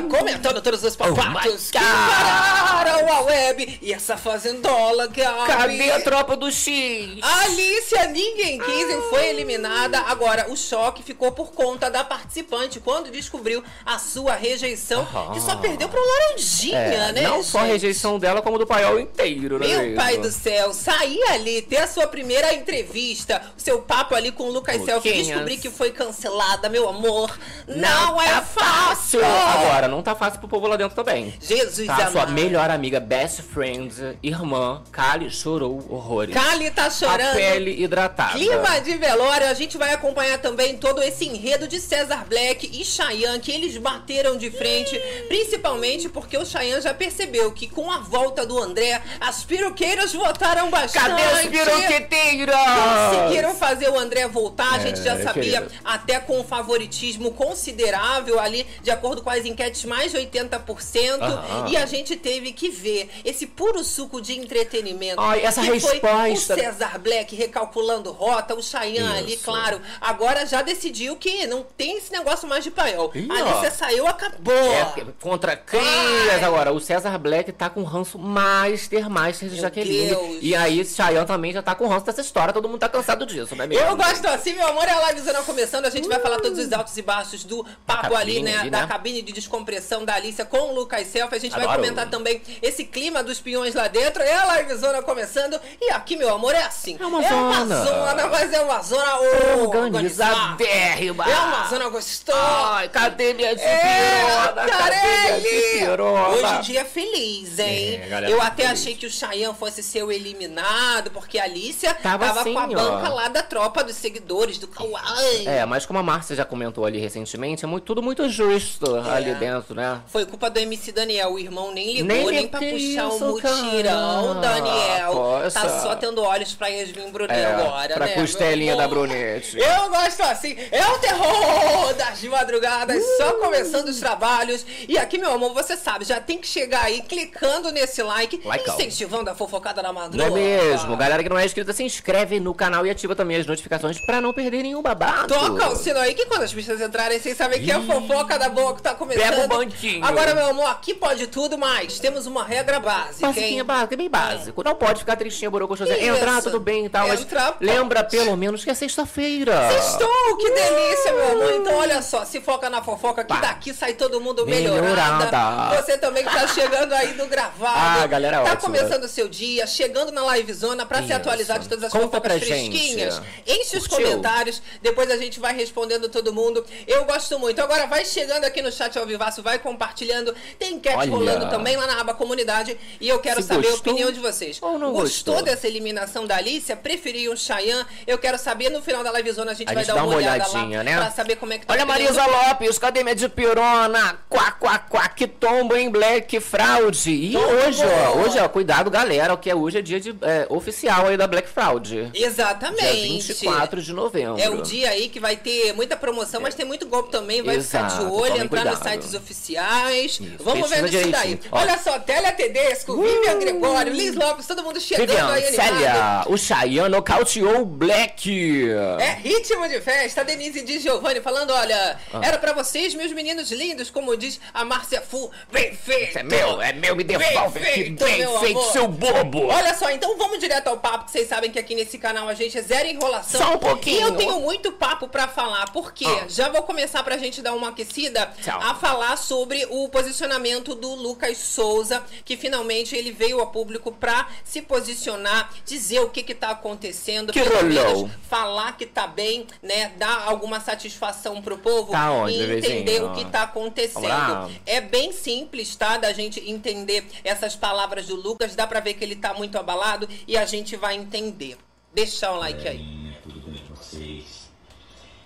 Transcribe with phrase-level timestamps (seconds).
[0.00, 3.78] Zona comentando todos os papatos Oh que pararam a web.
[3.82, 5.46] E essa fazendola, Gabi.
[5.46, 7.18] Cadê a tropa do X?
[7.22, 9.98] Alicia ninguém quis e foi eliminada.
[10.00, 15.56] Agora, o choque ficou por conta da participante quando descobriu a sua rejeição, que só
[15.56, 17.22] perdeu pro Laranjinha, É, né?
[17.22, 17.72] não só a gente?
[17.72, 19.66] rejeição dela, como do paiol inteiro, né?
[19.66, 19.96] Meu mesmo?
[19.96, 24.44] pai do céu, sair ali, ter a sua primeira entrevista, o seu papo ali com
[24.44, 27.36] o Lucas Selfie, descobrir que foi cancelada, meu amor,
[27.66, 29.20] não, é tá fácil.
[29.24, 31.34] Agora, não tá fácil pro povo lá dentro também.
[31.40, 36.34] Jesus Tá, sua melhor amiga, best friend, irmã, Kali chorou horrores.
[36.34, 37.34] Kali tá A chorando.
[37.34, 38.38] pele hidratada.
[38.38, 42.84] Clima de velório, a gente vai acompanhar também todo esse enredo de César Black e
[42.84, 44.96] Chayanne, que eles bateram de frente,
[45.28, 50.70] principalmente porque o Chayanne já percebeu que com a volta do André, as piroqueiras votaram
[50.70, 51.04] bastante.
[51.06, 52.54] Cadê os piroqueteiros?
[52.54, 55.70] Conseguiram fazer o André voltar, a gente já É, sabia, querido.
[55.84, 61.20] até com um favoritismo considerável ali, de acordo com as enquetes, mais de 80%.
[61.20, 61.68] Aham.
[61.68, 65.20] E a gente teve que ver esse puro suco de entretenimento.
[65.20, 71.16] Ai, essa resposta- o César Black recalculando rota, o Chayanne ali, claro, agora já decidiu
[71.16, 73.10] que não tem esse negócio mais de paiol.
[73.14, 73.34] Ih, A.
[73.34, 74.52] Alicia saiu, acabou.
[74.54, 76.72] É, contra crias agora.
[76.72, 80.08] O César Black tá com ranço Master, Master de Meu Jaqueline.
[80.08, 80.38] Deus.
[80.40, 82.52] E aí, Chayanne também já tá com ranço dessa história.
[82.52, 83.84] Todo mundo tá cansado disso, né mesmo?
[83.86, 85.86] Eu gosto assim, meu amor, é a livezona começando.
[85.86, 88.56] A gente vai falar todos os altos e baixos do papo cabine ali, né?
[88.58, 88.86] ali, Da né?
[88.86, 89.32] cabine de
[89.64, 91.36] descompressão da Alicia com o Lucas Selfie.
[91.36, 91.78] A gente vai Adoro.
[91.80, 94.22] comentar também esse clima dos peões lá dentro.
[94.22, 95.60] É a livezona começando.
[95.80, 96.96] E aqui, meu amor, é assim.
[96.98, 97.84] É uma é uma zona.
[97.84, 100.34] zona, mas é uma zona organizada.
[100.34, 101.24] Organizadérrima.
[101.30, 102.38] É uma zona gostosa.
[102.40, 105.42] Ai, cadê minha É, minha Carelli!
[105.72, 106.28] dipirona?
[106.28, 108.00] Hoje em dia é feliz, hein?
[108.02, 108.80] É, galera, eu tá até feliz.
[108.80, 112.58] achei que o Chayanne fosse ser o eliminado, porque a Alicia Tava tava, assim, com
[112.58, 112.66] a ó.
[112.68, 115.46] banca lá da tropa dos seguidores do Kawaii.
[115.46, 119.10] É, mas como a Márcia já comentou ali recentemente, é muito- tudo muito justo É.
[119.10, 120.00] ali dentro, né?
[120.06, 124.40] Foi culpa do MC Daniel, o irmão nem ligou, Nem nem, pra puxar o mutirão,
[124.40, 124.40] cara.
[124.54, 125.12] Daniel.
[125.12, 125.60] Poxa.
[125.60, 128.12] Tá só tendo olhos pra Yasmin Brunet É, agora, pra né?
[128.14, 128.88] costelinha meu da?
[128.88, 129.58] Brunete.
[129.58, 134.64] Eu gosto assim, é o terror das madrugadas, só começando os trabalhos.
[134.88, 138.74] E aqui, meu amor, você sabe, já tem que chegar aí clicando nesse like, Likeão.
[138.74, 140.30] incentivando a fofocada da Não madrugada.
[140.30, 140.32] é
[140.70, 140.96] mesmo?
[140.96, 144.20] Galera que não é inscrita, se inscreve no canal e ativa também as notificações pra
[144.20, 145.28] não perder nenhum babado.
[145.32, 148.38] Toca o sino aí que quando as bichas entrarem sem saber que é a fofoca
[148.38, 149.22] da boa que tá começando.
[149.22, 150.04] Pega banquinho.
[150.04, 154.62] Agora, meu amor, aqui pode tudo, mas temos uma regra básica, Basiquinha básica, bem básico.
[154.62, 155.96] Não pode ficar tristinha, borocochosa.
[155.98, 157.26] Entrar, tudo bem e tal, mas
[157.60, 159.70] lembra pelo menos que é sexta-feira.
[159.72, 161.52] Sextou, que delícia, meu amor.
[161.54, 164.80] Então, olha só, se foca na fofoca, que daqui sai todo mundo melhorada.
[165.26, 165.82] Melhorada.
[165.82, 168.00] Você também que tá chegando aí do gravado.
[168.02, 168.60] Ah, galera, Tá ótima.
[168.60, 171.14] começando o seu dia, chegando na livezona pra se Isso.
[171.14, 173.14] atualizar de todas as Conta fofocas fresquinhas.
[173.16, 173.60] gente.
[173.60, 174.06] Enche os Curtiu?
[174.08, 176.64] comentários, depois a gente vai respondendo todo mundo.
[176.86, 177.60] Eu gosto muito.
[177.60, 179.06] Agora vai chegando aqui no chat ao
[179.38, 180.34] vai compartilhando.
[180.58, 181.10] Tem enquete Olha.
[181.10, 182.76] rolando também lá na aba comunidade.
[183.00, 184.58] E eu quero Se saber a opinião de vocês.
[184.60, 185.42] ou não gostou, gostou?
[185.42, 186.74] dessa eliminação da Alicia?
[186.76, 187.84] Preferiam o Chayanne?
[188.06, 190.48] Eu quero saber no final da livezona a gente A vai gente dar uma, olhada
[190.48, 190.96] olhadinha, lá né?
[190.96, 194.18] pra saber como é que tá Olha, a Marisa do- Lopes, cadê minha dipirona?
[194.28, 197.10] Quá, quá, quá, que tombo, hein, Black Fraude.
[197.10, 197.46] E Tombo.
[197.46, 201.16] hoje, ó, hoje, ó, cuidado, galera, que é hoje é dia de, é, oficial aí
[201.16, 202.10] da Black Fraud.
[202.12, 203.08] Dia Exatamente.
[203.32, 204.40] 24 de novembro.
[204.40, 207.42] É o dia aí que vai ter muita promoção, mas tem muito golpe também.
[207.42, 209.02] Vai ficar de Exato, olho, entrar nos cuidado.
[209.02, 210.12] sites oficiais.
[210.20, 211.38] Isso, Vamos vendo isso daí.
[211.50, 211.58] Ó.
[211.58, 215.66] Olha só, Télia Tedesco, Vivian Gregório, Liz Lopes, todo mundo chegando Vivian, aí animado.
[215.68, 218.68] Célia, o Chayanne nocauteou o Black.
[218.98, 220.24] É ritmo de festa.
[220.24, 222.20] Denise de Giovanni falando: olha, Ah.
[222.22, 225.30] era pra vocês, meus meninos lindos, como diz a Márcia Fu.
[225.52, 226.18] Bem feito!
[226.18, 228.72] É meu, é meu, me devolve Bem aqui, feito, bem meu feito, amor.
[228.72, 229.46] seu bobo.
[229.48, 232.34] Olha só, então vamos direto ao papo, que vocês sabem que aqui nesse canal a
[232.34, 233.40] gente é zero enrolação.
[233.40, 233.98] Só um pouquinho.
[233.98, 236.24] E eu tenho muito papo pra falar, porque Ah.
[236.28, 238.60] já vou começar pra gente dar uma aquecida Tchau.
[238.60, 244.28] a falar sobre o posicionamento do Lucas Souza, que finalmente ele veio ao público pra
[244.44, 249.88] se posicionar, dizer o que que tá acontecendo, Que menos falar que tá bem, né,
[249.96, 253.10] dar alguma satisfação pro povo Tá onde, e entender bebezinho?
[253.12, 254.50] o que tá acontecendo.
[254.66, 255.96] É bem simples, tá?
[255.96, 258.54] Da gente entender essas palavras do Lucas.
[258.54, 261.56] Dá pra ver que ele tá muito abalado e a gente vai entender.
[261.92, 263.14] Deixa o like aí.
[263.22, 264.48] Tudo bem com vocês?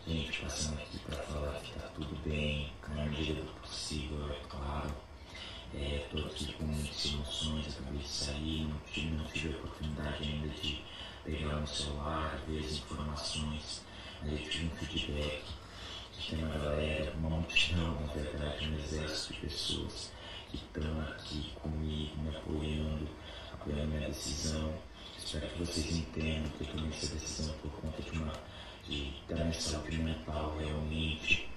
[0.07, 4.95] Gente, passando aqui pra falar que tá tudo bem, na medida do possível, é claro.
[5.77, 10.23] É, tô aqui com muitas emoções, acabei de sair, não tive, não tive a oportunidade
[10.23, 10.85] ainda de
[11.25, 13.83] pegar no celular, ver as informações,
[14.23, 15.43] mas eu tive um feedback
[16.29, 20.11] tem uma galera, uma multidão, na verdade, um exército de pessoas
[20.51, 23.09] que estão aqui comigo, me apoiando,
[23.53, 24.73] apoiando minha decisão.
[25.19, 28.33] Espero que vocês entendam que eu tomei essa decisão por conta de uma
[28.89, 31.49] de, da minha saúde mental realmente.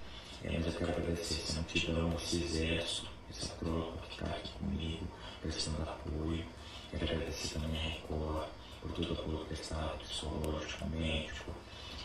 [0.43, 5.07] É, mas eu quero agradecer essa multidão, esse exército, essa tropa que está aqui comigo,
[5.41, 6.45] prestando apoio.
[6.91, 8.47] Quero agradecer também a Record
[8.81, 11.51] por todo o apoio prestado, psicológico, médico,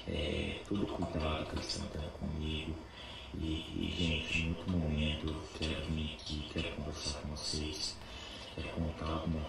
[0.08, 2.74] é, todo o cuidado que eles estão tendo comigo.
[3.34, 7.96] E, e, gente, em outro momento eu quero vir aqui, quero conversar com vocês,
[8.54, 9.40] quero contar, alguma,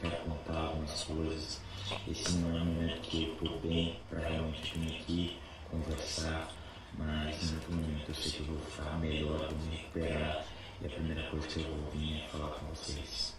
[0.00, 1.60] quero contar algumas coisas.
[2.08, 5.38] Esse não é um momento que eu estou bem para realmente vir aqui
[5.70, 6.52] conversar,
[6.96, 10.44] mas em outro momento eu sei que eu vou ficar melhor, vou me recuperar.
[10.82, 13.34] E a primeira coisa que eu vou vir é falar com vocês.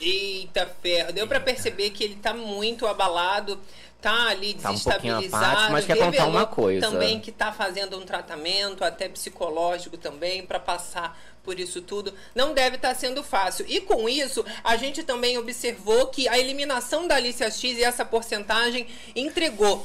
[0.00, 3.60] Eita ferro, deu para perceber que ele tá muito abalado,
[4.02, 5.44] tá ali Tá um desestabilizado.
[5.44, 6.90] apático, mas quer contar uma coisa.
[6.90, 12.14] Também que tá fazendo um tratamento, até psicológico também, para passar por isso tudo.
[12.36, 13.64] Não deve estar sendo fácil.
[13.68, 18.04] E com isso, a gente também observou que a eliminação da Alicia X e essa
[18.04, 19.84] porcentagem entregou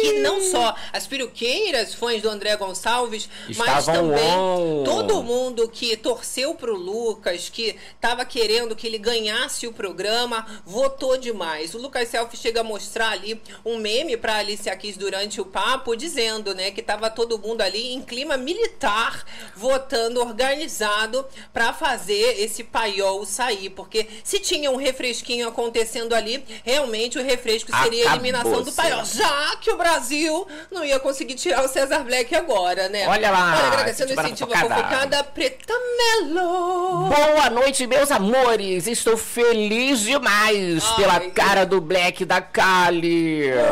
[0.00, 4.84] que não só as peruqueiras, fãs do André Gonçalves, mas Estavam também on.
[4.84, 11.18] todo mundo que torceu pro Lucas, que estava querendo que ele ganhasse o programa, votou
[11.18, 11.74] demais.
[11.74, 13.29] O Lucas Selfie chega a mostrar ali
[13.64, 17.92] um meme para Alicia Keys durante o papo, dizendo, né, que tava todo mundo ali
[17.92, 19.24] em clima militar,
[19.54, 27.18] votando organizado para fazer esse paiol sair, porque se tinha um refresquinho acontecendo ali, realmente
[27.18, 31.64] o refresco seria a eliminação do paiol, já que o Brasil não ia conseguir tirar
[31.64, 33.06] o César Black agora, né?
[33.08, 34.82] Olha lá, Olha, agradecendo o incentivo fofocada.
[34.82, 37.08] fofocada, Preta Melo.
[37.08, 38.86] Boa noite, meus amores!
[38.86, 40.96] Estou feliz demais Ai.
[40.96, 43.19] pela cara do Black da Kali.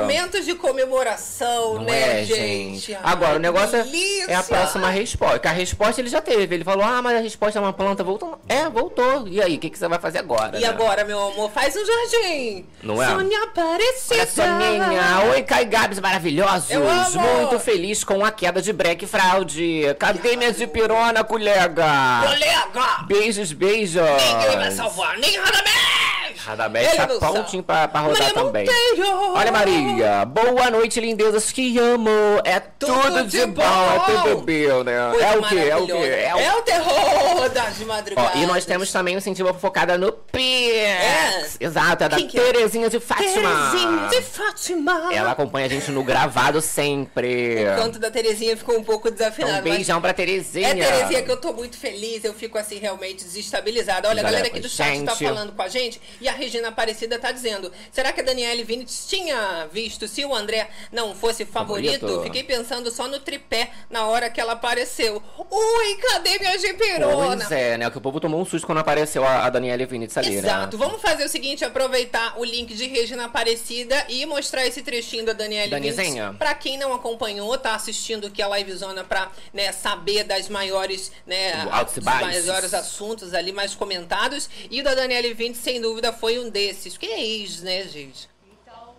[0.00, 2.97] Momentos de comemoração, Não né, é, gente?
[3.03, 4.33] Agora, o negócio é- delícia.
[4.33, 5.39] é a próxima resposta.
[5.39, 6.55] Que a resposta ele já teve.
[6.55, 8.03] Ele falou, ah, mas a resposta é uma planta.
[8.05, 8.39] Voltou.
[8.49, 9.27] É, voltou.
[9.29, 10.59] E aí, o que, que você vai fazer agora?
[10.59, 10.69] E né?
[10.69, 12.67] agora, meu amor, faz um jardim.
[12.83, 13.09] Não é?
[13.09, 14.27] Sônia Aparecida.
[14.27, 15.31] Soninha.
[15.31, 16.71] Oi, Kai Gabs maravilhosos.
[16.71, 17.21] Eu amo.
[17.21, 19.83] Muito feliz com a queda de break fraude.
[19.99, 21.85] Cadê minha dipirona, colega?
[22.25, 23.05] Colega!
[23.06, 24.03] Beijos, beijos.
[24.03, 25.99] Ninguém vai salvar, nem Radamés!
[26.45, 28.65] Radamés tá prontinho pra, pra rodar Maria também.
[28.67, 29.37] Monteiro.
[29.38, 30.25] Olha, Maria.
[30.25, 32.11] Boa noite, lindezas que amo.
[32.44, 33.62] É tudo, Tudo de de bom.
[33.62, 34.23] É bom.
[34.35, 34.94] tudo bom, né?
[34.96, 35.56] É o quê?
[35.58, 35.93] É o quê?
[35.93, 38.35] É o É o terror das Ó, madrugadas.
[38.35, 40.43] e nós temos também um incentivo focada no Pix.
[40.76, 41.46] É?
[41.61, 42.52] Exato, é da Quem que é?
[42.52, 43.70] Terezinha de Fátima.
[43.70, 45.14] Terezinha de Fátima.
[45.14, 47.62] Ela acompanha a gente no gravado sempre.
[47.62, 49.61] O canto da Terezinha ficou um pouco desafinado.
[49.61, 50.70] um beijão pra Terezinha.
[50.70, 54.08] É, Terezinha, que eu tô muito feliz, eu fico assim realmente desestabilizada.
[54.08, 55.29] Olha, a galera aqui do chat tá Gente.
[55.29, 59.06] falando com a gente e a Regina Aparecida tá dizendo: será que a Daniele Vinitz
[59.19, 62.00] tinha visto se o André não fosse favorito?
[62.00, 62.23] Favorito.
[62.23, 65.23] Fiquei pensando só no tripé na hora que ela apareceu.
[65.50, 67.37] Ui, cadê minha gemperona?
[67.37, 67.91] Pois é, né?
[67.91, 70.76] Que o povo tomou um susto quando apareceu a, a Daniela Vinitz ali, Exato.
[70.76, 70.85] né?
[70.85, 75.32] Vamos fazer o seguinte, aproveitar o link de Regina Aparecida e mostrar esse trechinho da
[75.32, 76.35] Daniele Danizinha.
[76.38, 81.67] Pra quem não acompanhou, tá assistindo aqui a livezona pra né, saber das maiores, né,
[81.94, 84.49] dos maiores assuntos ali mais comentados.
[84.71, 86.97] E o da Daniele Vintes, sem dúvida, foi um desses.
[86.97, 88.29] Que é ex, né, gente?
[88.62, 88.94] Então,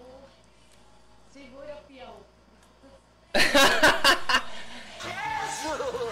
[1.33, 2.13] segura peão.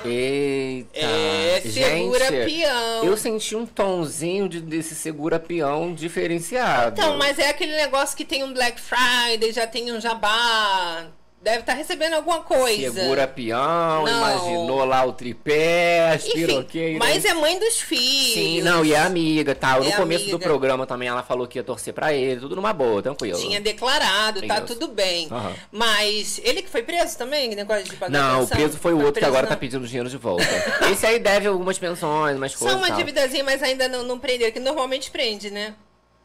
[0.06, 1.00] Eita.
[1.00, 3.04] É, segura Gente, peão.
[3.04, 7.00] Eu senti um tonzinho de- desse segura peão diferenciado.
[7.00, 11.08] Então, mas é aquele negócio que tem um Black Friday, já tem um jabá.
[11.40, 12.92] Deve estar recebendo alguma coisa.
[12.92, 14.08] Segura peão, Não.
[14.08, 16.98] imaginou lá o tripé, as piroqueiras.
[17.00, 18.34] mas é mãe dos filhos.
[18.34, 19.80] Sim, não, e é amiga, tá?
[19.80, 20.44] No É começo do amiga.
[20.50, 23.40] programa também ela falou que ia torcer pra ele, tudo numa boa, tranquilo.
[23.40, 25.28] Tinha declarado, tá tudo bem.
[25.32, 25.54] Aham.
[25.72, 28.58] Mas ele que foi preso também, negócio de pagar Não, o pensão?
[28.58, 29.50] preso foi o outro que agora não.
[29.50, 30.44] tá pedindo dinheiro de volta.
[30.92, 32.74] Esse aí deve algumas pensões, umas coisas.
[32.74, 32.98] Só uma tal.
[32.98, 35.76] dívidazinha, mas ainda não, não prenderam, que normalmente prende, né?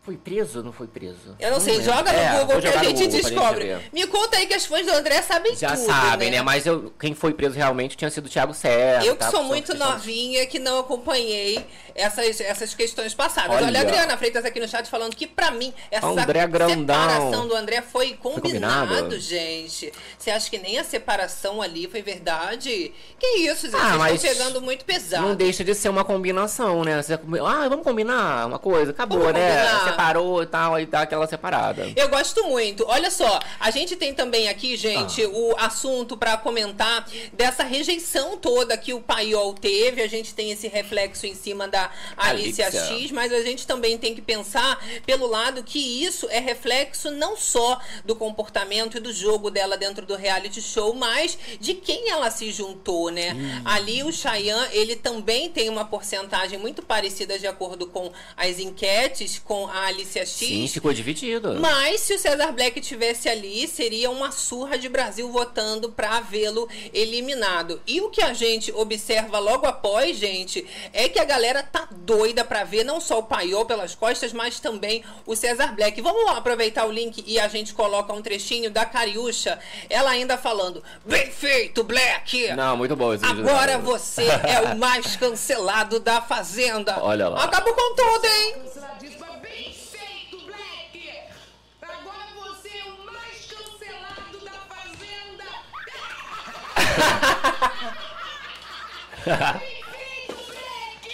[0.02, 1.36] Foi preso ou não foi preso?
[1.38, 3.76] Eu não, sei, joga no É, Google vou que a no gente Google descobre.
[3.92, 6.42] Me conta aí que as fãs do André sabem Já tudo, sabem, né?
[6.42, 9.04] Mas eu, quem foi preso realmente tinha sido o Thiago Serra.
[9.04, 9.30] Eu que tá?
[9.30, 13.56] sou muito novinha, que não acompanhei essas, essas questões passadas.
[13.56, 13.66] Olha.
[13.66, 17.00] Olha, a Adriana Freitas aqui no chat falando que, pra mim, essa André Grandão.
[17.00, 19.18] separação do André foi combinado, combinado?
[19.20, 19.92] gente.
[20.18, 22.92] Você acha que nem a separação ali foi verdade?
[23.18, 23.76] Que isso, gente?
[23.76, 25.22] Ah, Vocês estão pegando muito pesado.
[25.28, 27.02] Não deixa de ser uma combinação, né?
[27.02, 29.56] Você, ah, vamos combinar uma coisa, acabou, Vamos né?
[29.64, 29.84] combinar.
[29.84, 31.90] Separou e tal, aí dá aquela separada.
[31.96, 32.84] Eu gosto muito.
[32.88, 34.76] Olha só, a gente tem também aqui, Ah.
[34.76, 40.02] gente, o assunto pra comentar dessa rejeição toda que o Paiol teve.
[40.02, 41.81] A gente tem esse reflexo em cima da
[42.16, 42.98] Alicia, Alicia.
[42.98, 47.36] X, mas a gente também tem que pensar pelo lado que isso é reflexo não
[47.36, 52.30] só do comportamento e do jogo dela dentro do reality show, mas de quem ela
[52.30, 53.36] se juntou, né?
[53.64, 59.38] Ali o Chayanne, ele também tem uma porcentagem muito parecida de acordo com as enquetes
[59.38, 60.48] com a Alicia X.
[60.48, 61.58] Sim, ficou dividido.
[61.60, 66.68] Mas se o César Black tivesse ali, seria uma surra de Brasil votando para vê-lo
[66.92, 67.80] eliminado.
[67.86, 72.44] E o que a gente observa logo após, gente, é que a galera tá doida
[72.44, 76.00] para ver não só o Paiol pelas costas, mas também o César Black.
[76.02, 80.36] Vamos lá aproveitar o link e a gente coloca um trechinho da Cariúcha, ela ainda
[80.36, 82.52] falando: "Bem feito, Black".
[82.54, 83.48] Não, muito bom esse vídeo.
[83.48, 87.02] Agora você é o mais cancelado da Fazenda.
[87.02, 87.44] Olha lá.
[87.44, 88.54] Acabou com tudo, hein?
[88.64, 90.44] Canceladíssima, bem feito,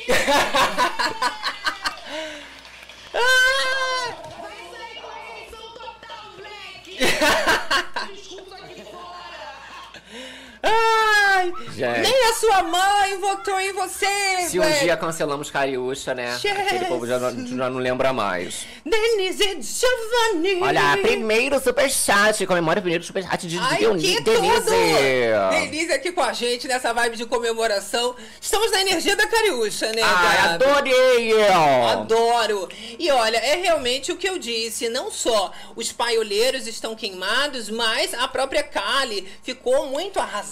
[0.09, 0.19] Black!
[3.12, 3.21] Vai
[4.73, 6.97] sair com a eleição total, Black!
[8.15, 9.53] Desculpa aqui fora!
[10.62, 12.00] Ai, Gente.
[12.00, 14.07] nem a sua mãe votou em você,
[14.49, 14.81] Se um velho.
[14.81, 16.37] dia cancelamos Cariúcha, né?
[16.38, 16.67] Jesus.
[16.67, 18.67] Aquele povo já não, já não lembra mais.
[18.85, 20.61] Denise Giovanni.
[20.62, 22.45] Olha, primeiro superchat.
[22.47, 24.21] Comemora o primeiro superchat de Ai, Denise.
[25.50, 28.17] Denise aqui com a gente nessa vibe de comemoração.
[28.41, 30.65] Estamos na energia da Cariúcha, né, Ai, Gabi?
[30.65, 31.33] adorei!
[31.93, 32.69] Adoro!
[32.99, 34.88] E olha, é realmente o que eu disse.
[34.88, 40.48] Não só os paioleiros estão queimados, mas a própria Kali ficou muito arrasada,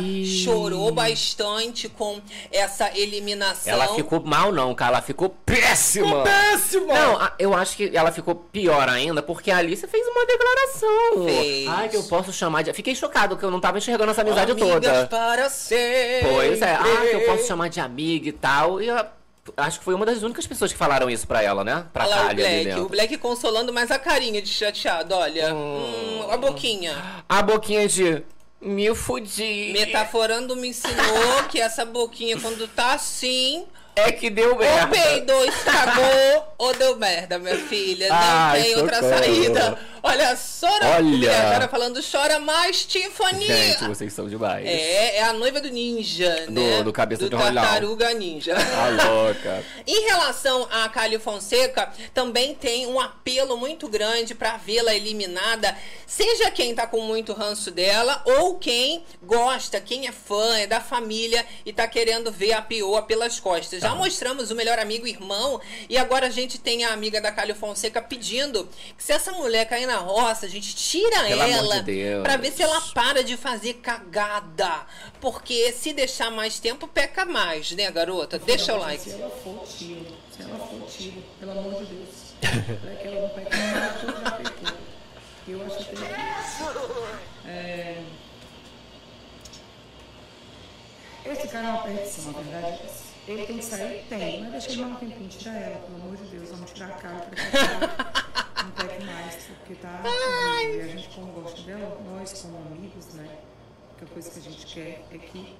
[0.00, 0.44] Ih.
[0.44, 2.20] chorou bastante com
[2.52, 3.72] essa eliminação.
[3.72, 4.92] Ela ficou mal, não, cara.
[4.92, 6.22] Ela ficou péssima.
[6.22, 6.94] péssima!
[6.94, 11.24] Não, eu acho que ela ficou pior ainda porque a Alice fez uma declaração.
[11.24, 11.68] Fez.
[11.68, 12.72] Ai, que eu posso chamar de.
[12.72, 15.06] Fiquei chocado que eu não tava enxergando essa amizade Amigas toda.
[15.06, 16.28] para sempre.
[16.32, 16.74] Pois é.
[16.74, 18.80] Ah, que eu posso chamar de amiga e tal.
[18.80, 18.96] E eu
[19.56, 21.86] acho que foi uma das únicas pessoas que falaram isso pra ela, né?
[21.92, 25.54] Pra Olha lá o ali Black, o Black consolando, mas a carinha de chateado, olha.
[25.54, 26.96] Hum, a boquinha.
[27.28, 28.22] A boquinha de.
[28.60, 29.72] Me fudi.
[29.72, 33.64] Metaforando me ensinou que essa boquinha, quando tá assim,
[33.98, 34.88] É que deu ou merda.
[34.88, 38.08] peidou, estragou, ou deu merda, minha filha.
[38.08, 39.18] Não Ai, tem outra socorro.
[39.18, 39.78] saída.
[40.02, 40.86] Olha, chora.
[40.96, 41.40] Olha.
[41.48, 43.44] Agora falando, chora mais, Tiffany.
[43.46, 44.64] Gente, vocês são demais.
[44.66, 46.82] É, é a noiva do ninja, Do- né?
[46.82, 47.54] do cabeça do de rolão.
[47.54, 48.54] tartaruga ninja.
[48.54, 49.64] Tá louca.
[49.86, 55.76] Em relação a Kali Fonseca, também tem um apelo muito grande para vê-la eliminada,
[56.06, 60.80] seja quem tá com muito ranço dela ou quem gosta, quem é fã, é da
[60.80, 63.82] família e tá querendo ver a Pioa pelas costas.
[63.88, 67.32] Já mostramos o melhor amigo e irmão e agora a gente tem a amiga da
[67.32, 68.68] Kali Fonseca pedindo
[68.98, 72.52] que se essa mulher cair na roça, a gente tira Pelo ela de para ver
[72.52, 74.86] se ela para de fazer cagada,
[75.22, 78.38] porque se deixar mais tempo peca mais, né, garota?
[78.38, 79.02] Deixa o like.
[79.02, 82.34] Se ela for tiro, se ela for tiro, pelo amor de Deus,
[82.82, 84.78] para que ela não pegue nada que eu já pecou.
[85.48, 87.48] Eu acho até que.
[87.48, 88.02] É,
[91.24, 93.07] esse cara é uma perdição, na verdade.
[93.28, 94.04] Ele tem que sair?
[94.08, 96.86] Tem, mas deixa ele mais um tempinho, tira ela, pelo amor de Deus, vamos tirar
[96.86, 100.02] a cara ela não pegue mais, porque tá.
[100.02, 103.28] E a gente, como gosta dela, nós como amigos, né?
[103.98, 105.56] Que a coisa que a gente quer é que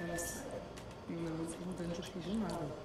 [0.00, 0.44] ela saia.
[1.10, 1.30] E não
[1.66, 2.84] mudando de opinião nada.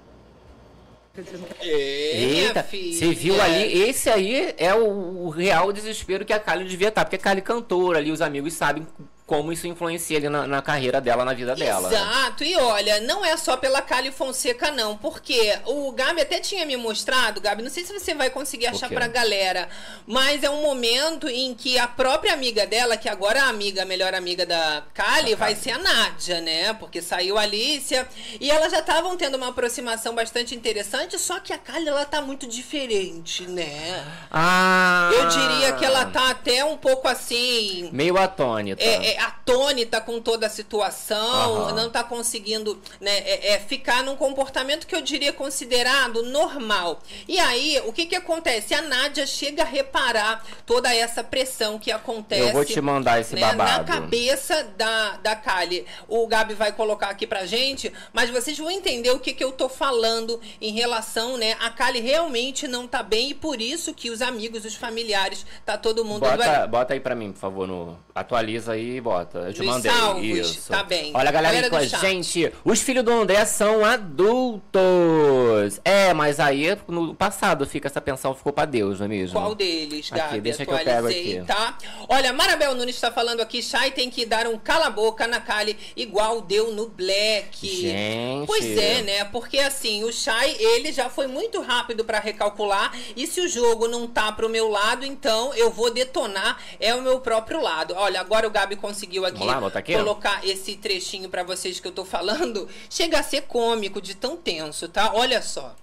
[1.62, 3.82] Eita, você viu ali?
[3.82, 7.06] Esse aí é o, o real desespero que a Kali devia estar.
[7.06, 8.86] Porque a Kali cantora ali, os amigos sabem
[9.30, 11.88] como isso influencia ali na, na carreira dela, na vida dela.
[11.88, 11.96] né?
[11.96, 16.66] Exato, e olha, não é só pela Cali Fonseca, não, porque o Gabi até tinha
[16.66, 19.70] me mostrado, Gabi, não sei se você vai conseguir achar pra galera,
[20.08, 23.84] mas é um momento em que a própria amiga dela, que agora é a amiga,
[23.84, 26.74] a melhor amiga da Kali, vai ser a Nádia, né?
[26.74, 28.08] Porque saiu a Alicia,
[28.42, 32.20] e elas já estavam tendo uma aproximação bastante interessante, só que a Kali, ela tá
[32.20, 34.04] muito diferente, né?
[34.32, 35.12] Ah!
[35.14, 37.92] Eu diria que ela tá até um pouco assim.
[37.94, 38.82] Meio atônita.
[38.82, 41.74] É, é atônita com toda a situação, Aham.
[41.74, 47.02] não tá conseguindo né, é, é, ficar num comportamento que eu diria considerado normal.
[47.28, 48.74] E aí, o que que acontece?
[48.74, 52.42] A Nádia chega a reparar toda essa pressão que acontece.
[52.42, 53.92] Eu vou te mandar esse né, na babado.
[53.92, 55.86] cabeça da, da Kali.
[56.08, 59.52] O Gabi vai colocar aqui pra gente, mas vocês vão entender o que, que eu
[59.52, 61.56] tô falando em relação, né?
[61.60, 65.78] A Kali realmente não tá bem e por isso que os amigos, os familiares, tá
[65.78, 67.98] todo mundo Bota, bota aí pra mim, por favor, no...
[68.14, 69.40] atualiza aí e bota.
[69.40, 69.92] Eu te mandei.
[69.92, 70.72] salvos, Isso.
[70.72, 71.12] tá bem.
[71.16, 72.02] Olha a galera, Galera com a chat.
[72.02, 72.54] gente.
[72.64, 75.80] Os filhos do André são adultos.
[75.84, 79.40] É, mas aí no passado fica essa pensão ficou pra Deus, não é mesmo?
[79.40, 80.42] Qual deles, Aqui, Gabi?
[80.42, 81.44] deixa que eu pego aqui.
[81.46, 81.78] tá?
[82.08, 86.42] Olha, Marabel Nunes está falando aqui, Chay tem que dar um cala-boca na Kali, igual
[86.42, 87.66] deu no Black.
[87.68, 88.46] Gente.
[88.48, 89.24] Pois é, né?
[89.26, 93.88] Porque assim, o Chay, ele já foi muito rápido pra recalcular, e se o jogo
[93.88, 97.94] não tá pro meu lado, então eu vou detonar é o meu próprio lado.
[97.96, 99.62] Olha, agora o Gabi conseguiu conseguiu aqui lá,
[99.96, 104.36] colocar esse trechinho para vocês que eu tô falando, chega a ser cômico de tão
[104.36, 105.14] tenso, tá?
[105.14, 105.74] Olha só.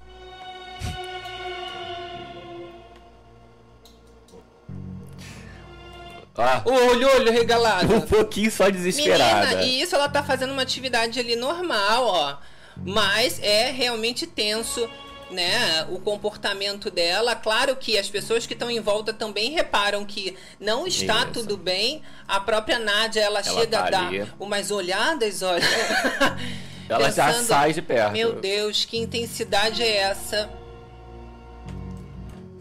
[6.38, 7.94] Ah, o olho, olho regalado.
[7.94, 9.46] Um pouquinho só desesperada.
[9.46, 12.36] Menina, e isso ela tá fazendo uma atividade ali normal, ó.
[12.76, 14.86] Mas é realmente tenso
[15.30, 15.86] né?
[15.90, 17.34] O comportamento dela.
[17.34, 21.32] Claro que as pessoas que estão em volta também reparam que não está Isso.
[21.32, 22.02] tudo bem.
[22.26, 24.26] A própria Nádia, ela, chega tá a dar ali.
[24.38, 25.62] umas olhadas, olha.
[26.88, 28.12] Ela já Pensando, sai de perto.
[28.12, 30.48] Meu Deus, que intensidade é essa?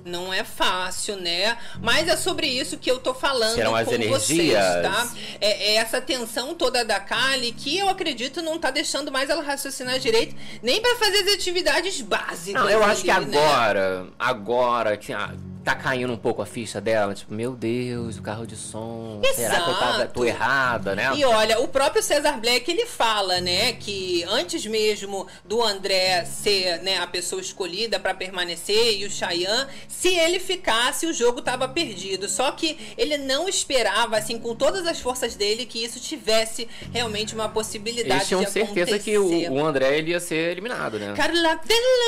[0.05, 1.57] Não é fácil, né?
[1.81, 4.83] Mas é sobre isso que eu tô falando Serão as com vocês, energias.
[4.83, 5.09] tá?
[5.41, 9.41] É, é essa tensão toda da Kali que eu acredito não tá deixando mais ela
[9.41, 12.61] raciocinar direito, nem pra fazer as atividades básicas.
[12.61, 13.43] Não, eu acho que ali, né?
[13.43, 15.11] agora, agora que
[15.65, 19.61] tá caindo um pouco a ficha dela, tipo, meu Deus, o carro de som, será
[19.61, 20.13] que eu tava, Exato.
[20.13, 21.11] tô errada, né?
[21.15, 26.83] E olha, o próprio Cesar Black, ele fala, né, que antes mesmo do André ser,
[26.83, 31.67] né, a pessoa escolhida pra permanecer e o Chayanne, se ele ficasse, o jogo tava
[31.67, 32.29] perdido.
[32.29, 37.33] Só que ele não esperava, assim, com todas as forças dele, que isso tivesse realmente
[37.33, 39.49] uma possibilidade Eles tinham de certeza que acontecer.
[39.49, 41.15] o, o André ele ia ser eliminado, né?
[41.17, 41.59] Carla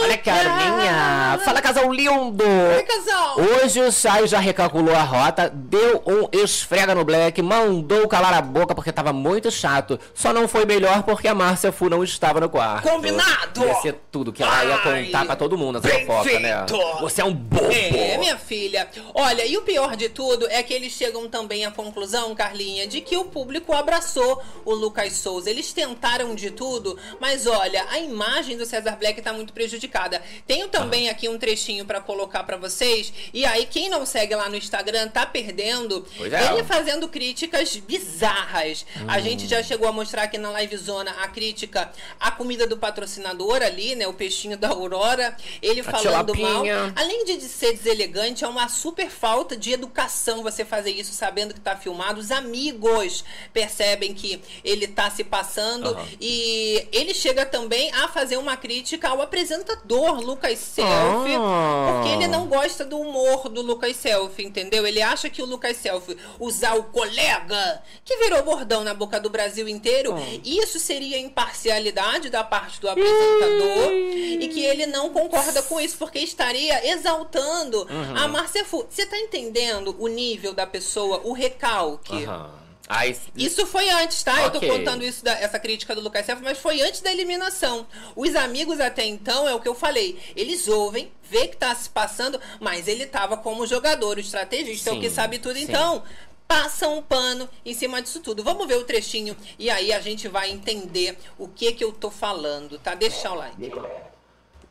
[0.04, 1.40] Olha, Carminha!
[1.44, 2.44] Fala, casal lindo!
[2.46, 3.47] Oi, casal!
[3.48, 8.42] Hoje o Chay já recalculou a rota, deu um esfrega no Black, mandou calar a
[8.42, 9.98] boca porque tava muito chato.
[10.14, 12.90] Só não foi melhor porque a Márcia Fu não estava no quarto.
[12.90, 13.64] Combinado!
[13.64, 16.66] Ia ser tudo que ela ia Ai, contar pra todo mundo essa fofoca, né?
[17.00, 17.72] Você é um bobo!
[17.72, 18.86] É, minha filha.
[19.14, 23.00] Olha, e o pior de tudo é que eles chegam também à conclusão, Carlinha, de
[23.00, 25.50] que o público abraçou o Lucas Souza.
[25.50, 30.22] Eles tentaram de tudo, mas olha, a imagem do Cesar Black tá muito prejudicada.
[30.46, 33.14] Tenho também aqui um trechinho pra colocar pra vocês.
[33.38, 36.04] E aí, quem não segue lá no Instagram tá perdendo.
[36.18, 36.52] Pois é.
[36.52, 38.84] Ele fazendo críticas bizarras.
[39.08, 42.78] A gente já chegou a mostrar aqui na Live Zona a crítica à comida do
[42.78, 44.08] patrocinador ali, né?
[44.08, 45.38] O peixinho da Aurora.
[45.62, 46.64] Ele A falando mal.
[46.64, 46.92] tilapinha.
[46.96, 51.60] Além de ser deselegante, é uma super falta de educação você fazer isso sabendo que
[51.60, 52.20] tá filmado.
[52.20, 55.90] Os amigos percebem que ele tá se passando.
[55.90, 56.08] Aham.
[56.20, 61.36] E ele chega também a fazer uma crítica ao apresentador Lucas Selfie.
[61.38, 62.02] Ah.
[62.02, 64.86] Porque ele não gosta do humor do Lucas Selfie, entendeu?
[64.88, 69.30] Ele acha que o Lucas Selfie usar o colega, que virou bordão na boca do
[69.30, 73.92] Brasil inteiro, isso seria imparcialidade da parte do apresentador.
[73.92, 78.16] E que ele não concorda com isso, porque estaria exaltando Uhum.
[78.18, 78.86] a Márcia Fu.
[78.90, 82.24] Você tá entendendo o nível da pessoa, o recalque?
[82.26, 82.67] Aham.
[82.90, 84.44] Aí, Isso foi antes, tá?
[84.44, 87.86] Eu tô contando isso, da- essa crítica do Lucas Self, mas foi antes da eliminação.
[88.16, 91.90] Os amigos até então, é o que eu falei, eles ouvem, vê que tá se
[91.90, 95.56] passando, mas ele tava como jogador, o estrategista, é o Sim, que sabe tudo.
[95.58, 95.64] sim.
[95.64, 96.02] Então,
[96.48, 98.42] passa um pano em cima disso tudo.
[98.42, 102.10] Vamos ver o trechinho e aí a gente vai entender o que que eu tô
[102.10, 102.96] falando, tá?
[102.96, 103.56] Deixa o like.
[103.60, 104.08] E aí, colega?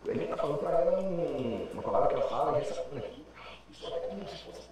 [0.07, 3.25] Ele tá falando pra ela um- uma palavra que ela fala e essa aqui.
[3.73, 4.67] Isso é como se fosse.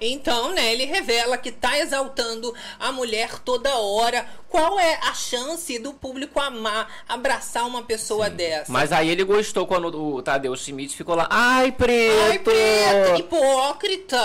[0.00, 4.26] Então, né, ele revela que tá exaltando a mulher toda hora.
[4.56, 8.72] Qual é a chance do público amar, abraçar uma pessoa dessa?
[8.72, 11.28] mas aí ele gostou quando o Tadeu Schmidt ficou lá.
[11.30, 12.22] Ai, preto!
[12.30, 13.18] Ai, preto!
[13.18, 14.18] Hipócrita!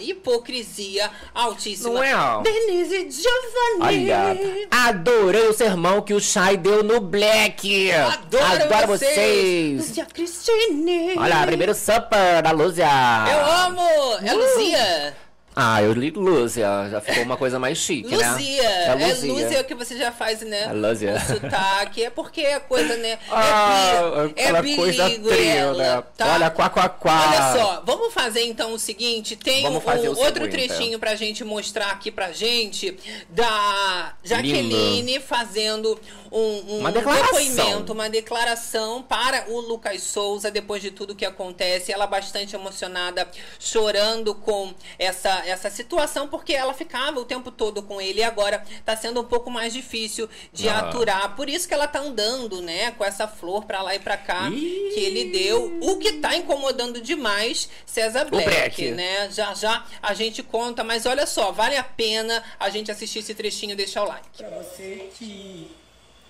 [0.00, 1.90] Hipocrisia altíssima.
[1.90, 2.40] Não é, ó.
[2.40, 4.10] Denise Giovanni!
[4.10, 7.92] Olha, adorei o sermão que o Chay deu no Black.
[7.92, 9.14] Adoro, vocês!
[9.14, 9.88] vocês.
[9.88, 11.16] Luzia Cristine!
[11.16, 12.88] Olha, primeiro supper da Lúcia.
[13.30, 13.80] Eu amo!
[14.24, 14.38] É Uh!
[14.38, 15.27] Luzia!
[15.60, 16.68] Ah, eu li Lúcia.
[16.88, 18.30] Já ficou uma coisa mais chique, né?
[18.30, 18.62] Luzia!
[18.62, 18.94] É
[19.26, 20.66] Luzia que você já faz, né?
[20.70, 21.16] É Luzia.
[21.16, 22.04] O sotaque.
[22.04, 23.18] É porque a coisa, né?
[23.30, 26.02] Ah, é, aquela é coisa bilíngue trio, ela, né?
[26.16, 26.34] tá?
[26.34, 27.28] Olha, quá, quá, quá.
[27.28, 31.44] Olha só, vamos fazer então o seguinte: tem um, o outro seguinte, trechinho pra gente
[31.44, 32.96] mostrar aqui pra gente
[33.28, 35.98] da Jaqueline fazendo
[36.30, 41.92] um, um Uma depoimento, uma declaração para o Lucas Souza depois de tudo que acontece.
[41.92, 43.26] Ela bastante emocionada,
[43.58, 48.64] chorando com essa, essa situação, porque ela ficava o tempo todo com ele e agora
[48.84, 50.80] tá sendo um pouco mais difícil de Ah.
[50.80, 51.34] aturar.
[51.36, 54.48] Por isso que ela tá andando, né, com essa flor pra lá e pra cá
[54.50, 54.90] Ih.
[54.94, 55.78] que ele deu.
[55.82, 58.90] O que tá incomodando demais César Black, Black.
[58.92, 59.30] né?
[59.30, 63.34] Já já a gente conta, mas olha só, vale a pena a gente assistir esse
[63.34, 64.28] trechinho e deixar o like.
[64.36, 65.70] Pra você que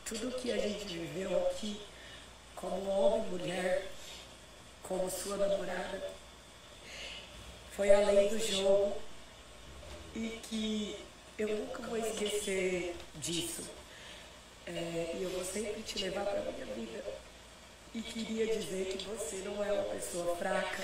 [0.05, 1.79] tudo que a gente viveu aqui,
[2.57, 3.87] como homem e mulher,
[4.83, 6.03] como sua namorada,
[7.77, 8.93] foi além do jogo
[10.15, 10.97] e que
[11.39, 13.63] eu nunca vou esquecer disso.
[14.67, 17.05] É, e eu vou sempre te levar para minha vida.
[17.95, 20.83] E queria dizer que você não é uma pessoa fraca,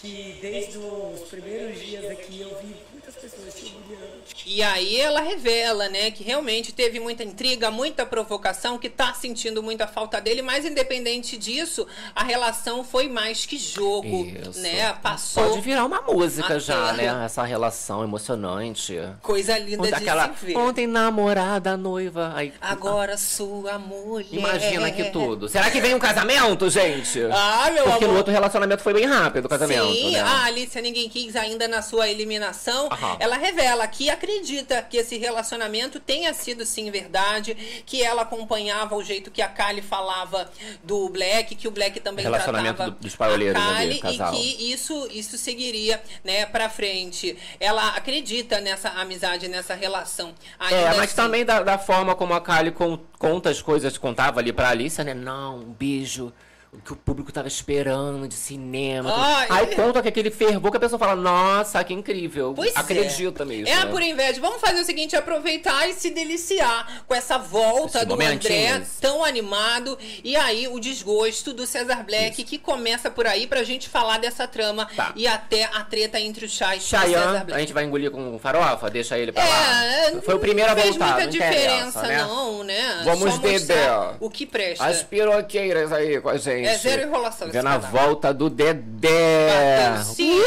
[0.00, 4.16] que desde os primeiros dias aqui eu vi muitas pessoas te orgulhando.
[4.44, 9.62] E aí ela revela, né, que realmente teve muita intriga, muita provocação, que tá sentindo
[9.62, 14.60] muita falta dele, mas independente disso, a relação foi mais que jogo, Isso.
[14.60, 14.92] né?
[15.02, 17.18] Passou Pode virar uma música a já, terra.
[17.18, 17.24] né?
[17.24, 18.96] Essa relação emocionante.
[19.22, 20.56] coisa linda Ontem, de aquela, se ver.
[20.56, 22.32] ontem namorada, noiva.
[22.36, 24.26] Aí, Agora sua mulher.
[24.30, 25.48] Imagina que tudo.
[25.48, 27.20] Será que vem um casamento, gente?
[27.32, 28.12] Ah, meu Porque amor.
[28.12, 30.20] no outro relacionamento foi bem rápido o casamento, Sim, né?
[30.20, 33.16] a Alicia Ninguém Quis ainda na sua eliminação, Aham.
[33.20, 37.54] ela revela que acredita que esse relacionamento tenha sido sim verdade,
[37.86, 40.50] que ela acompanhava o jeito que a Kali falava
[40.82, 44.34] do Black, que o Black também Relacionamento tratava do- dos a ali, Kali casal.
[44.34, 47.36] e que isso isso seguiria, né, para frente.
[47.60, 50.34] Ela acredita nessa amizade, nessa relação.
[50.60, 51.16] É, mas assim.
[51.16, 55.14] também da, da forma como a con- conta as coisas, contava ali pra Alicia, né?
[55.14, 56.32] Não, um beijo.
[56.72, 59.10] O que o público tava esperando de cinema.
[59.14, 59.46] Ai.
[59.50, 62.52] Aí conta que aquele fervor que a pessoa fala, nossa, que incrível.
[62.54, 62.78] Pois é.
[62.78, 63.68] Acredita mesmo.
[63.68, 63.86] É né?
[63.86, 64.40] por inveja.
[64.40, 69.24] Vamos fazer o seguinte: aproveitar e se deliciar com essa volta Esses do André tão
[69.24, 69.96] animado.
[70.22, 74.46] E aí, o desgosto do César Black, que começa por aí pra gente falar dessa
[74.46, 75.12] trama Tá.
[75.16, 77.52] e até a treta entre o Chai e o César Black.
[77.54, 78.90] a gente vai engolir com farofa?
[78.90, 80.20] Deixa ele pra É, lá.
[80.22, 82.18] Foi o primeiro a não fez voltar, muita não diferença, né?
[82.18, 83.02] não, né?
[83.04, 83.76] Vamos beber.
[84.20, 84.84] O que presta.
[84.84, 86.65] As piroqueiras aí com a gente.
[86.66, 90.02] É zero enrolação Vendo a volta do Dedé.
[90.04, 90.40] Sim.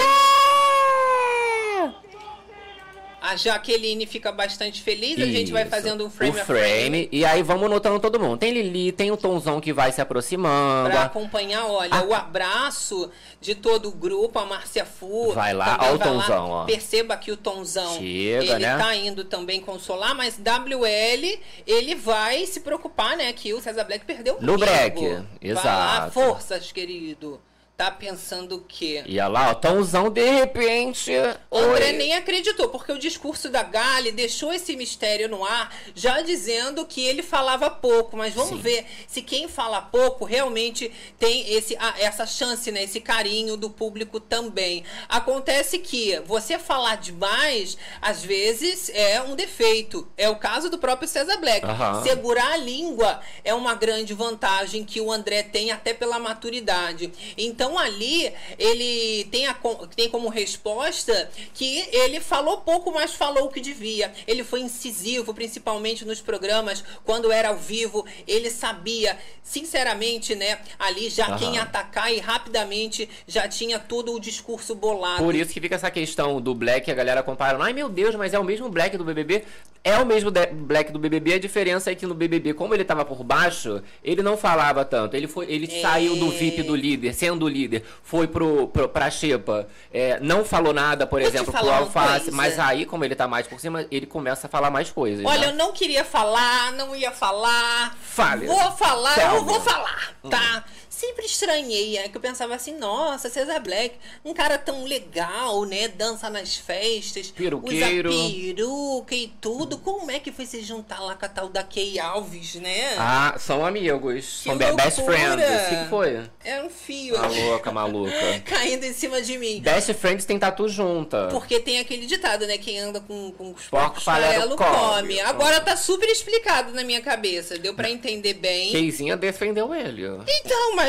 [3.21, 5.19] A Jaqueline fica bastante feliz.
[5.21, 5.71] A gente vai Isso.
[5.71, 6.61] fazendo um frame o a frame.
[6.63, 7.09] frame.
[7.11, 8.37] E aí vamos notando todo mundo.
[8.37, 10.89] Tem Lili, tem o Tonzão que vai se aproximando.
[10.91, 12.03] Pra acompanhar, olha, Ah.
[12.03, 15.31] o abraço de todo o grupo, a Márcia Fu.
[15.33, 16.13] Vai lá, ó o vai lá.
[16.21, 16.65] Tonzão, ó.
[16.65, 18.77] Perceba que o Tonzão, Chega, ele né?
[18.77, 24.05] tá indo também consolar, mas WL, ele vai se preocupar, né, que o César Black
[24.05, 26.11] perdeu o No break, Vai lá, exato.
[26.11, 27.39] forças, querido.
[27.79, 29.05] Tá pensando o quê?
[29.05, 31.13] E olha lá, ó, Tonzão de repente.
[31.49, 31.93] O André Oi.
[31.93, 37.01] nem acreditou, porque o discurso da Gali deixou esse mistério no ar, já dizendo que
[37.01, 38.17] ele falava pouco.
[38.17, 38.61] Mas vamos Sim.
[38.61, 42.83] ver se quem fala pouco realmente tem esse, ah, essa chance, né?
[42.83, 44.83] Esse carinho do público também.
[45.07, 50.05] Acontece que você falar demais, às vezes, é um defeito.
[50.17, 51.65] É o caso do próprio César Black.
[51.65, 52.03] Aham.
[52.03, 57.09] Segurar a língua é uma grande vantagem que o André tem até pela maturidade.
[57.37, 59.53] Então ali ele tem, a,
[59.95, 64.11] tem como resposta que ele falou pouco, mas falou o que devia.
[64.27, 68.05] Ele foi incisivo, principalmente nos programas, quando era ao vivo.
[68.27, 71.37] Ele sabia, sinceramente, né, ali já Aham.
[71.37, 75.23] quem atacar e rapidamente já tinha todo o discurso bolado.
[75.23, 77.63] Por isso que fica essa questão do Black, a galera comparando.
[77.63, 79.43] Ai meu Deus, mas é o mesmo Black do BBB?
[79.83, 83.05] É o mesmo Black do BBB, a diferença é que no BBB, como ele tava
[83.05, 85.15] por baixo, ele não falava tanto.
[85.15, 85.81] Ele foi, ele É.
[85.81, 87.58] saiu do VIP do líder, sendo o líder,
[88.03, 92.85] foi pro, pro, pra Xepa, é, não falou nada, por exemplo, pro Alface, mas aí,
[92.85, 95.25] como ele tá mais por cima, ele começa a falar mais coisas.
[95.25, 95.47] Olha, né?
[95.47, 97.97] eu não queria falar, não ia falar.
[98.01, 98.45] Fale.
[98.45, 100.63] Vou falar, Tell eu vou falar, tá?
[100.99, 105.87] Sempre estranhei, é que eu pensava assim, nossa, César Black, um cara tão legal, né?
[105.87, 108.09] Dança nas festas, Peruqueiro.
[108.09, 109.77] usa peruca e tudo.
[109.77, 112.95] Como é que foi se juntar lá com a tal da Kay Alves, né?
[112.97, 114.41] Ah, são amigos.
[114.43, 115.17] Que são be- best loucura.
[115.17, 115.45] friends.
[115.65, 116.29] O que, que foi?
[116.43, 118.11] É um fio Maluca, maluca.
[118.45, 119.61] caindo em cima de mim.
[119.61, 121.27] Best friends tem tatu junta.
[121.31, 122.57] Porque tem aquele ditado, né?
[122.57, 124.69] Quem anda com, com os Porco porcos farelo come.
[125.15, 125.19] come.
[125.21, 127.57] Agora tá super explicado na minha cabeça.
[127.57, 128.71] Deu pra entender bem.
[128.71, 130.03] Keizinha defendeu ele.
[130.27, 130.88] Então, mas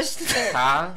[0.52, 0.94] Tá?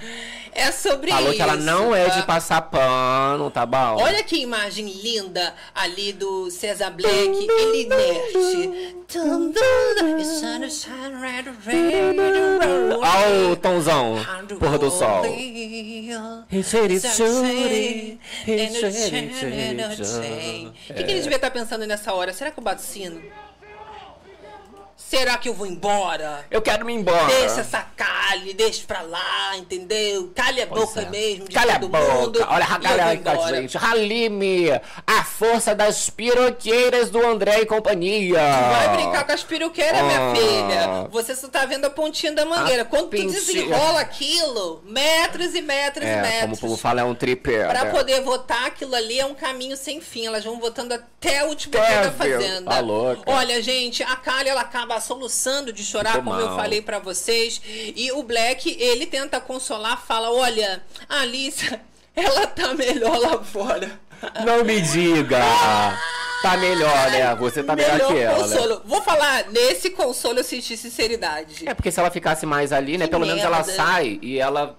[0.56, 1.36] é sobre Falou isso.
[1.36, 2.20] que ela não é tá?
[2.20, 3.98] de passar pano, tá bom?
[4.02, 9.04] Olha que imagem linda ali do César Black, ele inerte.
[9.08, 14.89] Tum, tum, it's sun is shining red, red, red, Olha o Tonzão, red, porra do
[14.89, 15.22] sol.
[15.22, 15.84] O que,
[20.96, 22.34] que ele devia estar pensando nessa hora?
[22.34, 23.22] Será que eu bato sino?
[25.13, 26.43] Será que eu vou embora?
[26.49, 27.26] Eu quero me embora.
[27.28, 30.32] Deixa essa calhe, deixa pra lá, entendeu?
[30.34, 31.06] Calhe a Pois boca é.
[31.10, 32.13] mesmo de Calha a todo boca.
[32.15, 32.39] mundo.
[32.49, 33.78] Olha a eu galera vou aí com a gente.
[33.78, 34.69] Halime,
[35.06, 38.39] a força das piroqueiras do André e companhia.
[38.39, 40.04] Vai brincar com as peruqueiras, Ah.
[40.04, 41.08] minha filha.
[41.12, 42.82] Você só tá vendo a pontinha da mangueira.
[42.82, 43.34] A Quando tu pintinha.
[43.34, 46.60] desenrola aquilo, metros e metros e É, como o metros.
[46.60, 47.67] povo fala, é um tripé.
[47.67, 47.91] Pra né?
[47.91, 50.26] poder votar, aquilo ali é um caminho sem fim.
[50.26, 52.71] Elas vão votando até o último dia da fazenda.
[52.71, 53.21] Tá louca.
[53.32, 57.62] Olha, gente, a Kali ela acaba soluçando de chorar, Ficou como eu falei pra vocês.
[57.96, 61.80] E o Black, ele tenta consolar, fala: Olha, a Alice,
[62.16, 64.00] ela tá melhor lá fora.
[64.46, 65.39] Não me diga.
[66.42, 67.36] Tá melhor, né?
[67.36, 68.39] Você tá melhor, que ela.
[68.39, 68.82] consolo.
[68.86, 71.68] Vou falar, nesse consolo eu senti sinceridade.
[71.68, 73.06] É porque se ela ficasse mais ali, né?
[73.06, 73.72] Que Pelo menos ela merda.
[73.74, 74.78] sai e ela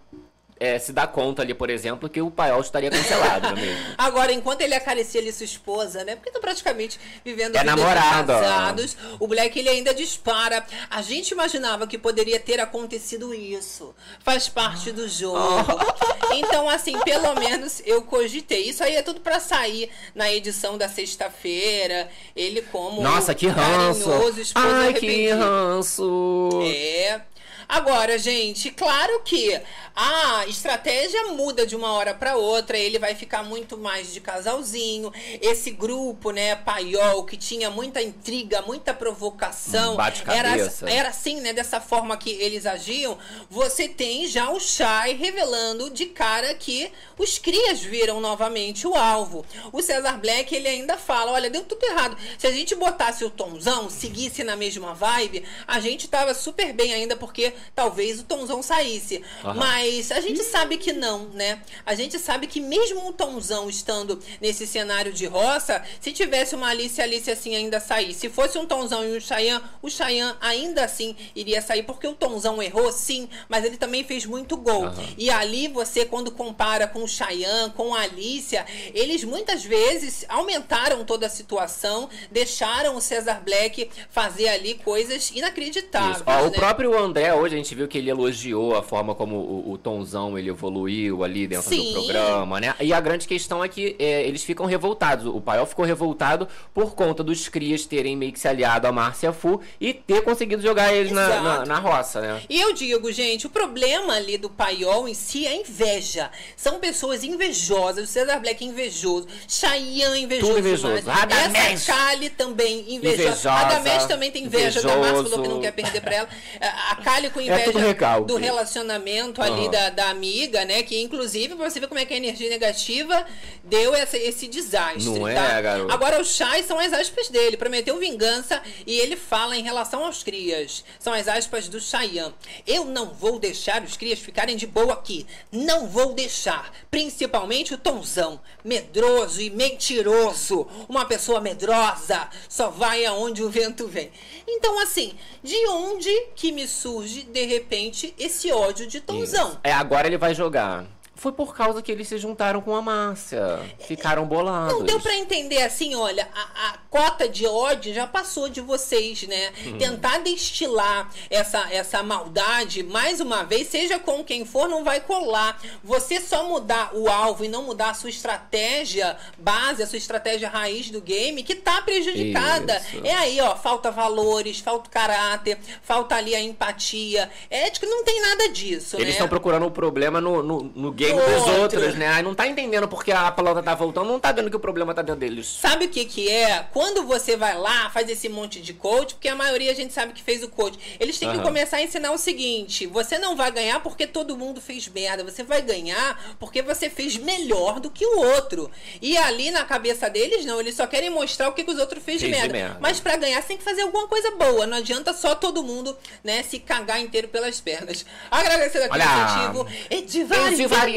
[0.59, 3.77] é, se dá conta ali, por exemplo, que o paiol estaria cancelado, mesmo?
[3.99, 6.15] Agora, enquanto ele acaricia ali sua esposa, né?
[6.15, 8.97] Porque estão praticamente vivendo É vida de namorado, casados.
[9.19, 10.65] O Black, ele ainda dispara.
[10.89, 13.95] A gente imaginava que poderia ter acontecido isso.
[14.21, 15.39] Faz parte do jogo.
[16.37, 18.69] Então, assim, pelo menos eu cogitei.
[18.69, 22.09] Isso aí é tudo pra sair na edição da sexta-feira.
[22.35, 24.11] Ele como Nossa, que ranço!
[24.55, 26.49] Ai, que ranço!
[26.65, 27.21] É.
[27.69, 29.61] Agora, gente, claro que
[29.97, 35.13] a estratégia muda de uma hora para outra, ele vai ficar muito mais de casalzinho.
[35.41, 39.97] Esse grupo, né, paiol, que tinha muita intriga, muita provocação,
[40.31, 43.17] Um era, era assim, né, dessa forma que eles agiam.
[43.49, 49.45] Você tem já o Shai revelando de cara que os crias viram novamente o alvo.
[49.73, 52.17] O Cesar Black, ele ainda fala, olha, deu tudo errado.
[52.39, 56.93] Se a gente botasse o Tomzão, seguisse na mesma vibe, a gente tava super bem
[56.93, 59.23] ainda, porque talvez o Tomzão saísse.
[59.45, 59.55] Aham.
[59.55, 61.61] Mas a gente sabe que não, né?
[61.85, 66.69] A gente sabe que mesmo o Tomzão estando nesse cenário de roça, se tivesse uma
[66.69, 68.15] Alice, a Alice assim ainda sair.
[68.15, 72.15] Se fosse um Tomzão e um Chayanne, o Chayanne ainda assim iria sair, porque o
[72.15, 74.87] Tomzão errou, sim, mas ele também fez muito gol.
[74.87, 75.05] Aham.
[75.17, 81.05] E ali você, quando compara com o Chayanne, com a Alicia, eles muitas vezes aumentaram
[81.05, 86.17] toda a situação, deixaram o Cesar Black fazer ali coisas inacreditáveis.
[86.17, 86.25] Isso.
[86.27, 86.51] Ó, o né?
[86.51, 90.39] próprio André, hoje a gente viu que ele elogiou a forma como o, o Tonzão
[90.39, 91.93] ele evoluiu ali dentro Sim.
[91.93, 92.75] do programa, né?
[92.81, 95.27] E a grande questão é que é, eles ficam revoltados.
[95.27, 99.33] O Paiol ficou revoltado por conta dos crias terem meio que se aliado a Márcia
[99.33, 102.43] Fu e ter conseguido jogar eles na, na, na roça, né?
[102.49, 106.31] E eu digo, gente, o problema ali do paiol em si é inveja.
[106.57, 108.09] São pessoas invejosas.
[108.09, 109.27] O Cesar Black é invejoso.
[109.47, 110.49] Chayanne invejoso.
[110.49, 110.95] Tudo invejoso.
[110.95, 113.23] Essa Kali também invejosa.
[113.23, 113.51] Invejosa.
[113.51, 115.55] Radamés também tem inveja da Márcia, falou que Invejoso.
[115.55, 116.29] não quer perder pra ela.
[116.91, 118.27] A Kali com É inveja recalque.
[118.29, 120.83] do relacionamento ali da, da amiga, né?
[120.83, 123.27] Que inclusive, pra você ver como é que a energia negativa
[123.63, 125.05] deu essa- esse desastre.
[125.05, 125.61] Não é, tá?
[125.61, 125.93] garoto?
[125.93, 127.57] Agora o Chai são as aspas dele.
[127.57, 130.85] Prometeu vingança e ele fala em relação aos crias.
[130.99, 132.35] São as aspas do Chayanne.
[132.67, 135.27] Eu não vou deixar os crias ficarem de boa aqui.
[135.53, 136.73] Não vou deixar.
[136.91, 138.41] Principalmente o Tonzão.
[138.65, 140.67] Medroso e mentiroso.
[140.89, 144.11] Uma pessoa medrosa só vai aonde o vento vem.
[144.47, 149.59] Então, assim, de onde que me surge, de repente, esse ódio de Tonzão?
[149.63, 150.85] É, agora ele vai jogar.
[151.17, 153.61] Foi por causa que eles se juntaram com a Márcia.
[153.87, 154.79] Ficaram bolados.
[154.79, 159.23] Não deu pra entender assim, olha, a, a cota de ódio já passou de vocês,
[159.23, 159.53] né?
[159.65, 159.79] Uhum.
[159.79, 165.61] Tentar destilar essa, essa maldade, mais uma vez, seja com quem for, não vai colar.
[165.85, 170.49] Você só mudar o alvo e não mudar a sua estratégia base, a sua estratégia
[170.49, 172.77] raiz do game, que tá prejudicada.
[172.93, 173.07] Isso.
[173.07, 177.31] É aí, ó, falta valores, falta caráter, falta ali a empatia.
[177.49, 179.13] Ética, não tem nada disso, Eles né?
[179.13, 181.61] estão procurando o problema no, no, no game No dos outro.
[181.63, 182.09] outros, né?
[182.09, 184.95] Aí não tá entendendo porque a pelota tá voltando, não tá vendo que o problema
[184.95, 185.47] tá dentro deles.
[185.61, 186.67] Sabe o que que é?
[186.73, 190.13] Quando você vai lá, faz esse monte de coach, porque a maioria a gente sabe
[190.13, 190.79] que fez o coach.
[190.99, 191.45] Eles têm que Aham.
[191.45, 195.25] começar a ensinar o seguinte: você não vai ganhar porque todo mundo fez merda.
[195.25, 198.71] Você vai ganhar porque você fez melhor do que o outro.
[199.01, 202.03] E ali na cabeça deles, não, eles só querem mostrar o que, que os outros
[202.03, 202.53] fez, de, Fez merda.
[202.53, 202.79] merda.
[202.81, 204.67] Mas pra ganhar, você tem que fazer alguma coisa boa.
[204.67, 208.05] Não adianta só todo mundo, né, se cagar inteiro pelas pernas.
[208.31, 209.69] Agradecendo aqui Olha, o incentivo.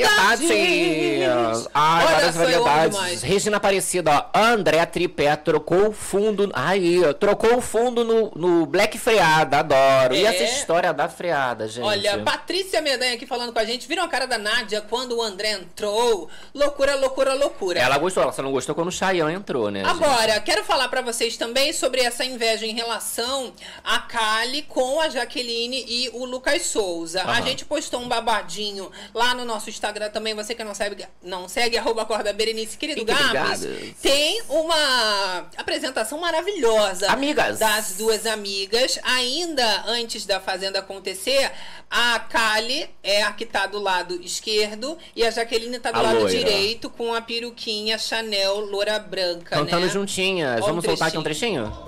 [0.04, 1.68] Variedades.
[1.74, 3.22] Ai, Olha várias variedades.
[3.22, 4.40] Regina Aparecida, ó.
[4.40, 6.50] André Tripé trocou o fundo.
[6.54, 7.14] Aí, ó.
[7.14, 10.14] Trocou o fundo no, no Black Freada, adoro.
[10.16, 10.28] E É.
[10.30, 11.84] essa história da freada, gente?
[11.84, 13.88] Olha, Patrícia Medanha aqui falando com a gente.
[13.88, 16.30] Viram a cara da Nádia quando o André entrou?
[16.54, 17.80] Loucura, loucura, loucura.
[17.80, 19.84] Ela gostou, ela só não gostou quando o Chayanne entrou, né?
[19.84, 19.90] gente?
[19.90, 25.10] Agora, quero falar pra vocês também sobre essa inveja em relação a Kali com a
[25.10, 27.24] Jaqueline e o Lucas Souza.
[27.24, 30.34] A gente postou um babadinho lá no nosso Instagram também.
[30.34, 33.66] Você que não segue, não segue arroba Corda Berenice, querido Gabs.
[34.02, 37.60] Tem uma apresentação maravilhosa Amigas.
[37.60, 39.00] das duas amigas.
[39.04, 41.52] Ainda antes da Fazenda acontecer,
[41.90, 46.02] a Kali é a que tá do lado esquerdo e a Jaqueline tá do A
[46.02, 46.38] lado loira.
[46.38, 49.92] direito com a peruquinha Chanel loura branca, Cantando né?
[49.92, 50.62] juntinhas.
[50.62, 51.87] Ó um Vamos soltar aqui um trechinho?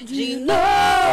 [0.00, 0.36] Vai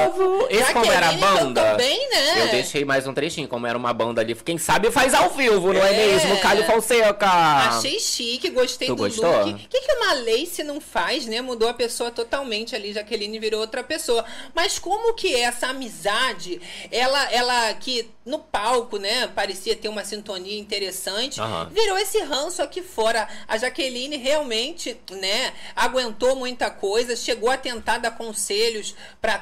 [0.05, 0.47] novo.
[0.49, 1.77] Esse como era a Jaqueline banda?
[1.77, 2.41] né?
[2.41, 4.35] Eu deixei mais um trechinho, como era uma banda ali.
[4.35, 6.07] Quem sabe faz ao vivo, não é, É.
[6.07, 6.37] mesmo?
[6.39, 7.27] Calho Fonseca.
[7.27, 9.45] Achei chique, gostei Tu do gostou?
[9.45, 9.53] look.
[9.65, 11.41] O que, que uma Lace não faz, né?
[11.41, 14.23] Mudou a pessoa totalmente ali, Jaqueline virou outra pessoa.
[14.53, 20.59] Mas como que essa amizade, ela, ela que no palco, né, parecia ter uma sintonia
[20.59, 21.69] interessante, Aham.
[21.71, 23.27] virou esse ranço aqui fora.
[23.47, 29.37] A Jaqueline realmente, né, aguentou muita coisa, chegou a tentar dar conselhos pra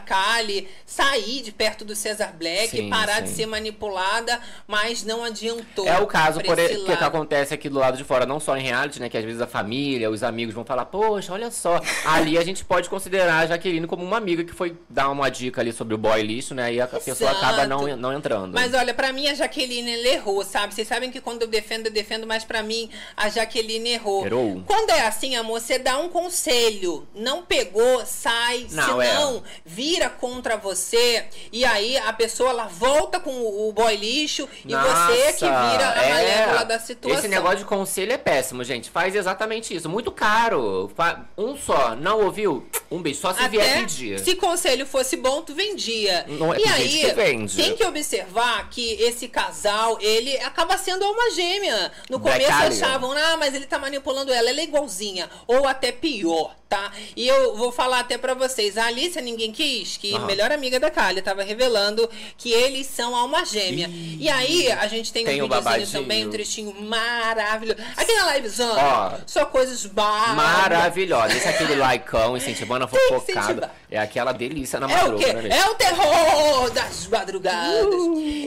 [0.86, 3.36] Sair de perto do Cesar Black, Sim, parar de sim.
[3.36, 5.88] ser manipulada, mas não adiantou.
[5.88, 7.04] É o caso por e- que, que lado.
[7.04, 9.10] acontece aqui do lado de fora, não só em reality, né?
[9.10, 11.80] Que às vezes a família, os amigos vão falar, poxa, olha só.
[12.06, 15.62] Ali a gente pode considerar a Jaqueline como uma amiga que foi dar uma dica
[15.62, 16.74] ali sobre o boy lixo, né?
[16.74, 18.02] E a pessoa acaba não, Exato.
[18.02, 18.54] não entrando.
[18.54, 20.74] Mas olha, pra mim a Jaqueline errou, sabe?
[20.74, 24.26] Vocês sabem que quando eu defendo, eu defendo, mas pra mim a Jaqueline errou.
[24.26, 24.64] Errou?
[24.66, 27.08] Quando é assim, amor, você dá um conselho.
[27.16, 28.68] Não pegou, sai.
[28.72, 29.42] Não, senão, é.
[29.66, 31.26] vira contra você.
[31.52, 35.90] E aí a pessoa ela volta com o, boy lixo e Nossa, você que vira
[35.90, 36.14] a é.
[36.14, 37.20] malévola da situação.
[37.20, 38.90] Esse negócio de conselho é péssimo, gente.
[38.90, 39.88] Faz exatamente isso.
[39.88, 40.92] Muito caro.
[41.38, 41.96] Um só.
[41.96, 42.68] Não ouviu?
[42.90, 43.20] Um beijo.
[43.22, 44.20] Só se vier Até pedir.
[44.20, 46.26] se conselho fosse bom, tu vendia.
[46.28, 47.56] Não é- e aí, que vende.
[47.56, 51.92] tem que observar que esse casal, ele acaba sendo uma gêmea.
[52.10, 55.30] No começo achavam, ah, mas ele tá manipulando ela, ela é igualzinha.
[55.48, 56.92] Ou até pior, tá?
[57.16, 60.26] E eu vou falar até pra vocês, a Alicia Ninguém Quis, que Aham.
[60.26, 63.88] melhor amiga da Kali, tava revelando que eles são alma gêmea.
[63.90, 66.02] E aí, a gente tem, Tem um videozinho babadinho.
[66.02, 67.80] também, um trechinho maravilhoso.
[67.96, 71.36] Aqui na livezona, só coisas bar Maravilhosa.
[71.38, 73.72] Esse é aquele likeão, incentivando a fofocada.
[73.92, 75.32] É aquela delícia na É o quê?
[75.34, 75.56] né?
[75.56, 77.94] É o terror das madrugadas.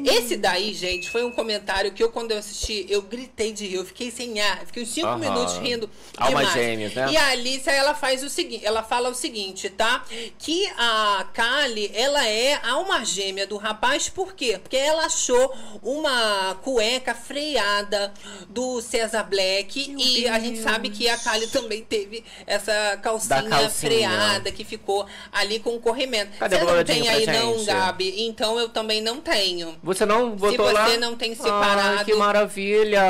[0.05, 3.77] Esse daí, gente, foi um comentário que eu, quando eu assisti, eu gritei de rir.
[3.77, 4.67] Eu fiquei sem ar.
[4.67, 5.19] Fiquei uns cinco Aham.
[5.19, 5.89] minutos rindo
[6.27, 6.53] demais.
[6.53, 7.09] gêmeas, né?
[7.12, 10.05] E a Alicia, ela faz o seguinte, ela fala o seguinte, tá?
[10.39, 14.59] Que a Kali, ela é alma gêmea do rapaz, por quê?
[14.63, 18.13] Porque ela achou uma cueca freada
[18.49, 23.71] do César Black e a gente sabe que a Kali também teve essa calcinha, calcinha.
[23.71, 26.37] freada que ficou ali com o corrimento.
[26.39, 27.65] Cadê você não tem aí não?
[27.65, 28.23] Gabi?
[28.27, 29.77] Então eu também não tenho.
[29.83, 30.97] Você não botou você lá?
[30.99, 33.03] não tem separado- Ai, que maravilha!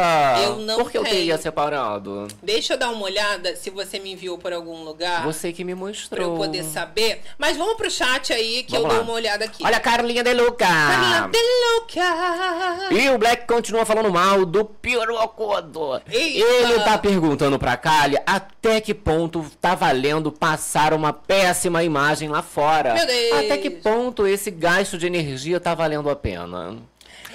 [0.44, 1.14] Eu não Por que eu tenho.
[1.16, 2.28] teria separado?
[2.42, 4.95] Deixa eu dar uma olhada se você me enviou por algum lugar.
[5.24, 6.32] Você que me Pra mostrou.
[6.32, 7.22] eu poder saber.
[7.38, 8.94] Mas vamos pro chat aí que Vamos eu lá.
[8.94, 9.64] dou uma olhada aqui.
[9.64, 10.66] Olha a Carlinha De Luca!
[10.66, 12.94] Carlinha De Luca.
[12.94, 16.00] E o Black continua falando mal do Pirocodo.
[16.08, 22.42] Ele tá perguntando pra Kali até que ponto tá valendo passar uma péssima imagem lá
[22.42, 22.94] fora.
[22.94, 23.32] Meu Deus!
[23.44, 26.76] Até que ponto esse gasto de energia tá valendo a pena?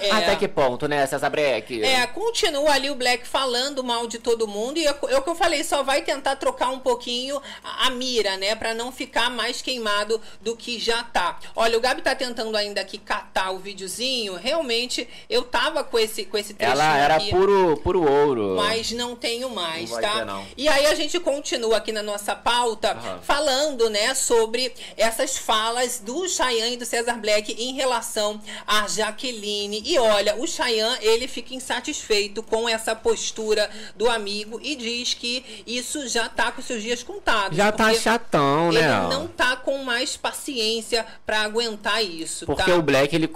[0.02, 0.10] É.
[0.10, 1.82] Até que ponto, né, César Breck?
[1.82, 5.30] É, continua ali o Black falando mal de todo mundo e é é o que
[5.30, 9.30] eu falei, só vai tentar trocar um pouquinho a, a mira, né, Pra não ficar
[9.30, 11.38] mais queimado do que já tá.
[11.56, 16.24] Olha, o Gabi tá tentando ainda aqui catar o videozinho, realmente eu tava com esse
[16.24, 17.30] com esse trechinho Ela era aqui.
[17.30, 18.54] puro, puro ouro.
[18.56, 20.12] Mas não tenho mais, Não tá?
[20.18, 20.46] ter, não.
[20.56, 23.20] E aí a gente continua aqui na nossa pauta Aham.
[23.22, 29.82] falando, né, sobre essas falas do Cheyenne e do Cesar Black em relação a Jaqueline.
[29.92, 35.62] E olha, o Cheyenne, ele fica insatisfeito com essa postura do amigo e diz que
[35.66, 37.54] isso já tá com seus dias contados.
[37.54, 38.80] Já tá chatão, né?
[38.80, 42.74] Ele não tá com mais paciência pra aguentar isso, Porque tá?
[42.74, 43.28] o Black, ele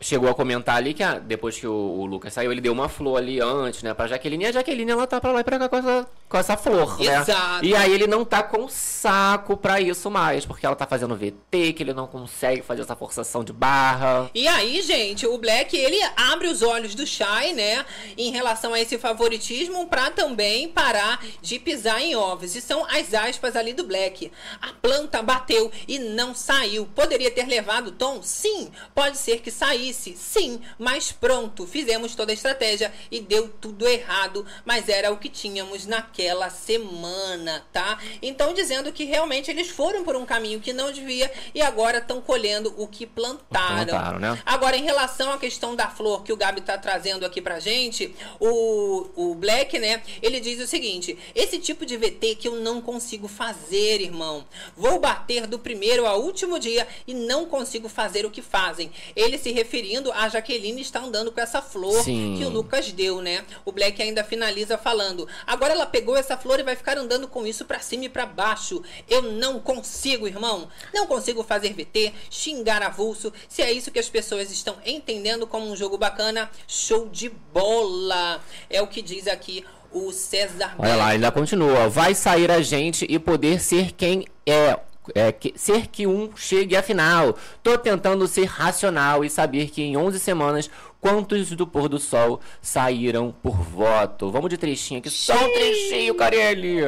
[0.00, 2.88] chegou a comentar ali que ah, depois que o, o Lucas saiu, ele deu uma
[2.88, 4.44] flor ali antes, né, pra Jaqueline.
[4.44, 7.00] E a Jaqueline, ela tá pra lá e pra cá com essa, com essa flor,
[7.00, 7.20] né?
[7.20, 7.64] Exato.
[7.64, 11.72] E aí ele não tá com saco pra isso mais, porque ela tá fazendo VT,
[11.72, 14.30] que ele não consegue fazer essa forçação de barra.
[14.32, 17.84] E aí, gente, o Black, ele abre os olhos do Shai, né,
[18.16, 22.54] em relação a esse favoritismo, pra também parar de pisar em ovos.
[22.54, 24.32] E são as aspas ali do Black.
[24.60, 26.86] A planta bateu e não saiu.
[26.94, 28.22] Poderia ter levado o tom?
[28.22, 28.70] Sim.
[28.94, 30.16] Pode ser que saísse?
[30.16, 30.60] Sim.
[30.78, 34.46] Mas pronto, fizemos toda a estratégia e deu tudo errado.
[34.64, 37.98] Mas era o que tínhamos naquela semana, tá?
[38.22, 42.20] Então, dizendo que realmente eles foram por um caminho que não devia e agora estão
[42.20, 43.86] colhendo o que plantaram.
[43.86, 44.42] Plantaram, né?
[44.44, 48.14] Agora, em relação à questão da flor que o Gabi tá trazendo aqui pra gente,
[48.40, 52.80] o, o Black, né, ele diz o seguinte: esse tipo de VT que eu não
[52.80, 54.46] consigo fazer, irmão.
[54.76, 58.90] Vou bater do primeiro ao último dia e não consigo fazer o que fazem.
[59.14, 62.36] Ele se referindo a Jaqueline está andando com essa flor Sim.
[62.38, 63.44] que o Lucas deu, né?
[63.64, 67.46] O Black ainda finaliza falando: agora ela pegou essa flor e vai ficar andando com
[67.46, 68.82] isso pra cima e pra baixo.
[69.08, 70.68] Eu não consigo, irmão.
[70.92, 73.32] Não consigo fazer VT, xingar avulso.
[73.48, 78.40] Se é isso que as pessoas estão entendendo como um jogo bacana, show de bola.
[78.70, 81.88] É o que diz aqui o César Olha lá, ainda continua.
[81.88, 84.78] Vai sair a gente e poder ser quem é.
[85.14, 87.36] é, que, ser que um chegue à final.
[87.62, 92.40] Tô tentando ser racional e saber que em 11 semanas quantos do pôr do sol
[92.60, 94.30] saíram por voto.
[94.30, 96.82] Vamos de trechinho aqui, só um trechinho, Carelli.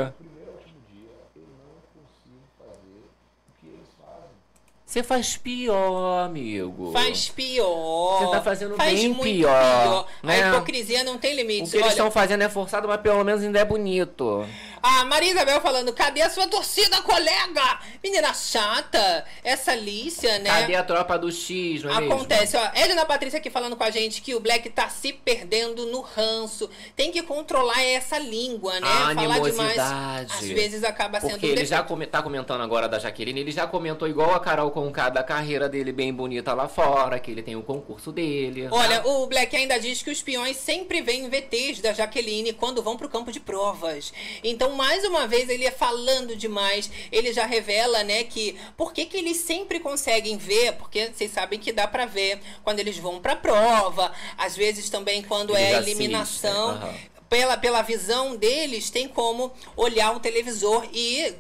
[4.89, 6.93] Você faz pior, amigo.
[6.95, 8.21] Faz pior.
[8.21, 10.45] Você tá fazendo Faz bem muito pior, né?
[10.45, 11.71] A hipocrisia não tem O limites.
[11.71, 14.47] que eles Olha, estão fazendo é forçado, mas pelo menos ainda é bonito.
[14.83, 17.81] A Maria Isabel falando, cadê a sua torcida, colega?
[18.03, 20.51] Menina chata, essa Lícia, né?
[20.51, 22.15] Cadê a tropa do X, não é mesmo?
[22.15, 22.71] Acontece, ó.
[22.75, 26.71] Edna Patrícia aqui falando com a gente que o Black tá se perdendo no ranço.
[26.95, 28.87] Tem que controlar essa língua, né?
[28.87, 30.33] A Falar demais, animosidade.
[30.33, 33.51] às vezes acaba sendo Porque um ele já come, tá comentando agora da Jaqueline, ele
[33.53, 37.43] já comentou igual a Carol Conká da carreira dele bem bonita lá fora, que ele
[37.43, 38.69] tem o concurso dele.
[38.71, 42.97] Olha, o Black ainda diz que os peões sempre veem VTs da Jaqueline quando vão
[42.97, 44.13] pro campo de provas.
[44.43, 46.91] Então, mais uma vez, ele é falando demais.
[47.11, 51.59] Ele já revela, né, que por que, que eles sempre conseguem ver, porque vocês sabem
[51.59, 55.75] que dá pra ver quando eles vão pra prova, às vezes também quando Eles é
[55.77, 56.71] assistem, eliminação.
[56.71, 56.95] aham.
[57.29, 61.35] Pela, pela visão deles, tem como olhar um televisor e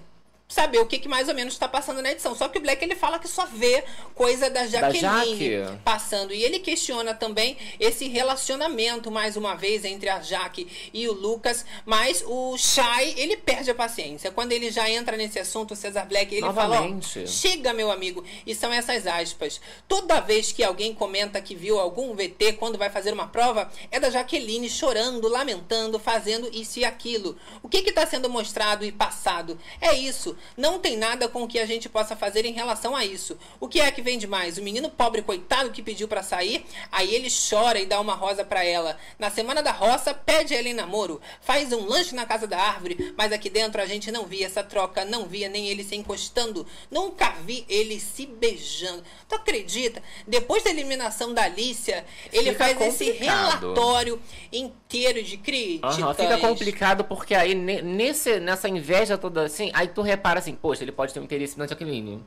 [0.48, 2.34] saber o que, que mais ou menos está passando na edição.
[2.34, 3.84] Só que o Black ele fala que só vê
[4.14, 5.78] coisa da Jaqueline Jaque.
[5.84, 6.32] passando.
[6.32, 11.66] E ele questiona também esse relacionamento, mais uma vez, entre a Jaque e o Lucas.
[11.84, 14.30] Mas o Shai, ele perde a paciência.
[14.30, 17.12] Quando ele já entra nesse assunto, o Cesar Black, ele Novamente.
[17.12, 18.24] fala: chega, meu amigo.
[18.46, 19.60] E são essas aspas.
[19.86, 24.00] Toda vez que alguém comenta que viu algum VT quando vai fazer uma prova, é
[24.00, 27.36] da Jaqueline chorando, lamentando, fazendo isso e aquilo.
[27.62, 29.58] O que está sendo mostrado e passado?
[29.78, 30.37] É isso.
[30.56, 33.36] Não tem nada com o que a gente possa fazer em relação a isso.
[33.60, 34.58] O que é que vem demais?
[34.58, 38.44] O menino pobre, coitado, que pediu pra sair, aí ele chora e dá uma rosa
[38.44, 38.96] pra ela.
[39.18, 41.20] Na semana da roça, pede ela em namoro.
[41.40, 44.62] Faz um lanche na casa da árvore, mas aqui dentro a gente não via essa
[44.62, 46.66] troca, não via nem ele se encostando.
[46.90, 49.02] Nunca vi ele se beijando.
[49.28, 50.02] Tu acredita?
[50.26, 53.60] Depois da eliminação da Alicia, ele Fica faz esse complicado.
[53.74, 54.20] relatório
[54.52, 55.98] inteiro de críticas.
[55.98, 60.54] Aham, fica complicado porque aí ne- nesse, nessa inveja toda assim, aí tu repara assim,
[60.54, 62.22] poxa, ele pode ter um interesse na Jaqueline.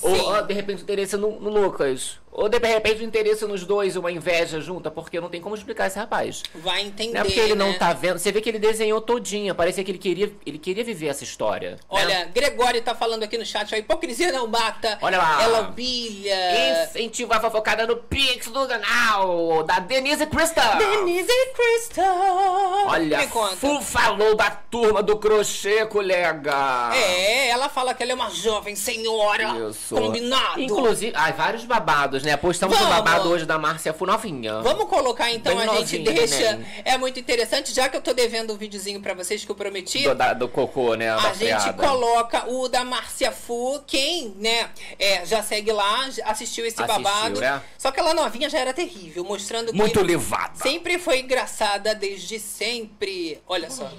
[0.00, 0.22] Ou, Sim.
[0.22, 2.18] ó, de repente, um interesse no, no Lucas.
[2.34, 5.86] Ou de repente, um interesse nos dois, uma inveja junta, porque não tem como explicar
[5.86, 6.42] esse rapaz.
[6.52, 7.12] Vai entender.
[7.14, 7.78] Não é porque ele não né?
[7.78, 8.18] tá vendo.
[8.18, 9.54] Você vê que ele desenhou todinha.
[9.54, 11.72] Parecia que ele queria, ele queria viver essa história.
[11.72, 11.76] né?
[11.88, 14.98] Olha, Gregório tá falando aqui no chat, a hipocrisia não mata.
[15.00, 15.42] Olha lá.
[15.44, 16.84] Ela humilha.
[16.88, 20.76] Incentiva a fofocada no Pix do canal da Denise Crystal.
[20.78, 22.86] Denise Crystal.
[22.88, 23.28] Olha.
[23.56, 26.90] Fu falou da turma do crochê, colega.
[26.94, 29.68] É, ela fala que ela é uma jovem senhora.
[29.70, 29.94] Isso.
[29.94, 30.60] Combinado.
[30.60, 32.36] Inclusive, ai, vários babados, né?
[32.36, 32.94] Postamos um Vamos.
[32.96, 34.60] babado hoje da Márcia Fu novinha.
[34.62, 36.56] Vamos colocar então, Bem a gente novinha, deixa.
[36.56, 36.82] né?
[36.84, 40.02] É muito interessante, já que eu tô devendo um videozinho pra vocês que eu prometi.
[40.04, 41.10] Do, da- do cocô, né?
[41.10, 43.82] A gente coloca o da Márcia Fu.
[43.86, 47.40] Quem, né, é, já segue lá, assistiu esse Assistiu, babado.
[47.40, 47.62] né?
[47.78, 50.54] Só que ela novinha já era terrível, mostrando que Muito levada.
[50.56, 53.40] sempre foi engraçada desde sempre.
[53.46, 53.90] Olha só.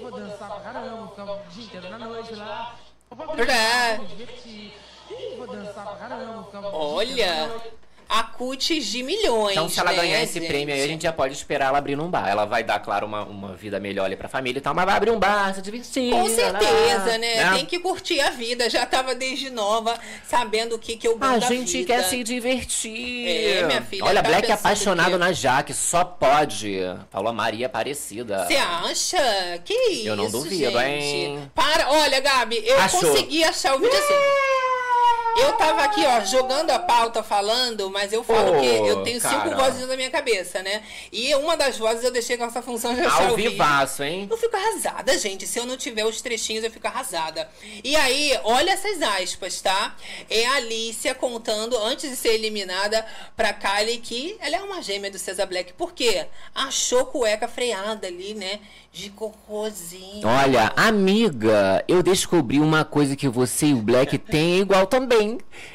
[0.00, 2.76] Vou dançar pra caramba, ficar o dia inteiro na noite lá.
[3.10, 3.98] Vou É.
[3.98, 4.72] me divertir.
[5.10, 7.50] Ih, Vou dançar pra caramba, Olha,
[8.10, 9.52] a cutis de milhões.
[9.52, 10.48] Então, se ela né, ganhar esse gente?
[10.48, 12.26] prêmio aí, a gente já pode esperar ela abrindo um bar.
[12.26, 14.96] Ela vai dar, claro, uma, uma vida melhor ali pra família e tal, mas vai
[14.96, 16.10] abrir um bar, se divertir.
[16.10, 17.52] Com lá, certeza, né?
[17.54, 18.70] Tem que curtir a vida.
[18.70, 21.86] Já tava desde nova, sabendo o que, que eu bom A gente vida.
[21.94, 23.28] quer se divertir.
[23.28, 26.78] É, minha filha, Olha, tá Black é apaixonado que- na Jaque, só pode.
[27.10, 28.46] Falou a Maria Aparecida.
[28.46, 29.60] Você acha?
[29.66, 31.04] Que isso, Eu não duvido, gente?
[31.04, 31.50] hein?
[31.54, 33.00] Para, olha, Gabi, eu Achou.
[33.00, 34.14] consegui achar o vídeo assim.
[35.40, 39.20] Eu tava aqui, ó, jogando a pauta, falando, mas eu falo Ô, que eu tenho
[39.20, 39.56] cinco cara.
[39.56, 40.82] vozes na minha cabeça, né?
[41.12, 44.26] E uma das vozes eu deixei com essa função de achar Ao vivaço, hein?
[44.30, 45.46] Eu fico arrasada, gente.
[45.46, 47.48] Se eu não tiver os trechinhos, eu fico arrasada.
[47.84, 49.94] E aí, olha essas aspas, tá?
[50.28, 53.04] É a Alicia contando, antes de ser eliminada,
[53.36, 55.72] pra Kylie que ela é uma gêmea do Cesar Black.
[55.72, 56.26] Por quê?
[56.54, 58.60] Achou cueca freada ali, né?
[58.92, 60.26] De cocôzinho.
[60.26, 65.27] Olha, amiga, eu descobri uma coisa que você e o Black têm igual também.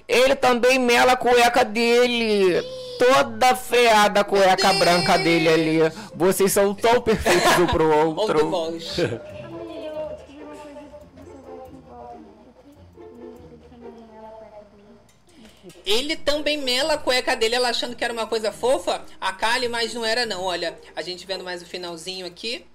[0.08, 2.62] Ele também mela a cueca dele.
[2.98, 4.80] Toda freada a cueca Deus.
[4.80, 5.80] branca dele ali.
[6.16, 8.52] Vocês são tão perfeitos um pro outro.
[15.86, 19.32] Ele também também mela a cueca dele, ela achando que era uma coisa fofa, a
[19.32, 20.44] Kylie, mas não era não.
[20.44, 22.66] Olha, a gente vendo mais o finalzinho aqui.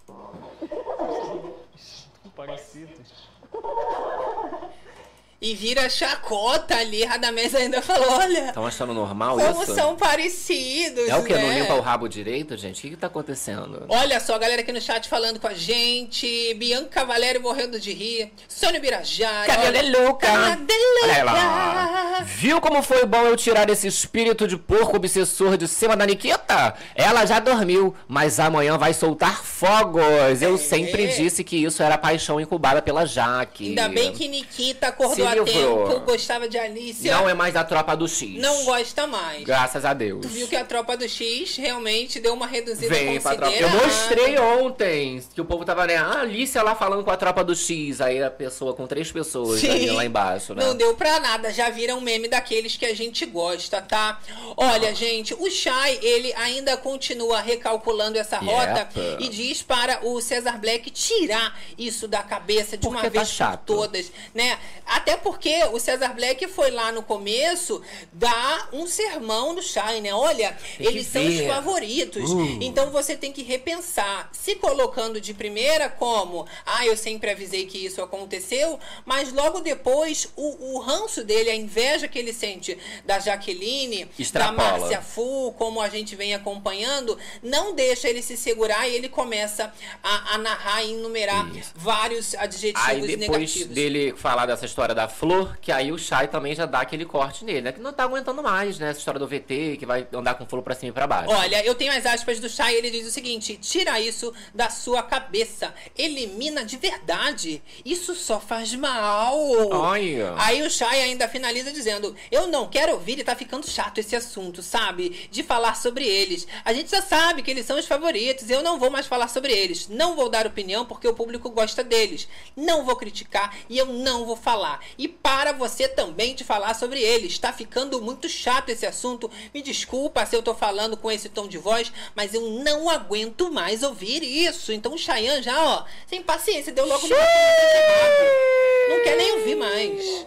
[5.41, 7.05] E vira chacota ali.
[7.05, 9.75] Radamés ainda falou: olha, Estão achando normal como isso?
[9.75, 11.09] são parecidos.
[11.09, 11.33] É o que?
[11.33, 11.61] Não né?
[11.61, 12.79] limpa o rabo direito, gente?
[12.79, 13.85] O que, que tá acontecendo?
[13.89, 16.55] Olha só, a galera aqui no chat falando com a gente.
[16.55, 18.33] Bianca Valério morrendo de rir.
[18.49, 19.47] Sônia Birajara.
[19.47, 20.27] Cadê olha- Luca?
[20.27, 20.75] Cadê
[21.05, 21.33] Olha ela.
[21.33, 22.25] Luca?
[22.25, 26.75] Viu como foi bom eu tirar esse espírito de porco obsessor de cima da Nikita?
[26.97, 30.43] Ela já dormiu, mas amanhã vai soltar fogos.
[30.43, 33.69] Eu sempre disse que isso era paixão incubada pela Jaque.
[33.69, 35.89] Ainda bem que Nikita acordou livrou.
[35.89, 37.13] tempo, gostava de Alicia.
[37.17, 38.35] Não é mais a tropa do X.
[38.41, 39.45] Não gosta mais.
[39.45, 40.23] Graças a Deus.
[40.23, 43.55] Tu viu que a tropa do X realmente deu uma reduzida Vem pra tropa.
[43.57, 45.97] Eu mostrei ontem que o povo tava, né?
[45.97, 48.01] Ah, Alicia lá falando com a tropa do X.
[48.01, 49.71] Aí a pessoa com três pessoas Sim.
[49.71, 50.65] ali lá embaixo, né?
[50.65, 54.21] Não deu pra nada, já viram meme daqueles que a gente gosta, tá?
[54.57, 58.47] Olha, gente, o Shai, ele ainda continua recalculando essa Yep.
[58.47, 63.09] rota e diz para o Cesar Black tirar isso da cabeça de Porque uma tá
[63.09, 63.61] vez chato.
[63.67, 64.59] por todas, né?
[64.87, 70.15] Até porque o Cesar Black foi lá no começo dar um sermão no Shai, né?
[70.15, 71.49] Olha, eles são os ver.
[71.49, 72.31] favoritos.
[72.31, 72.59] Uh.
[72.61, 77.85] Então você tem que repensar, se colocando de primeira como, ah, eu sempre avisei que
[77.85, 83.19] isso aconteceu, mas logo depois o, o ranço dele, a inveja que ele sente da
[83.19, 84.57] Jaqueline, Extrapola.
[84.57, 89.09] da Márcia Fu, como a gente vem acompanhando, não deixa ele se segurar e ele
[89.09, 91.73] começa a, a narrar e enumerar Isso.
[91.75, 93.75] vários adjetivos Aí depois negativos.
[93.75, 97.45] dele falar dessa história da flor, que aí o Shai também já dá aquele corte
[97.45, 97.73] nele, né?
[97.73, 98.91] Que não tá aguentando mais, né?
[98.91, 101.31] Essa história do VT, que vai andar com flor pra cima e pra baixo.
[101.31, 105.03] Olha, eu tenho as aspas do Chay, ele diz o seguinte: tira isso da sua
[105.03, 107.63] cabeça, elimina de verdade.
[107.85, 109.37] Isso só faz mal.
[109.71, 110.35] Olha.
[110.37, 114.15] Aí o Chay ainda finaliza dizendo: Eu não quero ouvir e tá ficando chato esse
[114.15, 115.29] assunto, sabe?
[115.31, 116.47] De falar sobre eles.
[116.65, 119.53] A gente já sabe que eles são os favoritos, eu não vou mais falar sobre
[119.53, 119.89] eles.
[119.89, 122.29] Não vou dar opinião porque o público gosta deles.
[122.57, 124.81] Não vou criticar e eu não vou falar.
[124.99, 127.39] E para você também de falar sobre eles.
[127.39, 129.31] Tá ficando muito chato esse assunto.
[129.55, 133.51] Me desculpa se eu tô falando com esse tom de voz, mas eu não aguento
[133.53, 134.73] mais ouvir isso.
[134.73, 140.27] Então o Chayanne já, ó, sem paciência, deu logo no Não quer nem ouvir mais.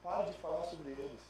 [0.00, 1.20] Para de falar sobre eles.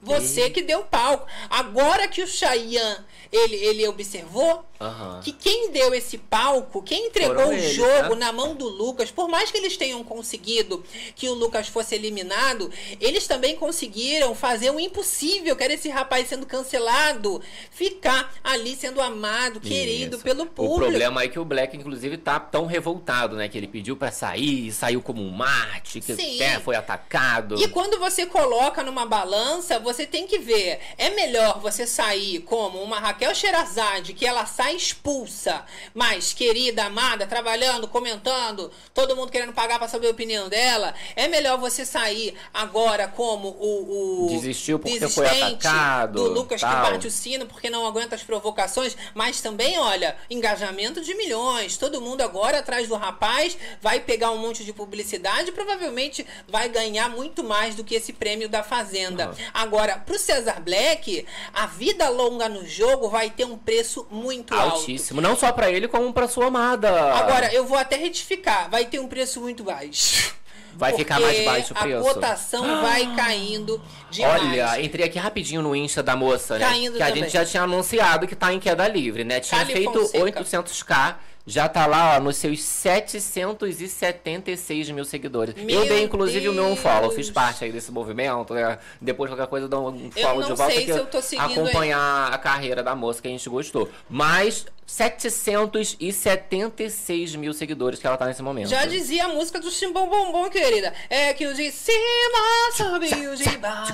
[0.00, 1.26] Você que deu palco.
[1.50, 3.04] Agora que o Chayanne,
[3.36, 5.20] ele, ele observou Aham.
[5.22, 8.26] que quem deu esse palco, quem entregou Foram o eles, jogo né?
[8.26, 10.84] na mão do Lucas, por mais que eles tenham conseguido
[11.16, 12.70] que o Lucas fosse eliminado,
[13.00, 19.00] eles também conseguiram fazer o impossível, que era esse rapaz sendo cancelado, ficar ali sendo
[19.00, 20.24] amado, querido Isso.
[20.24, 20.80] pelo O público.
[20.80, 23.48] problema é que o Black, inclusive, tá tão revoltado, né?
[23.48, 26.38] Que ele pediu pra sair, saiu como um Marte, que Sim.
[26.38, 27.56] né, foi atacado.
[27.60, 30.78] E quando você coloca numa balança, você tem que ver.
[30.96, 35.64] É melhor você sair como uma Raquel Sherazade, que ela sai expulsa,
[35.94, 40.92] mas querida, amada, trabalhando, comentando, todo mundo querendo pagar pra saber a opinião dela.
[41.14, 44.24] É melhor você sair agora como o.
[44.24, 46.90] o Desistiu porque foi atacado, Do Lucas que tal.
[46.90, 51.76] bate o sino porque não aguenta as provocações, mas também, olha, engajamento de milhões.
[51.76, 56.68] Todo mundo agora atrás do rapaz vai pegar um monte de publicidade e provavelmente vai
[56.68, 59.34] ganhar muito mais do que esse prêmio da Fazenda.
[59.52, 64.78] Agora, pro Cesar Black, a vida longa no jogo vai ter um preço muito alto.
[64.78, 65.20] Altíssimo.
[65.20, 66.90] Não só pra ele, como pra sua amada.
[67.14, 70.34] Agora, eu vou até retificar, vai ter um preço muito baixo.
[70.74, 72.08] Vai ficar mais baixo o preço.
[72.08, 74.42] A cotação vai caindo demais.
[74.42, 76.66] Olha, entrei aqui rapidinho no Insta da moça, né?
[76.66, 77.22] Caindo que a também.
[77.22, 79.38] gente já tinha anunciado que tá em queda livre, né?
[79.38, 80.42] Tinha Cali feito Fonseca.
[80.42, 81.14] 800k,
[81.46, 85.54] já tá lá, ó, nos seus 776 mil seguidores.
[85.54, 87.14] Meu eu dei, inclusive, o meu unfollow, Deus.
[87.14, 88.78] fiz parte aí desse movimento, né?
[89.00, 91.60] Depois, qualquer coisa, eu dou um follow de volta sei que se eu tô seguindo
[91.60, 93.90] acompanhar a carreira da moça que a gente gostou.
[94.08, 98.68] Mas 776 mil seguidores que ela tá nesse momento.
[98.68, 100.94] Já dizia a música do Chimbom Bombom, querida.
[101.10, 103.92] É que o de cima sobe o de baixo.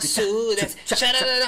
[0.56, 0.76] desce.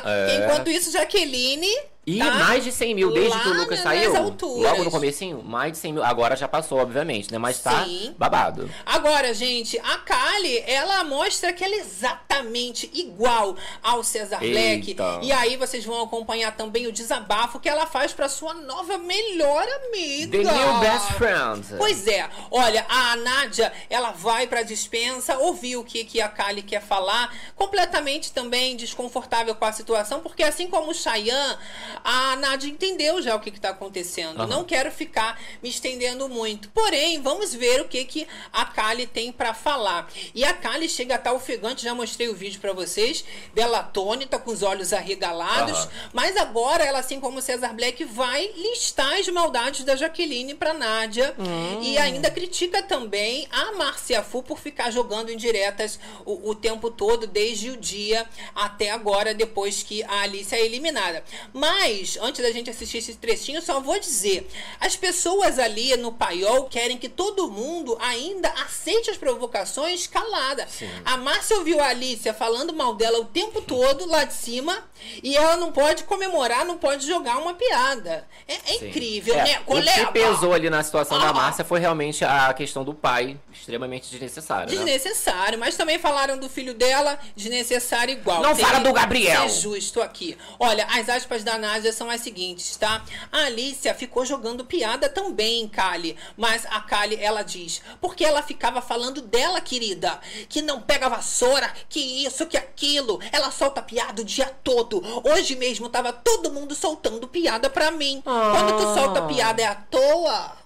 [0.05, 0.45] É.
[0.45, 1.73] Enquanto isso, Jaqueline.
[2.05, 4.13] E tá mais de 100 mil desde que o Lucas saiu.
[4.13, 6.03] Logo no comecinho, mais de 100 mil.
[6.03, 7.39] Agora já passou, obviamente, né?
[7.39, 8.13] Mas tá Sim.
[8.19, 8.69] babado.
[8.85, 14.89] Agora, gente, a Kali, ela mostra que ela é exatamente igual ao Cesar Black.
[14.89, 15.21] Eita.
[15.23, 19.65] E aí vocês vão acompanhar também o desabafo que ela faz pra sua nova melhor
[19.87, 20.39] amiga.
[20.39, 21.67] The new best friend.
[21.79, 26.63] Pois é, olha, a Nádia, ela vai pra dispensa, ouviu o que, que a Kali
[26.63, 31.57] quer falar, completamente também desconfortável com a situação, porque assim como o Chayanne,
[32.05, 34.41] a Nádia entendeu já o que está acontecendo.
[34.41, 34.47] Aham.
[34.47, 36.69] Não quero ficar me estendendo muito.
[36.71, 40.09] Porém, vamos ver o que, que a Kali tem para falar.
[40.35, 43.25] E a Kali chega a estar ofegante, já mostrei o vídeo para vocês,
[43.55, 45.79] dela atônita, com os olhos arregalados.
[45.79, 45.91] Aham.
[46.13, 50.75] Mas agora ela, assim como o César Black, vai listar as maldades da Jaqueline para
[50.75, 51.35] Nádia.
[51.81, 57.27] E ainda critica também a Márcia Fu por ficar jogando indiretas o, o tempo todo,
[57.27, 61.25] desde o dia até agora, depois que a Alice é eliminada.
[61.53, 61.82] Mas,
[62.21, 64.49] antes da gente assistir esse trechinho, só vou dizer:
[64.81, 70.67] as pessoas ali no paiol querem que todo mundo ainda aceite as provocações calada.
[71.05, 74.85] A Márcia ouviu a Alicia falando mal dela o tempo todo lá de cima
[75.23, 78.27] e ela não pode comemorar, não pode jogar uma piada.
[78.47, 78.89] É, é Sim.
[78.89, 79.61] incrível, É, né?
[79.61, 80.07] O Colega?
[80.07, 81.33] que pesou ali na situação da Ah.
[81.33, 84.67] Márcia foi realmente a questão do pai, extremamente desnecessário.
[84.71, 84.77] né?
[84.77, 88.43] Desnecessário, mas também falaram do filho dela, desnecessário igual.
[88.43, 89.49] Não Tem fala do Gabriel.
[89.49, 90.37] Ser justo aqui.
[90.59, 93.03] Olha, as aspas da Nádia são as seguintes, tá?
[93.31, 96.19] A Alicia ficou jogando piada também, Kali.
[96.37, 100.21] Mas a Kali, ela diz, porque ela ficava falando dela, querida,
[100.51, 103.19] que não pega vassoura, que isso, que aquilo.
[103.33, 105.03] Ela solta piada o dia todo.
[105.25, 108.21] Hoje mesmo tava todo mundo soltando piada pra mim.
[108.23, 110.62] Quando tu solta piada é à toa?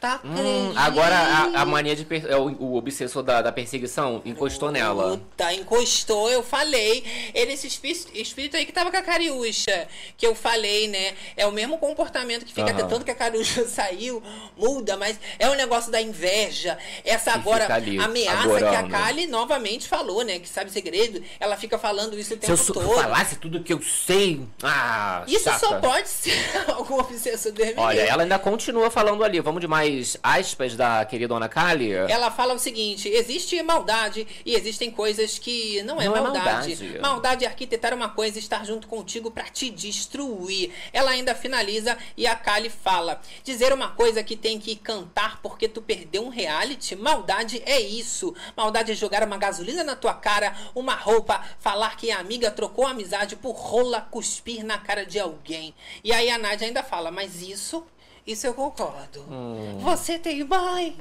[0.00, 4.22] Tá Hum, agora a, a mania de per- é, o, o obsessor da, da perseguição
[4.24, 5.18] encostou nela.
[5.18, 7.02] Puta, encostou, eu falei.
[7.34, 11.14] Ele, esse espí- espírito aí que tava com a Cariúcha, que eu falei, né?
[11.36, 12.76] É o mesmo comportamento que fica Aham.
[12.82, 14.22] tentando que a Cariúcha saiu,
[14.56, 16.78] muda, mas é o negócio da inveja.
[17.04, 18.88] Essa agora ali, ameaça que a.
[18.88, 20.38] Kali novamente falou, né?
[20.38, 22.94] Que sabe segredo, ela fica falando isso o Se tempo eu sou- todo.
[22.94, 24.40] falasse tudo que eu sei.
[24.62, 25.58] Ah, Isso chata.
[25.58, 26.34] só pode ser
[26.68, 29.40] algum obsessor do Olha, ela ainda continua falando ali.
[29.40, 31.92] Vamos de mais aspas da querida Dona Kali?
[31.92, 36.46] Ela fala o seguinte: existe maldade e existem coisas que não é Não é maldade.
[36.76, 36.98] maldade.
[37.00, 40.72] Maldade é arquitetar uma coisa e estar junto contigo pra te destruir.
[40.92, 45.68] Ela ainda finaliza e a Kali fala: dizer uma coisa que tem que cantar porque
[45.68, 46.94] tu perdeu um reality?
[46.94, 48.34] Maldade é isso.
[48.56, 52.86] Maldade é jogar uma gasolina na tua cara, uma roupa, falar que a amiga trocou
[52.86, 55.74] a amizade por rola, cuspir na cara de alguém.
[56.04, 57.84] E aí a Nádia ainda fala: mas isso.
[58.28, 59.24] Isso eu concordo.
[59.30, 59.78] Hum.
[59.78, 60.94] Você tem mãe.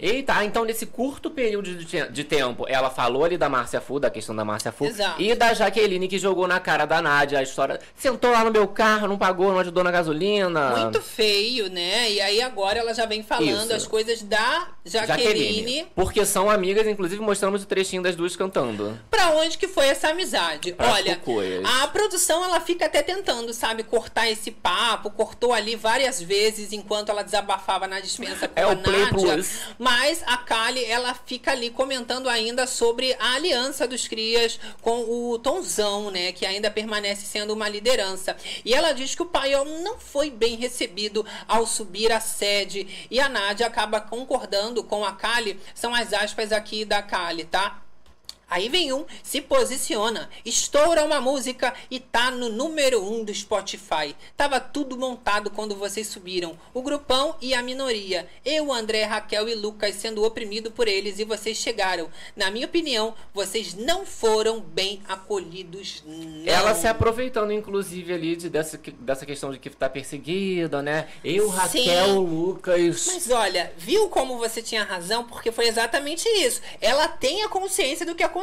[0.00, 4.08] Eita, então nesse curto período de, de tempo, ela falou ali da Márcia Fu, da
[4.10, 5.20] questão da Márcia Fu, Exato.
[5.20, 7.78] e da Jaqueline que jogou na cara da Nádia a história.
[7.94, 10.70] Sentou lá no meu carro, não pagou, não ajudou na gasolina.
[10.78, 12.10] Muito feio, né?
[12.10, 13.74] E aí agora ela já vem falando Isso.
[13.74, 15.86] as coisas da Jaqueline.
[15.94, 18.98] Porque são amigas, inclusive mostramos o trechinho das duas cantando.
[19.10, 20.72] Pra onde que foi essa amizade?
[20.72, 21.64] Pras Olha, cucuias.
[21.82, 27.10] a produção ela fica até tentando, sabe, cortar esse papo, cortou ali várias vezes enquanto
[27.10, 29.10] ela desabafava na dispensa com É a o Play Nádia.
[29.34, 29.58] Plus.
[29.78, 29.89] Mas
[30.26, 36.10] a Kali, ela fica ali comentando ainda sobre a aliança dos crias com o Tonzão,
[36.10, 38.36] né, que ainda permanece sendo uma liderança.
[38.64, 43.18] E ela diz que o Paiol não foi bem recebido ao subir a sede e
[43.18, 45.58] a Nádia acaba concordando com a Kali.
[45.74, 47.82] São as aspas aqui da Kali, tá?
[48.50, 54.16] Aí vem um, se posiciona, estoura uma música e tá no número um do Spotify.
[54.36, 56.58] Tava tudo montado quando vocês subiram.
[56.74, 58.26] O grupão e a minoria.
[58.44, 62.08] Eu, André, Raquel e Lucas sendo oprimido por eles e vocês chegaram.
[62.34, 66.42] Na minha opinião, vocês não foram bem acolhidos, não.
[66.44, 71.06] Ela se aproveitando, inclusive, ali de, dessa, dessa questão de que tá perseguida, né?
[71.22, 72.18] Eu, Raquel, Sim.
[72.18, 73.06] Lucas.
[73.06, 75.22] Mas olha, viu como você tinha razão?
[75.22, 76.60] Porque foi exatamente isso.
[76.80, 78.39] Ela tem a consciência do que aconteceu.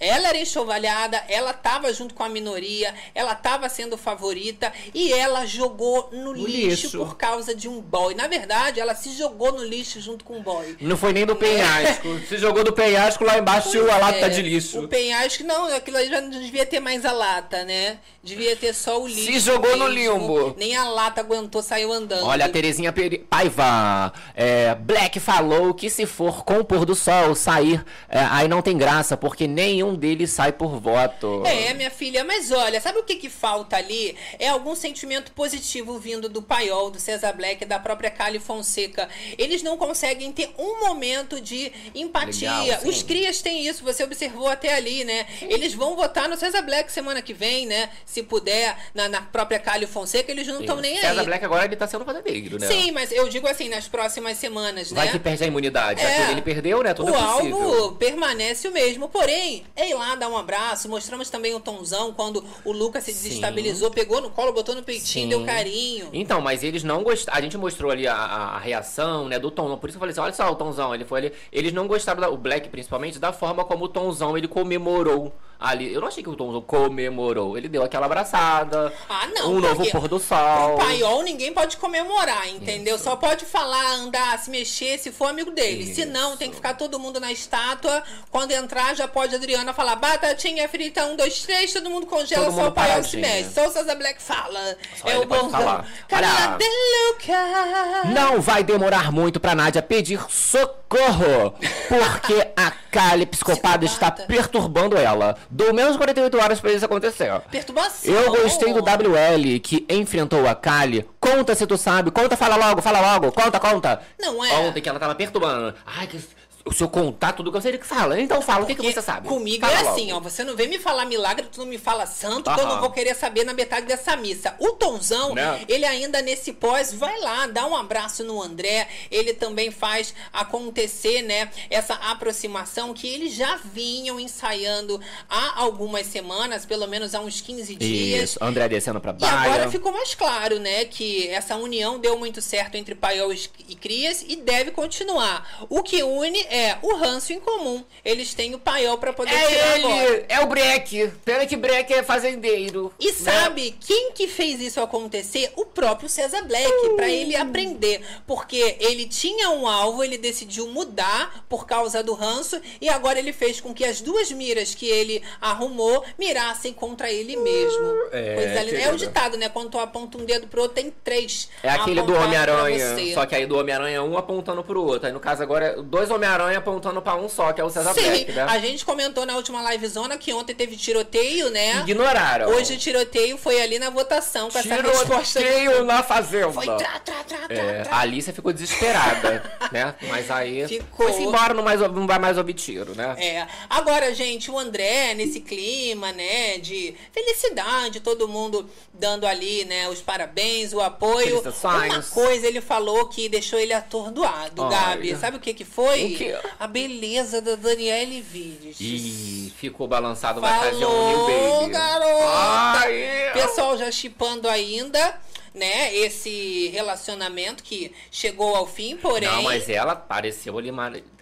[0.00, 5.44] Ela era enxovalhada, ela estava junto com a minoria, ela estava sendo favorita e ela
[5.46, 6.98] jogou no, No lixo, lixo.
[6.98, 8.14] por causa de um boy.
[8.14, 10.76] Na verdade, ela se jogou no lixo junto com o boy.
[10.80, 12.18] Não foi nem do penhasco.
[12.28, 14.80] Se jogou do penhasco, lá embaixo tinha a lata É, de lixo.
[14.84, 17.98] O penhasco, não, aquilo aí já não devia ter mais a lata, né?
[18.22, 19.40] Devia ter só o lixo.
[19.40, 20.18] jogou no mesmo.
[20.20, 20.54] limbo.
[20.58, 22.24] Nem a lata aguentou, saiu andando.
[22.26, 24.12] Olha, a Terezinha Peri- Paiva.
[24.34, 28.62] É, Black falou que se for com o pôr do sol sair, é, aí não
[28.62, 31.42] tem graça, porque nenhum deles sai por voto.
[31.44, 34.16] É, minha filha, mas olha, sabe o que que falta ali?
[34.38, 39.08] É algum sentimento positivo vindo do Paiol, do César Black, da própria Cali Fonseca.
[39.38, 42.52] Eles não conseguem ter um momento de empatia.
[42.52, 42.80] Legal.
[42.84, 45.26] Os crias têm isso, você observou até ali, né?
[45.42, 47.90] Eles vão votar no César Black semana que vem, né?
[48.04, 51.02] Se puder, na, na própria Cali Fonseca, eles não estão nem aí.
[51.02, 52.66] César Black agora ele tá sendo fazendeiro, né?
[52.66, 55.12] Sim, mas eu digo assim, nas próximas semanas, Vai né?
[55.12, 56.00] que perde a imunidade.
[56.00, 56.30] É.
[56.30, 56.94] Ele perdeu, né?
[56.94, 59.01] Tudo o é alvo permanece o mesmo.
[59.08, 60.88] Porém, é ir lá dar um abraço.
[60.88, 63.22] Mostramos também o Tonzão quando o Lucas se Sim.
[63.28, 65.28] desestabilizou, pegou no colo, botou no peitinho, Sim.
[65.28, 66.08] deu carinho.
[66.12, 67.38] Então, mas eles não gostaram.
[67.38, 69.76] A gente mostrou ali a, a- reação, né, do Tom.
[69.76, 70.94] Por isso eu falei assim: olha só, o Tomzão.
[70.94, 71.32] Ele foi ali.
[71.52, 75.32] Eles não gostaram, da- o Black principalmente, da forma como o Tomzão ele comemorou
[75.62, 75.92] ali.
[75.92, 77.56] Eu não achei que o Tom comemorou.
[77.56, 78.92] Ele deu aquela abraçada.
[79.08, 79.52] Ah, não.
[79.52, 80.74] Um novo pôr do sol.
[80.74, 82.98] O paiol ninguém pode comemorar, entendeu?
[82.98, 85.94] Só pode falar, andar, se mexer se for amigo dele.
[85.94, 88.02] Se não, tem que ficar todo mundo na estátua.
[88.30, 92.46] Quando entrar, já pode a Adriana falar: batatinha frita, um, dois, três, todo mundo congela,
[92.46, 93.52] Todo só mundo o paiol se mexe.
[93.52, 94.76] Só o César Black fala.
[94.96, 95.26] Só é o.
[95.26, 96.58] Camila Olha.
[96.58, 98.12] De Luca.
[98.14, 101.54] Não vai demorar muito pra Nádia pedir socorro,
[101.88, 105.36] porque a Kali psicopata está perturbando ela.
[105.54, 107.30] Dou menos 48 horas pra isso acontecer.
[107.50, 108.10] Perturbação.
[108.10, 111.06] Eu gostei do WL que enfrentou a Kali.
[111.20, 112.10] Conta se tu sabe.
[112.10, 113.30] Conta, fala logo, fala logo.
[113.32, 114.00] Conta, conta.
[114.18, 114.50] Não é.
[114.60, 115.74] Ontem que ela tava perturbando.
[115.84, 116.18] Ai, que
[116.64, 118.20] o seu contato do que eu sei que fala.
[118.20, 119.26] Então fala, o que, que você sabe?
[119.28, 119.94] Comigo Fala é logo.
[119.94, 120.20] assim, ó.
[120.20, 122.74] Você não vem me falar milagre, tu não me fala santo, que eu Aham.
[122.74, 124.54] não vou querer saber na metade dessa missa.
[124.58, 125.64] O Tonzão, Né?
[125.68, 128.86] ele ainda nesse pós, vai lá, dá um abraço no André.
[129.10, 136.64] Ele também faz acontecer, né, essa aproximação que eles já vinham ensaiando há algumas semanas,
[136.64, 138.30] pelo menos há uns 15 dias.
[138.30, 139.34] Isso, André descendo pra E baia.
[139.50, 144.24] agora ficou mais claro, né, que essa união deu muito certo entre Paiol e Crias
[144.28, 145.66] e deve continuar.
[145.68, 147.82] O que une é o ranço em comum.
[148.04, 150.04] Eles têm o Paiol pra poder tirar É agora.
[150.04, 151.10] ele, é o Breck.
[151.24, 152.92] Pena que Breck é fazendeiro.
[153.00, 153.12] E né?
[153.12, 155.50] sabe quem que fez isso acontecer?
[155.56, 158.02] O próprio César Black, pra ele aprender.
[158.26, 163.32] Porque ele tinha um alvo, ele decidiu mudar por causa do ranço e agora ele
[163.32, 167.94] fez com que as duas miras que ele arrumou mirassem contra ele mesmo.
[168.12, 168.78] É, Coisa linda.
[168.78, 169.48] É o ditado, né?
[169.48, 171.48] Quando tu aponta um dedo pro outro, tem três.
[171.62, 173.14] É aquele do Homem-Aranha.
[173.14, 175.06] Só que aí do Homem-Aranha um apontando pro outro.
[175.06, 177.94] Aí no caso agora, é dois Homem-Aranha apontando pra um só, que é o César
[177.94, 178.42] Sim, Black, né?
[178.48, 181.80] a gente comentou na última livezona que ontem teve tiroteio, né?
[181.80, 182.48] Ignoraram.
[182.50, 185.40] Hoje o tiroteio foi ali na votação com essa resposta.
[185.40, 186.52] Tiroteio na fazenda.
[186.52, 187.96] Foi trá, trá, trá, É, trá.
[187.96, 189.94] a Alicia ficou desesperada, né?
[190.08, 191.06] Mas aí Ficou.
[191.06, 193.14] foi-se embora, não, mais, não vai mais ouvir tiro, né?
[193.18, 193.46] É.
[193.68, 200.00] Agora, gente, o André, nesse clima, né, de felicidade, todo mundo dando ali, né, os
[200.00, 201.42] parabéns, o apoio.
[201.42, 204.70] Uma coisa ele falou que deixou ele atordoado, Ai.
[204.70, 205.16] Gabi.
[205.16, 206.04] Sabe o que que foi?
[206.06, 206.31] O quê?
[206.58, 208.76] A beleza da Daniele Vides.
[208.80, 211.26] Ih, ficou balançado, vai fazer um New
[211.60, 211.72] Baby.
[211.72, 212.78] garota!
[212.78, 215.18] Ai, Pessoal já chipando ainda,
[215.54, 219.28] né, esse relacionamento que chegou ao fim, porém...
[219.28, 220.72] Não, mas ela pareceu ali.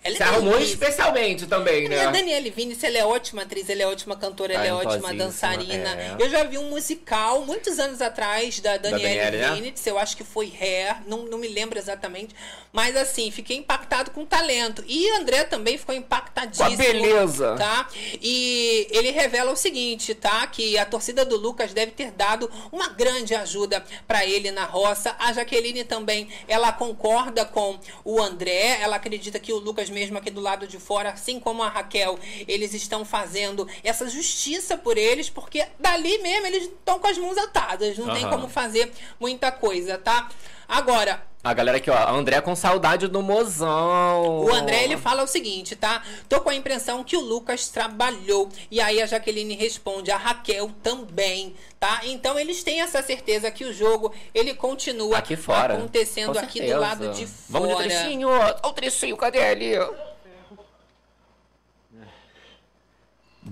[0.02, 0.72] Ela Se é arrumou delícia.
[0.72, 2.06] especialmente também, E né?
[2.06, 5.24] a Daniele Vinicius, ela é ótima atriz, ela é ótima cantora, ela é ótima Talentosíssima,
[5.56, 5.90] dançarina.
[5.94, 6.16] é.
[6.18, 9.54] Eu já vi um musical muitos anos atrás da Daniele, Daniele, né?
[9.56, 12.34] Vinicius, eu acho que foi Hair, não, não me lembro exatamente.
[12.72, 14.82] Mas assim, fiquei impactado com o talento.
[14.86, 16.66] E André também ficou impactadíssimo.
[16.68, 17.56] Com a beleza.
[17.58, 17.88] Tá?
[18.22, 20.46] E ele revela o seguinte, tá?
[20.46, 25.14] Que a torcida do Lucas deve ter dado uma grande ajuda para ele na roça.
[25.18, 30.30] A Jaqueline também, ela concorda com o André, ela acredita que o Lucas mesmo aqui
[30.30, 35.30] do lado de fora, assim como a Raquel, eles estão fazendo essa justiça por eles,
[35.30, 38.30] porque dali mesmo eles estão com as mãos atadas, não tem Aham.
[38.30, 40.28] como fazer muita coisa, tá?
[40.70, 44.44] Agora, A galera aqui, ó, André com saudade do mozão.
[44.44, 46.02] O André, ele fala o seguinte, tá?
[46.28, 48.48] Tô com a impressão que o Lucas trabalhou.
[48.70, 52.02] E aí a Jaqueline responde, a Raquel também, tá?
[52.04, 55.74] Então eles têm essa certeza que o jogo, ele continua Aqui fora.
[55.74, 57.36] acontecendo aqui do lado de fora.
[57.48, 58.28] Vamos de trechinho.
[58.28, 59.76] Olha o trechinho, cadê ele?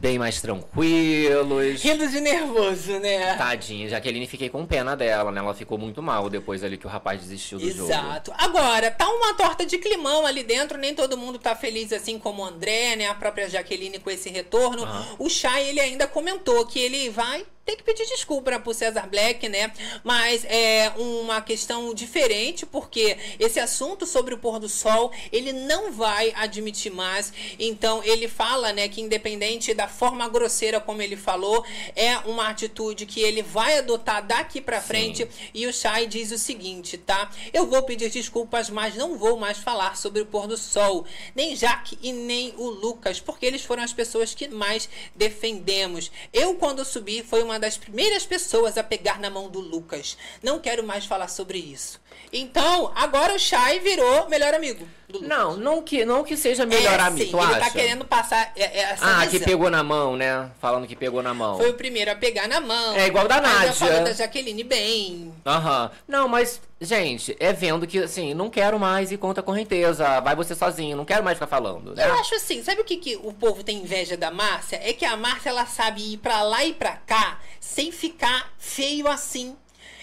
[0.00, 1.82] Bem mais tranquilos.
[1.82, 3.34] Rindo de nervoso, né?
[3.34, 5.40] Tadinha, Jaqueline, fiquei com pena dela, né?
[5.40, 7.90] Ela ficou muito mal depois ali que o rapaz desistiu do jogo.
[7.90, 8.32] Exato.
[8.38, 12.42] Agora, tá uma torta de climão ali dentro, nem todo mundo tá feliz assim como
[12.42, 13.08] o André, né?
[13.08, 14.86] A própria Jaqueline com esse retorno.
[15.18, 19.46] O Chay, ele ainda comentou que ele vai ter que pedir desculpa pro César Black,
[19.46, 19.70] né?
[20.02, 25.92] Mas é uma questão diferente, porque esse assunto sobre o pôr do sol, ele não
[25.92, 27.30] vai admitir mais.
[27.58, 31.62] Então, ele fala, né, que independente da forma grosseira como ele falou,
[31.94, 35.28] é uma atitude que ele vai adotar daqui pra frente.
[35.52, 37.30] E o Chay diz o seguinte, tá?
[37.52, 41.04] Eu vou pedir desculpas, mas não vou mais falar sobre o pôr do sol.
[41.34, 46.10] Nem Jaque e nem o Lucas, porque eles foram as pessoas que mais defendemos.
[46.32, 50.16] Eu, quando subi, foi uma das primeiras pessoas a pegar na mão do Lucas.
[50.42, 52.00] Não quero mais falar sobre isso.
[52.32, 55.28] Então, agora o Chay virou melhor amigo do Lucas.
[55.28, 57.60] Não, não que, não que seja melhor é, amigo, sim, tu ele acha?
[57.60, 59.46] tá querendo passar é, é, essa Ah, que visão.
[59.46, 60.50] pegou na mão, né?
[60.60, 61.56] Falando que pegou na mão.
[61.56, 62.94] Foi o primeiro a pegar na mão.
[62.96, 63.72] É igual da Nádia.
[63.72, 65.32] falou da Jaqueline bem.
[65.46, 65.90] Aham.
[66.06, 70.20] Não, mas, gente, é vendo que, assim, não quero mais ir contra a correnteza.
[70.20, 72.08] Vai você sozinho, não quero mais ficar falando, né?
[72.08, 74.80] Eu acho assim, sabe o que, que o povo tem inveja da Márcia?
[74.82, 79.08] É que a Márcia ela sabe ir pra lá e pra cá sem ficar feio
[79.08, 79.56] assim.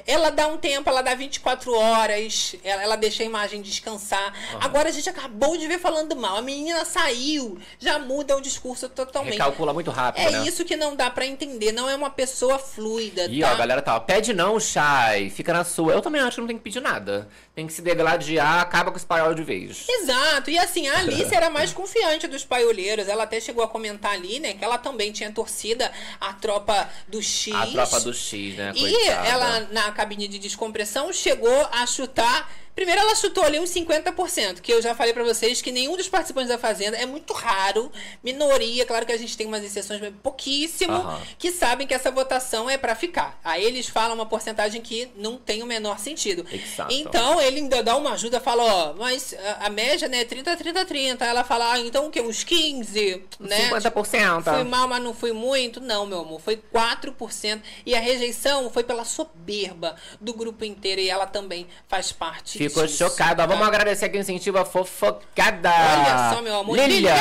[0.07, 4.33] Ela dá um tempo, ela dá 24 horas, ela, ela deixa a imagem descansar.
[4.61, 6.37] Agora a gente acabou de ver falando mal.
[6.37, 9.33] A menina saiu, já muda o discurso totalmente.
[9.33, 10.47] Recalcula muito rápido, É né?
[10.47, 11.71] isso que não dá pra entender.
[11.71, 13.49] Não é uma pessoa fluida, E tá?
[13.49, 15.93] ó, a galera tá, ó, pede não, Shai, fica na sua.
[15.93, 17.27] Eu também acho que não tem que pedir nada.
[17.55, 19.85] Tem que se degladiar, acaba com esse paiol de vez.
[19.87, 23.07] Exato, e assim, a Alice era mais confiante dos paioleiros.
[23.07, 25.89] Ela até chegou a comentar ali, né, que ela também tinha torcida
[26.19, 27.55] a tropa do X.
[27.55, 28.73] A tropa do X, né?
[28.75, 29.27] E coitada.
[29.27, 32.51] ela, na cabine de descompressão, chegou a chutar.
[32.75, 36.09] Primeiro, ela chutou ali uns 50%, que eu já falei pra vocês que nenhum dos
[36.09, 37.89] participantes da Fazenda é muito raro,
[38.21, 38.85] minoria.
[38.85, 41.21] Claro que a gente tem umas exceções, mas pouquíssimo, Aham.
[41.39, 43.39] que sabem que essa votação é pra ficar.
[43.45, 46.45] Aí eles falam uma porcentagem que não tem o menor sentido.
[46.51, 46.93] Exato.
[46.93, 50.57] Então, ele ainda dá uma ajuda, fala: ó, mas a, a média, né, é 30,
[50.57, 51.25] 30, 30.
[51.25, 52.19] Ela fala: ah, então o quê?
[52.19, 53.69] Uns 15, né?
[53.69, 54.43] 50%.
[54.43, 55.79] Fui mal, mas não fui muito.
[55.79, 57.61] Não, meu amor, foi 4%.
[57.85, 60.99] E a rejeição foi pela soberba do grupo inteiro.
[60.99, 63.35] E ela também faz parte Ficou chocada.
[63.35, 63.45] tá?
[63.45, 65.69] Vamos agradecer aqui o incentivo a fofocada.
[65.69, 66.77] Olha só, meu amor.
[66.77, 67.13] Lilia.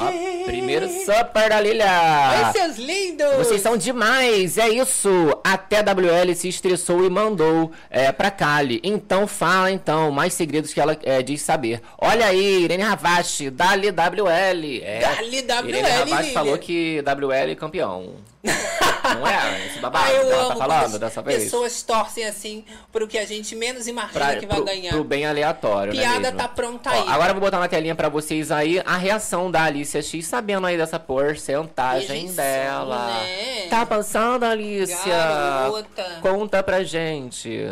[0.00, 1.86] Ó, primeiro super da Lilia.
[2.46, 3.36] Oi, seus lindos!
[3.36, 5.08] Vocês são demais, é isso.
[5.44, 8.80] Até a WL se estressou e mandou é, pra Kali.
[8.82, 11.80] Então fala então, mais segredos que ela é, diz saber.
[11.98, 14.82] Olha aí, Irene Ravache, Dali WL.
[14.82, 18.29] É, Dali WL, Irene Ravache falou que WL é campeão.
[18.42, 21.44] Não é esse babado Ah, eu que ela amo tá falando dessa vez?
[21.44, 24.90] pessoas torcem assim pro que a gente menos imagina Pra, que vai pro, ganhar.
[24.90, 27.08] pro bem aleatório, né Piada tá pronta Ó, aí.
[27.08, 30.66] Agora eu vou botar na telinha pra vocês aí a reação da Alicia X, sabendo
[30.66, 33.06] aí dessa porcentagem Rejeição, dela.
[33.24, 33.66] né?
[33.68, 34.96] Tá passando, Alicia?
[35.06, 36.18] Garota.
[36.22, 37.66] Conta pra gente.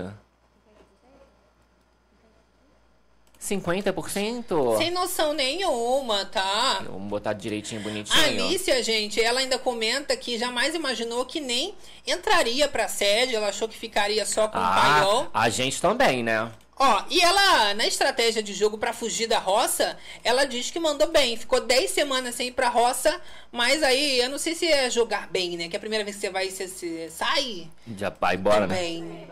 [3.48, 4.76] 50%?
[4.76, 6.82] Sem noção nenhuma, tá?
[6.84, 8.18] Vamos botar direitinho, bonitinho.
[8.20, 11.74] A Alicia, gente, ela ainda comenta que jamais imaginou que nem
[12.06, 15.28] entraria pra sede, ela achou que ficaria só com o paiol.
[15.32, 16.50] Ah, a gente também, né?
[16.80, 21.08] Ó, e ela, na estratégia de jogo pra fugir da roça, ela diz que mandou
[21.08, 21.36] bem.
[21.36, 23.20] Ficou 10 semanas sem ir pra roça,
[23.50, 25.68] mas aí eu não sei se é jogar bem, né?
[25.68, 28.76] Que a primeira vez que você vai, você, você sai Já vai embora, né?
[28.76, 29.28] também.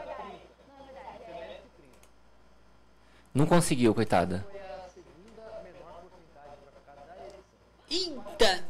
[3.37, 4.47] Não conseguiu, coitada.
[7.91, 8.66] Eita!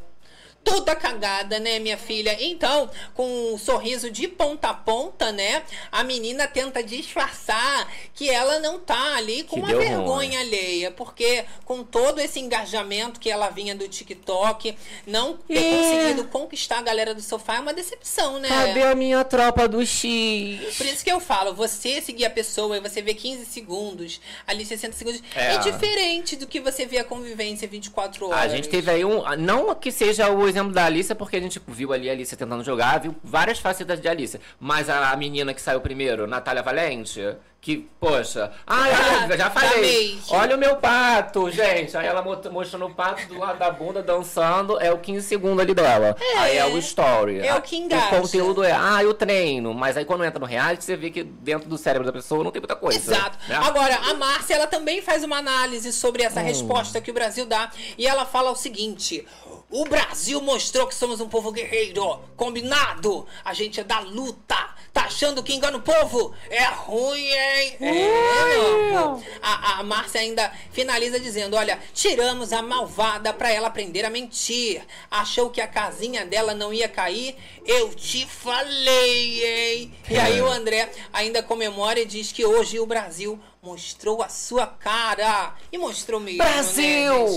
[0.66, 2.36] Toda cagada, né, minha filha?
[2.40, 5.62] Então, com um sorriso de ponta a ponta, né?
[5.92, 10.90] A menina tenta disfarçar que ela não tá ali com Que uma vergonha alheia.
[10.90, 15.70] Porque com todo esse engajamento que ela vinha do TikTok, não ter É.
[15.70, 18.48] conseguido conquistar a galera do sofá é uma decepção, né?
[18.48, 20.76] Cadê a minha tropa do X?
[20.76, 24.64] Por isso que eu falo, você seguir a pessoa e você vê 15 segundos, ali
[24.64, 25.54] 60 segundos, É.
[25.54, 28.40] é, diferente do que você vê a convivência 24 horas.
[28.40, 29.22] A gente teve aí um.
[29.36, 32.64] Não que seja o exemplo da Alicia, porque a gente viu ali a Alicia tentando
[32.64, 34.40] jogar, viu várias facetas de Alicia.
[34.58, 37.20] Mas a, a menina que saiu primeiro, Natália Valente,
[37.60, 38.52] que, poxa.
[38.66, 38.90] Ai,
[39.24, 40.18] olha, já da falei.
[40.30, 41.96] Olha o meu pato, gente.
[41.96, 44.78] Aí ela mostrando o pato do lado da bunda, dançando.
[44.80, 46.16] É o 15 segundos ali dela.
[46.38, 47.40] aí é o story.
[47.40, 48.06] É o Ah, que engaja.
[48.06, 49.74] O conteúdo é, ah, eu treino.
[49.74, 52.52] Mas aí quando entra no reality, você vê que dentro do cérebro da pessoa não
[52.52, 52.98] tem muita coisa.
[52.98, 53.36] Exato.
[53.48, 53.56] né?
[53.56, 56.26] Agora, a Márcia, ela também faz uma análise sobre Hum.
[56.26, 57.70] essa resposta que o Brasil dá.
[57.98, 59.26] E ela fala o seguinte:
[59.70, 62.20] o Brasil mostrou que somos um povo guerreiro.
[62.36, 63.26] Combinado?
[63.44, 64.56] A gente é da luta.
[64.92, 66.34] Tá achando que engana o povo?
[66.48, 67.76] É ruim, hein?
[67.80, 69.22] É, meu amor.
[69.42, 74.82] A, a Márcia ainda finaliza dizendo: olha, tiramos a malvada pra ela aprender a mentir.
[75.10, 77.36] Achou que a casinha dela não ia cair?
[77.66, 79.94] Eu te falei, hein?
[80.08, 84.64] E aí o André ainda comemora e diz que hoje o Brasil mostrou a sua
[84.64, 85.52] cara.
[85.72, 86.86] E mostrou mesmo, Brasil!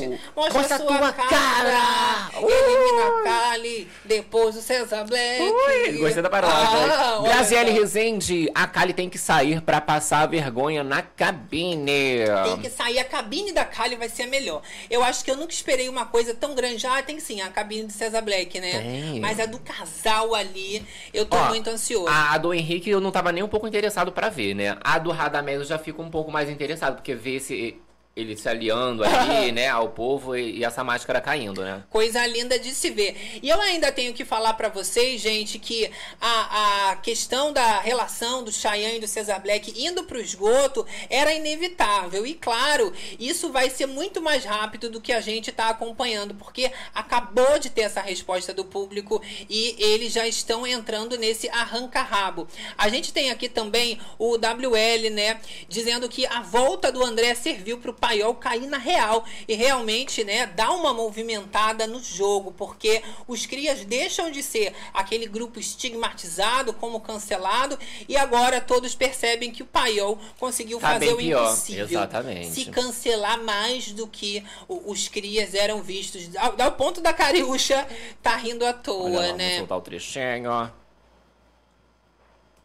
[0.10, 0.20] né?
[0.36, 1.28] Mostra, Mostra a sua cara!
[1.28, 2.30] cara!
[2.36, 5.42] Elimina a Kali, depois o César Black.
[5.42, 6.56] Ui, gostei da paródia.
[6.56, 7.72] Ah, Graziele.
[7.72, 12.26] Rezende, a Kali tem que sair pra passar a vergonha na cabine.
[12.44, 14.62] Tem que sair, a cabine da Kali vai ser a melhor.
[14.88, 16.86] Eu acho que eu nunca esperei uma coisa tão grande.
[16.86, 18.80] Ah, tem sim, a cabine do César Black, né?
[18.82, 19.20] Tem.
[19.20, 22.08] Mas a do casal ali, eu tô Ó, muito ansioso.
[22.08, 24.78] A, a do Henrique eu não tava nem um pouco interessado pra ver, né?
[24.82, 27.80] A do Radamés eu já fico um pouco mais interessado, porque ver esse,
[28.22, 31.84] ele se aliando ali, né, ao povo e, e essa máscara caindo, né?
[31.90, 33.40] Coisa linda de se ver.
[33.42, 35.90] E eu ainda tenho que falar pra vocês, gente, que
[36.20, 41.34] a, a questão da relação do Cheyenne e do Cesar Black indo pro esgoto era
[41.34, 42.26] inevitável.
[42.26, 46.72] E claro, isso vai ser muito mais rápido do que a gente tá acompanhando, porque
[46.94, 52.48] acabou de ter essa resposta do público e eles já estão entrando nesse arranca-rabo.
[52.78, 57.78] A gente tem aqui também o WL, né, dizendo que a volta do André serviu
[57.78, 63.46] pro Paiol cair na real e realmente, né, dar uma movimentada no jogo, porque os
[63.46, 69.66] crias deixam de ser aquele grupo estigmatizado como cancelado e agora todos percebem que o
[69.66, 71.86] Paiol conseguiu Tá fazer o pior, impossível.
[71.86, 72.48] exatamente.
[72.52, 76.36] Se cancelar mais do que os crias eram vistos.
[76.36, 77.88] Ao, ao ponto da Cariúcha
[78.24, 79.58] tá rindo à toa, Olha lá, vou né?
[79.60, 80.72] soltar o trechinho.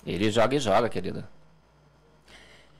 [0.06, 1.28] Ele joga e joga, querida.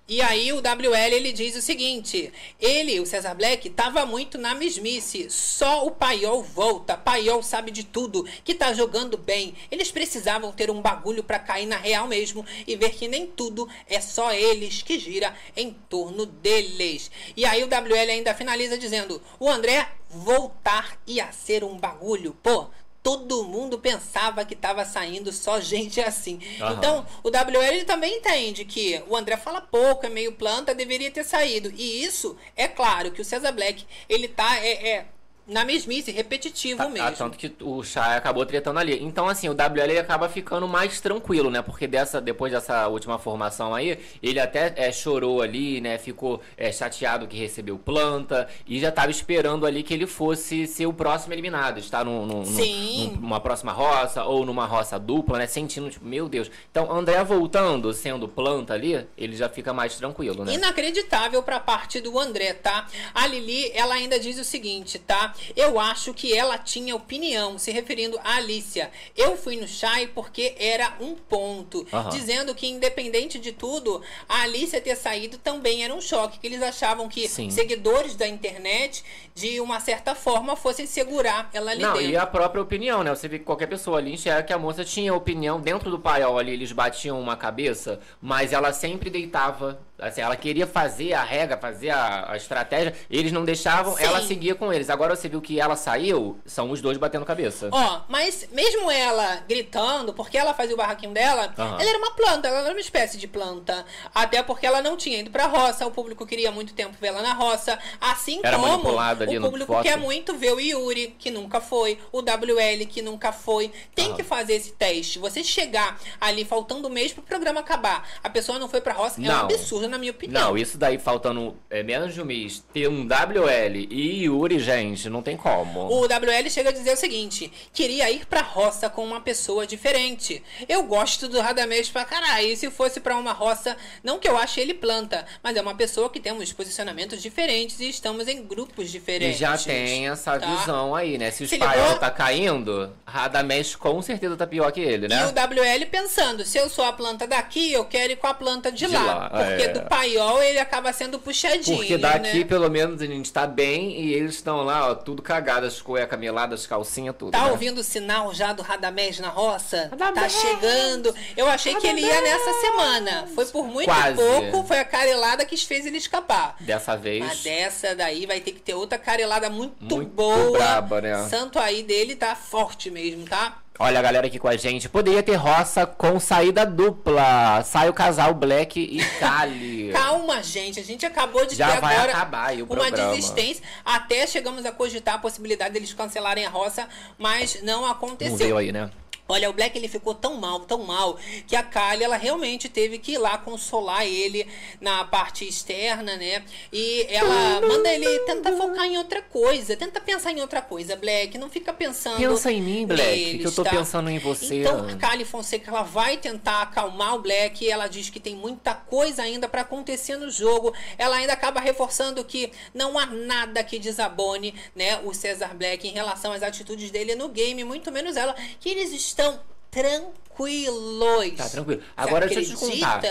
[0.07, 2.31] E aí o WL ele diz o seguinte:
[2.61, 5.31] ele, o Cesar Black, tava muito na mesmice.
[5.31, 6.95] Só o Paiol volta.
[6.95, 9.55] Paiol sabe de tudo, que tá jogando bem.
[9.71, 13.67] Eles precisavam ter um bagulho pra cair na real mesmo e ver que nem tudo
[13.89, 17.11] é só eles que gira em torno deles.
[17.35, 22.37] E aí o WL ainda finaliza dizendo: o André voltar ia ser um bagulho.
[22.43, 22.69] Pô,
[23.05, 26.41] todo mundo pensava que tava saindo só gente assim.
[26.59, 26.73] Aham.
[26.73, 31.11] Então, o WL ele também entende que o André fala pouco, é meio planta, deveria
[31.11, 31.71] ter saído.
[31.77, 35.07] E isso, é claro, que o Cesar Black, ele tá é, é,
[35.47, 37.07] na mesmice, repetitivo Tá- mesmo.
[37.07, 39.03] ah, tanto que o Shai acabou tretando ali.
[39.03, 41.61] Então, assim, o WL ele acaba ficando mais tranquilo, né?
[41.61, 45.99] Porque dessa, depois dessa última formação aí, ele até é, chorou ali, né?
[45.99, 50.87] Ficou é, chateado que recebeu planta e já tava esperando ali que ele fosse ser
[50.87, 51.79] o próximo eliminado.
[51.79, 55.47] Estar num, num- num- numa próxima roça ou numa roça dupla, né?
[55.47, 56.51] Sentindo, tipo, meu Deus.
[56.71, 60.55] Então, André voltando, sendo planta ali, ele já fica mais tranquilo, né?
[60.55, 62.87] Inacreditável pra parte do André, tá?
[63.15, 65.34] A Lili, ela ainda diz o seguinte, tá?
[65.57, 68.91] Eu acho que ela tinha opinião, se referindo a Alicia.
[69.17, 71.87] Eu fui no Chai porque era um ponto.
[71.93, 72.11] Aham.
[72.11, 76.39] Dizendo que, independente de tudo, a Alicia ter saído também era um choque.
[76.39, 77.51] Que eles achavam que Sim.
[77.51, 79.05] seguidores da internet,
[79.35, 82.11] de uma certa forma, fossem segurar ela ali Não, dentro.
[82.11, 83.15] e a própria opinião, né?
[83.15, 85.61] Você vê que qualquer pessoa ali enxerga que a moça tinha opinião.
[85.61, 89.81] Dentro do paiol ali, eles batiam uma cabeça, mas ela sempre deitava.
[89.99, 92.95] Assim, ela queria fazer a regra, fazer a, a estratégia.
[93.09, 94.03] Eles não deixavam, Sim.
[94.03, 94.91] ela seguia com eles.
[94.91, 97.69] Agora você viu que ela saiu, são os dois batendo cabeça.
[97.71, 101.77] Ó, mas mesmo ela gritando, porque ela fazia o barraquinho dela, Aham.
[101.81, 103.85] ela era uma planta, ela era uma espécie de planta.
[104.13, 107.23] Até porque ela não tinha ido pra roça, o público queria muito tempo ver ela
[107.23, 107.79] na roça.
[108.01, 112.85] Assim Era como o público quer muito ver o Yuri, que nunca foi, o WL,
[112.89, 113.71] que nunca foi.
[113.95, 114.17] Tem Aham.
[114.17, 115.21] que fazer esse teste.
[115.21, 119.21] Você chegar ali faltando um mês pro programa acabar, a pessoa não foi pra roça,
[119.21, 119.47] é um Não.
[119.89, 120.41] Na minha opinião.
[120.51, 125.09] Não, isso daí faltando é, menos de um mês, ter um WL e Yuri, gente,
[125.09, 125.89] não tem como.
[125.93, 130.43] O WL chega a dizer o seguinte: queria ir pra roça com uma pessoa diferente.
[130.69, 132.47] Eu gosto do Radamés pra caralho.
[132.49, 135.75] E se fosse pra uma roça, não que eu ache ele planta, mas é uma
[135.75, 139.39] pessoa que temos posicionamentos diferentes e estamos em grupos E diferentes.
[139.39, 140.47] já tem essa tá?
[140.47, 141.31] visão aí, né?
[141.31, 141.99] Se o Se Spaiol ligou?
[141.99, 145.23] tá caindo, Radamés com certeza tá pior que ele, né?
[145.23, 148.35] E o WL pensando, se eu sou a planta daqui, eu quero ir com a
[148.35, 149.03] planta de, De lá.
[149.05, 149.69] lá, Porque é.
[149.75, 151.79] Do paiol ele acaba sendo puxadinho.
[151.79, 152.45] Porque daqui, né?
[152.45, 156.67] pelo menos, a gente tá bem e eles estão lá, ó, tudo cagadas, cueca meladas,
[156.67, 157.33] calcinha, tudo.
[157.33, 157.51] Tá né?
[157.51, 159.91] ouvindo o sinal já do Radamés na roça?
[159.97, 160.33] Tá Radamés!
[160.33, 161.15] chegando.
[161.37, 163.27] Eu achei que ele ia nessa semana.
[163.35, 164.17] Foi por muito Quase.
[164.17, 166.57] pouco, foi a carelada que fez ele escapar.
[166.61, 167.25] Dessa vez.
[167.25, 170.59] Mas dessa daí vai ter que ter outra carelada muito, Muito boa.
[170.59, 171.29] braba, né?
[171.29, 173.59] Santo aí dele tá forte mesmo, tá?
[173.77, 174.89] Olha a galera aqui com a gente.
[174.89, 177.63] Poderia ter roça com saída dupla.
[177.65, 179.91] Sai o casal Black e Kali.
[179.93, 180.79] Calma, gente.
[180.79, 183.11] A gente acabou de Já ter vai agora acabar aí o uma programa.
[183.11, 183.63] desistência.
[183.85, 188.37] Até chegamos a cogitar a possibilidade deles cancelarem a roça, mas não Não aconteceu.
[188.37, 188.89] veio aí, né?
[189.27, 192.99] Olha, o Black ele ficou tão mal, tão mal, que a Kylie ela realmente teve
[192.99, 194.47] que ir lá consolar ele
[194.81, 196.45] na parte externa, né?
[196.71, 201.39] E ela manda ele tentar focar em outra coisa, tenta pensar em outra coisa, Black,
[201.39, 203.71] não fica pensando Pensa em mim, Black, neles, que eu tô tá?
[203.71, 204.61] pensando em você.
[204.61, 208.37] Então, a Kylie Fonseca ela vai tentar acalmar o Black, e ela diz que tem
[208.37, 210.75] muita coisa ainda pra acontecer no jogo.
[210.99, 215.93] Ela ainda acaba reforçando que não há nada que desabone, né, o Cesar Black em
[215.93, 219.41] relação às atitudes dele no game, muito menos ela, que eles estão
[219.71, 221.37] tranquilos.
[221.37, 221.83] Tá tranquilo.
[221.97, 223.03] Agora deixa eu te contar.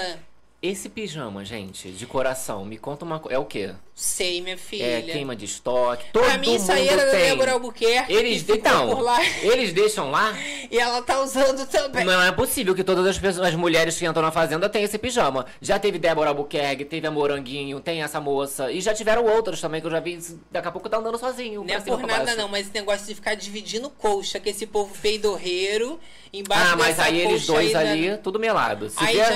[0.61, 3.35] Esse pijama, gente, de coração, me conta uma coisa.
[3.35, 3.73] É o quê?
[3.95, 4.83] Sei, minha filha.
[4.99, 6.05] É queima de estoque.
[6.11, 7.29] Todo Pra mim, isso aí era da tem.
[7.29, 8.11] Débora Albuquerque.
[8.11, 10.33] Eles, ficou então, por lá, eles deixam lá.
[10.71, 12.03] e ela tá usando também.
[12.03, 14.97] Não é possível que todas as pessoas, as mulheres que entram na fazenda tenham esse
[14.97, 15.45] pijama.
[15.61, 18.71] Já teve Débora Albuquerque, teve a Moranguinho, tem essa moça.
[18.71, 20.17] E já tiveram outros também que eu já vi.
[20.51, 21.63] Daqui a pouco tá andando sozinho.
[21.63, 22.37] Não é por nada baixo.
[22.37, 25.99] não, mas esse negócio de ficar dividindo colcha, que esse povo peidorreiro,
[26.33, 27.91] embaixo Ah, mas aí eles dois aí, né?
[28.13, 28.89] ali, tudo melado.
[28.89, 29.29] Se Aí vier,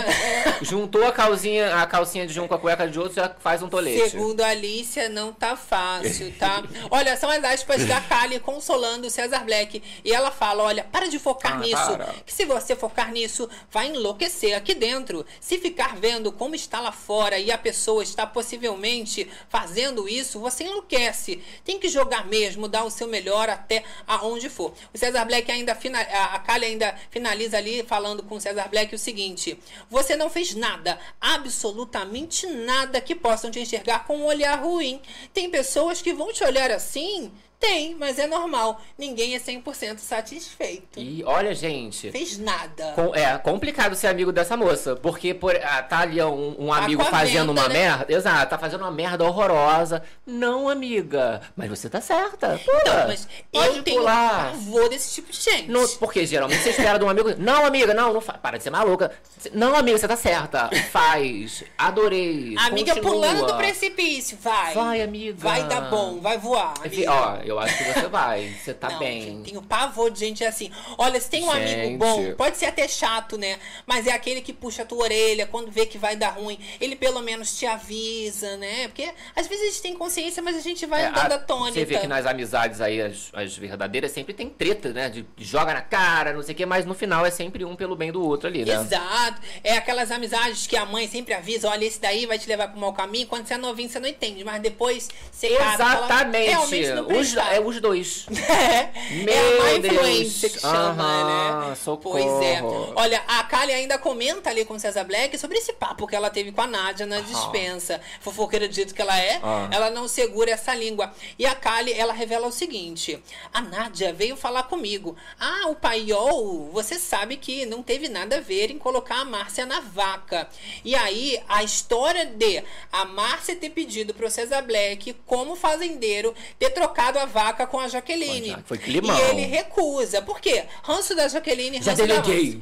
[0.46, 3.62] já- juntou a calcinha, a calcinha de um com a cueca de outro, já faz
[3.62, 4.10] um tolete.
[4.10, 6.64] Segundo a Alicia, não tá fácil, tá?
[6.90, 9.82] olha, são as aspas da Kali consolando o Cesar Black.
[10.04, 11.76] E ela fala: olha, para de focar Ah, nisso.
[11.76, 12.14] para.
[12.26, 15.26] Que se você focar nisso, vai enlouquecer aqui dentro.
[15.40, 20.64] Se ficar vendo como está lá fora e a pessoa está possivelmente fazendo isso, você
[20.64, 21.42] enlouquece.
[21.66, 24.74] Tem que jogar mesmo, dar o seu melhor até aonde for.
[24.94, 28.94] O César Black ainda fina, a Kali ainda finaliza ali falando com o César Black
[28.96, 34.37] o seguinte: você não fez nada, absolutamente nada que possam te enxergar com um olhar
[34.56, 35.02] ruim.
[35.34, 37.32] Tem pessoas que vão te olhar assim?
[37.60, 38.80] Tem, mas é normal.
[38.98, 41.00] Ninguém é 100% satisfeito.
[41.00, 42.12] E olha, gente.
[42.12, 42.92] Fez nada.
[42.96, 44.96] com- é complicado ser amigo dessa moça.
[44.96, 47.74] Porque por, ah, tá ali um, um amigo com a fazendo venda, uma né?
[47.80, 48.14] merda.
[48.14, 50.04] Exato, tá fazendo uma merda horrorosa.
[50.26, 51.42] Não, amiga.
[51.56, 52.60] Mas você tá certa.
[52.64, 52.84] Pula.
[53.00, 54.52] Não, mas Pode eu tenho pular.
[54.52, 55.70] pavor desse tipo de gente.
[55.72, 57.34] Não, porque geralmente você espera de um amigo.
[57.40, 58.40] Não, amiga, não, não faz.
[58.40, 59.12] Para de ser maluca.
[59.52, 60.70] Não, amiga, você tá certa.
[60.92, 61.64] Faz.
[61.78, 62.56] Adorei.
[62.60, 63.14] Amiga Continua.
[63.14, 64.74] pulando do precipício, vai.
[64.76, 65.38] Vai, amiga.
[65.40, 66.74] Vai dar bom, vai voar.
[66.84, 67.12] Amiga.
[67.12, 68.54] Ó, eu acho que você vai.
[68.64, 69.22] Você tá Não, bem.
[69.22, 70.72] gente, tenho pavor de gente assim.
[70.98, 71.98] Olha, se tem um amigo Gente.
[71.98, 73.58] bom, pode ser até chato, né?
[73.86, 76.60] Mas é aquele que puxa a tua orelha quando vê que vai dar ruim.
[76.80, 78.88] Ele pelo menos te avisa, né?
[78.88, 81.74] Porque às vezes a gente tem consciência, mas a gente vai É, andando a- atônita.
[81.74, 85.10] Você vê que nas amizades aí, as, as verdadeiras, sempre tem treta, né?
[85.10, 87.96] De joga na cara, não sei o quê, mas no final é sempre um pelo
[87.96, 88.74] bem do outro ali, né?
[88.74, 89.42] Exato.
[89.64, 92.80] É aquelas amizades que a mãe sempre avisa, olha, esse daí vai te levar pro
[92.80, 93.28] mau caminho.
[93.28, 94.44] Quando você é novinho, você não entende.
[94.44, 96.50] Mas depois você casa, fala, Exatamente.
[96.50, 97.37] realmente não Os.
[97.42, 98.26] É os dois.
[98.58, 98.92] É,
[99.24, 101.76] Meu é a má influência que chama, Aham, né?
[101.76, 102.18] socorro.
[102.18, 102.62] Pois é.
[102.96, 106.30] Olha, a Kali ainda comenta ali com o César Black sobre esse papo que ela
[106.30, 108.02] teve com a Nádia na dispensa.
[108.22, 109.70] Fofoqueira do jeito que ela é, Ah.
[109.72, 111.14] ela não segura essa língua.
[111.38, 113.22] E a Kali, ela revela o seguinte:
[113.54, 115.16] a Nádia veio falar comigo.
[115.40, 119.66] Ah, o paiol, você sabe que não teve nada a ver em colocar a Márcia
[119.66, 120.48] na vaca.
[120.84, 126.70] E aí, a história de a Márcia ter pedido pro César Black, como fazendeiro, ter
[126.72, 128.58] trocado a vaca com a Jaqueline.
[128.66, 129.18] Foi climão.
[129.18, 130.22] E ele recusa.
[130.22, 130.66] Por quê?
[130.84, 132.62] Ranço da Jaqueline, Já ranço deleguei.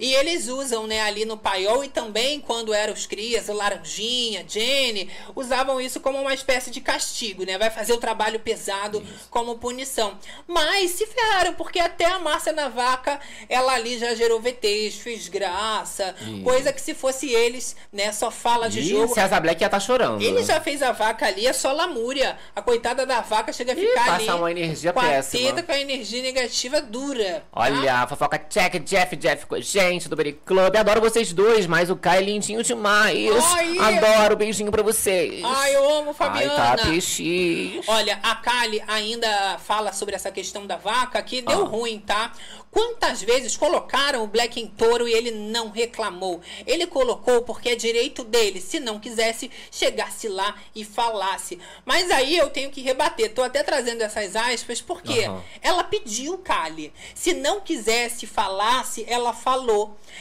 [0.00, 4.44] E eles usam, né, ali no paiol e também quando eram os crias, o Laranjinha,
[4.48, 7.56] Jenny, usavam isso como uma espécie de castigo, né?
[7.58, 10.16] Vai fazer o trabalho pesado como punição.
[10.46, 13.18] Mas se ferraram, porque até a Márcia na vaca,
[13.48, 16.42] ela ali já gerou VTs, fez graça, Ih.
[16.42, 19.14] coisa que se fosse eles, né, só fala de E jogo.
[19.14, 20.22] César Black ia tá chorando.
[20.22, 22.36] Ele já fez a vaca ali, é só lamúria.
[22.54, 25.48] A coitada da vaca chega a Ih, ficar passa ali uma energia com péssima.
[25.50, 27.40] a teta com a energia negativa dura.
[27.52, 27.60] tá?
[27.60, 30.76] Olha, a fofoca check, Jeff, Jeff a gente do Berry Club.
[30.76, 33.28] Adoro vocês dois, mas o Kai é lindinho demais.
[33.54, 33.78] Ai.
[33.78, 35.42] Adoro, beijinho pra vocês.
[35.44, 36.52] Ai, eu amo Fabiana.
[36.52, 37.92] Ai, tá.
[37.92, 41.68] Olha, a Kali ainda fala sobre essa questão da vaca que deu Ah.
[41.68, 42.32] ruim, tá?
[42.70, 46.40] Quantas vezes colocaram o Black em touro e ele não reclamou?
[46.66, 48.60] Ele colocou porque é direito dele.
[48.60, 51.58] Se não quisesse, chegasse lá e falasse.
[51.84, 53.32] Mas aí eu tenho que rebater.
[53.32, 55.42] Tô até trazendo essas aspas porque Aham.
[55.62, 56.92] ela pediu Kali.
[57.14, 59.67] Se não quisesse, falasse, ela falou.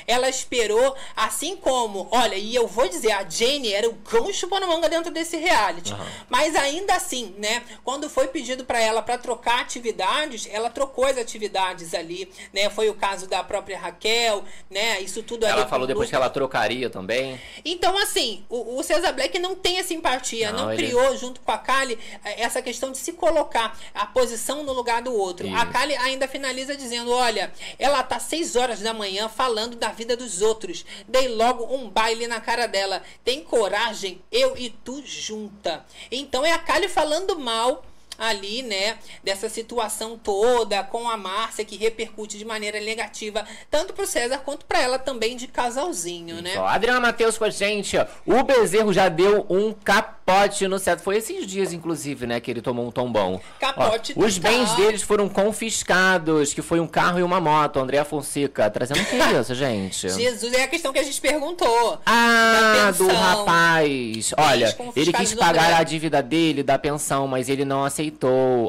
[0.06, 4.68] Ela esperou, assim como, olha, e eu vou dizer, a Jenny era o cão chupando
[4.68, 5.94] manga dentro desse reality.
[6.30, 7.64] Mas ainda assim, né?
[7.84, 12.70] Quando foi pedido pra ela pra trocar atividades, ela trocou as atividades ali, né?
[12.70, 15.00] Foi o caso da própria Raquel, né?
[15.02, 15.54] Isso tudo ali.
[15.54, 17.40] Ela falou depois que ela trocaria também.
[17.66, 21.40] Então, assim, o, o César Black não tem essa empatia, não, Não, ele- criou junto
[21.42, 25.48] com a Kali eh, essa questão de se colocar a posição no lugar do outro.
[25.56, 25.72] A Isso.
[25.72, 30.42] Kali ainda finaliza dizendo: olha, ela tá seis horas da manhã falando da vida dos
[30.42, 30.84] outros.
[31.08, 33.04] Dei logo um baile na cara dela.
[33.24, 35.86] Tem coragem, eu e tu junta.
[36.12, 37.86] Então é a Kali falando mal.
[38.18, 44.08] Ali, né, dessa situação toda com a Márcia que repercute de maneira negativa tanto pro
[44.08, 46.54] César quanto pra ela também de casalzinho, né?
[46.58, 47.98] Ó, Adriana Matheus com a gente.
[48.26, 51.02] O Bezerro já deu um capote no certo.
[51.02, 53.40] Foi esses dias, inclusive, né, que ele tomou um tombão.
[53.60, 57.80] Capote Ó, Os bens deles foram confiscados, que foi um carro e uma moto.
[57.80, 60.10] André Fonseca, trazendo o que é isso, gente?
[60.10, 62.00] Jesus, é a questão que a gente perguntou.
[62.06, 64.34] Ah, do rapaz.
[64.38, 68.07] Olha, ele quis pagar a dívida dele da pensão, mas ele não aceitou.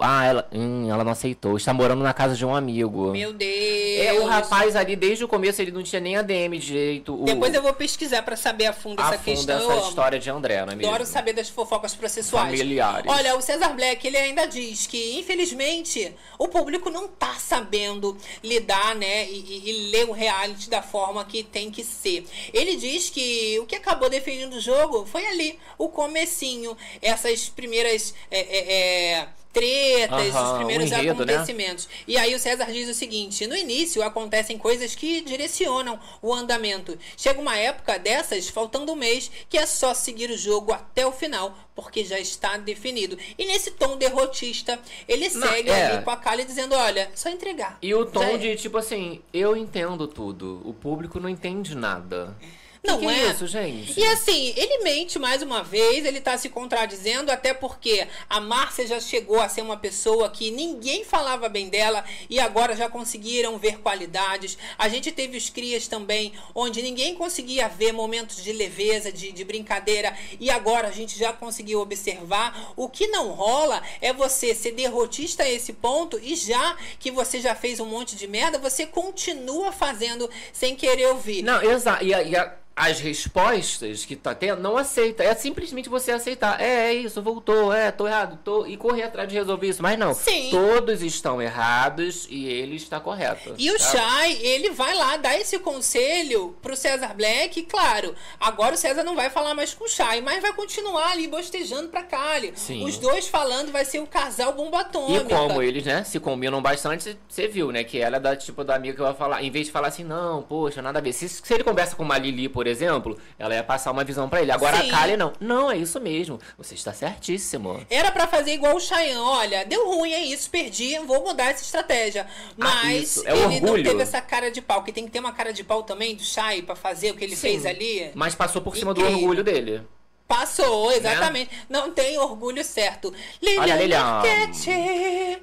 [0.03, 1.57] Ah, ela, hum, ela não aceitou.
[1.57, 3.13] Está morando na casa de um amigo.
[3.13, 3.99] Meu Deus.
[4.01, 7.15] É, o rapaz ali, desde o começo, ele não tinha nem ADM direito.
[7.21, 9.57] O, Depois eu vou pesquisar pra saber a fundo a essa questão.
[9.57, 9.89] essa eu amo.
[9.89, 10.93] história de André, não é mesmo?
[10.93, 12.47] Adoro saber das fofocas processuais.
[12.59, 13.11] Familiares.
[13.11, 18.95] Olha, o César Black, ele ainda diz que, infelizmente, o público não tá sabendo lidar,
[18.95, 22.25] né, e, e- e ler o reality da forma que tem que ser.
[22.53, 28.15] Ele diz que o que acabou definindo o jogo foi ali, o comecinho, essas primeiras
[28.31, 28.73] é, é,
[29.21, 31.35] é, tretas, Aham, os primeiros enredo, né?
[31.35, 31.89] acontecimentos.
[32.07, 36.99] E aí o César diz o seguinte: no início acontecem coisas que direcionam o andamento.
[37.17, 41.13] Chega uma época dessas, faltando um mês, que é só seguir o jogo até o
[41.13, 43.19] final, porque já está definido.
[43.37, 45.87] E nesse tom derrotista, ele Não, segue é.
[45.87, 47.79] ali com a Kali dizendo: olha, só entregar.
[47.83, 48.37] E o tom é.
[48.37, 50.63] de, tipo assim, eu entendo tudo.
[50.65, 52.37] O público não entende nada.
[52.85, 53.19] Não que que é?
[53.27, 53.99] é isso, gente?
[54.01, 58.87] E assim, ele mente mais uma vez, ele tá se contradizendo, até porque a Márcia
[58.87, 63.59] já chegou a ser uma pessoa que ninguém falava bem dela e agora já conseguiram
[63.59, 64.57] ver qualidades.
[64.79, 69.45] A gente teve os crias também, onde ninguém conseguia ver momentos de leveza, de, de
[69.45, 72.73] brincadeira, e agora a gente já conseguiu observar.
[72.77, 77.41] O que não rola é você ser derrotista a esse ponto e já que você
[77.41, 81.43] já fez um monte de merda, você continua fazendo sem querer ouvir.
[81.43, 82.05] Não, exato.
[82.05, 85.25] E, e a- as respostas que tá tendo, não aceita.
[85.25, 86.61] É simplesmente você aceitar.
[86.61, 88.67] É, é isso, voltou, é, tô errado, tô.
[88.67, 89.83] E correr atrás de resolver isso.
[89.83, 90.15] Mas não.
[90.15, 90.49] Sim.
[90.51, 93.55] Todos estão errados e ele está correto.
[93.59, 93.85] E o tá?
[93.85, 99.03] Chay, ele vai lá dar esse conselho pro César Black, e claro, agora o César
[99.03, 102.53] não vai falar mais com o Chay, mas vai continuar ali bostejando pra Kali.
[102.55, 102.85] Sim.
[102.85, 105.37] Os dois falando vai ser o casal bomba E atômica.
[105.37, 107.83] como eles, né, se combinam bastante, você viu, né?
[107.83, 109.43] Que ela é da tipo da amiga que vai falar.
[109.43, 111.13] Em vez de falar assim, não, poxa, nada a ver.
[111.13, 114.43] Se, se ele conversa com uma Lili, por exemplo, ela ia passar uma visão pra
[114.43, 114.53] ele.
[114.53, 114.89] Agora Sim.
[114.89, 115.33] a Kali não.
[115.41, 116.39] Não, é isso mesmo.
[116.57, 117.85] Você está certíssimo.
[117.91, 121.63] Era pra fazer igual o Chayanne, olha, deu ruim, é isso, perdi, vou mudar essa
[121.63, 122.27] estratégia.
[122.61, 123.85] Ah, Mas isso, é ele não orgulho.
[123.85, 126.23] teve essa cara de pau, que tem que ter uma cara de pau também do
[126.23, 127.49] Chay pra fazer o que ele Sim.
[127.49, 128.11] fez ali.
[128.15, 129.83] Mas passou por cima do orgulho dele.
[130.29, 131.51] Passou, exatamente.
[131.71, 133.11] Não tem orgulho certo.
[133.43, 134.23] Lilian Olha, Lilian.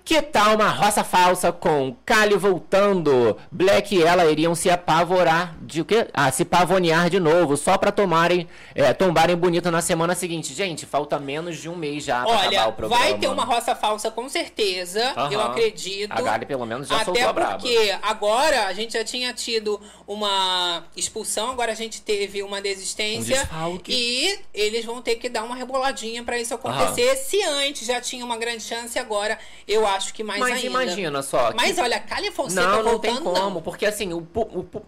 [0.04, 3.36] Que tal uma roça falsa com Kali voltando?
[3.52, 6.08] Black e ela iriam se apavorar de o quê?
[6.14, 10.54] Ah, se pavonear de novo, só pra tomarem, é, tombarem bonito na semana seguinte.
[10.54, 13.04] Gente, falta menos de um mês já pra acabar Olha, o programa.
[13.04, 15.32] vai ter uma roça falsa com certeza, Aham.
[15.32, 16.12] eu acredito.
[16.12, 17.58] A Gali pelo menos já Até soltou a braba.
[17.60, 23.50] porque agora a gente já tinha tido uma expulsão, agora a gente teve uma desistência.
[23.54, 27.16] Um e eles vão ter que dar uma reboladinha pra isso acontecer.
[27.16, 29.38] Se antes já tinha uma grande chance, agora
[29.68, 30.66] eu acho que mais Mas ainda.
[30.68, 31.50] imagina só.
[31.52, 33.62] que- Mas olha, Cali Fonseca Não, não tem voltando, como, não.
[33.62, 34.22] porque assim, o, o
[34.64, 34.86] pu-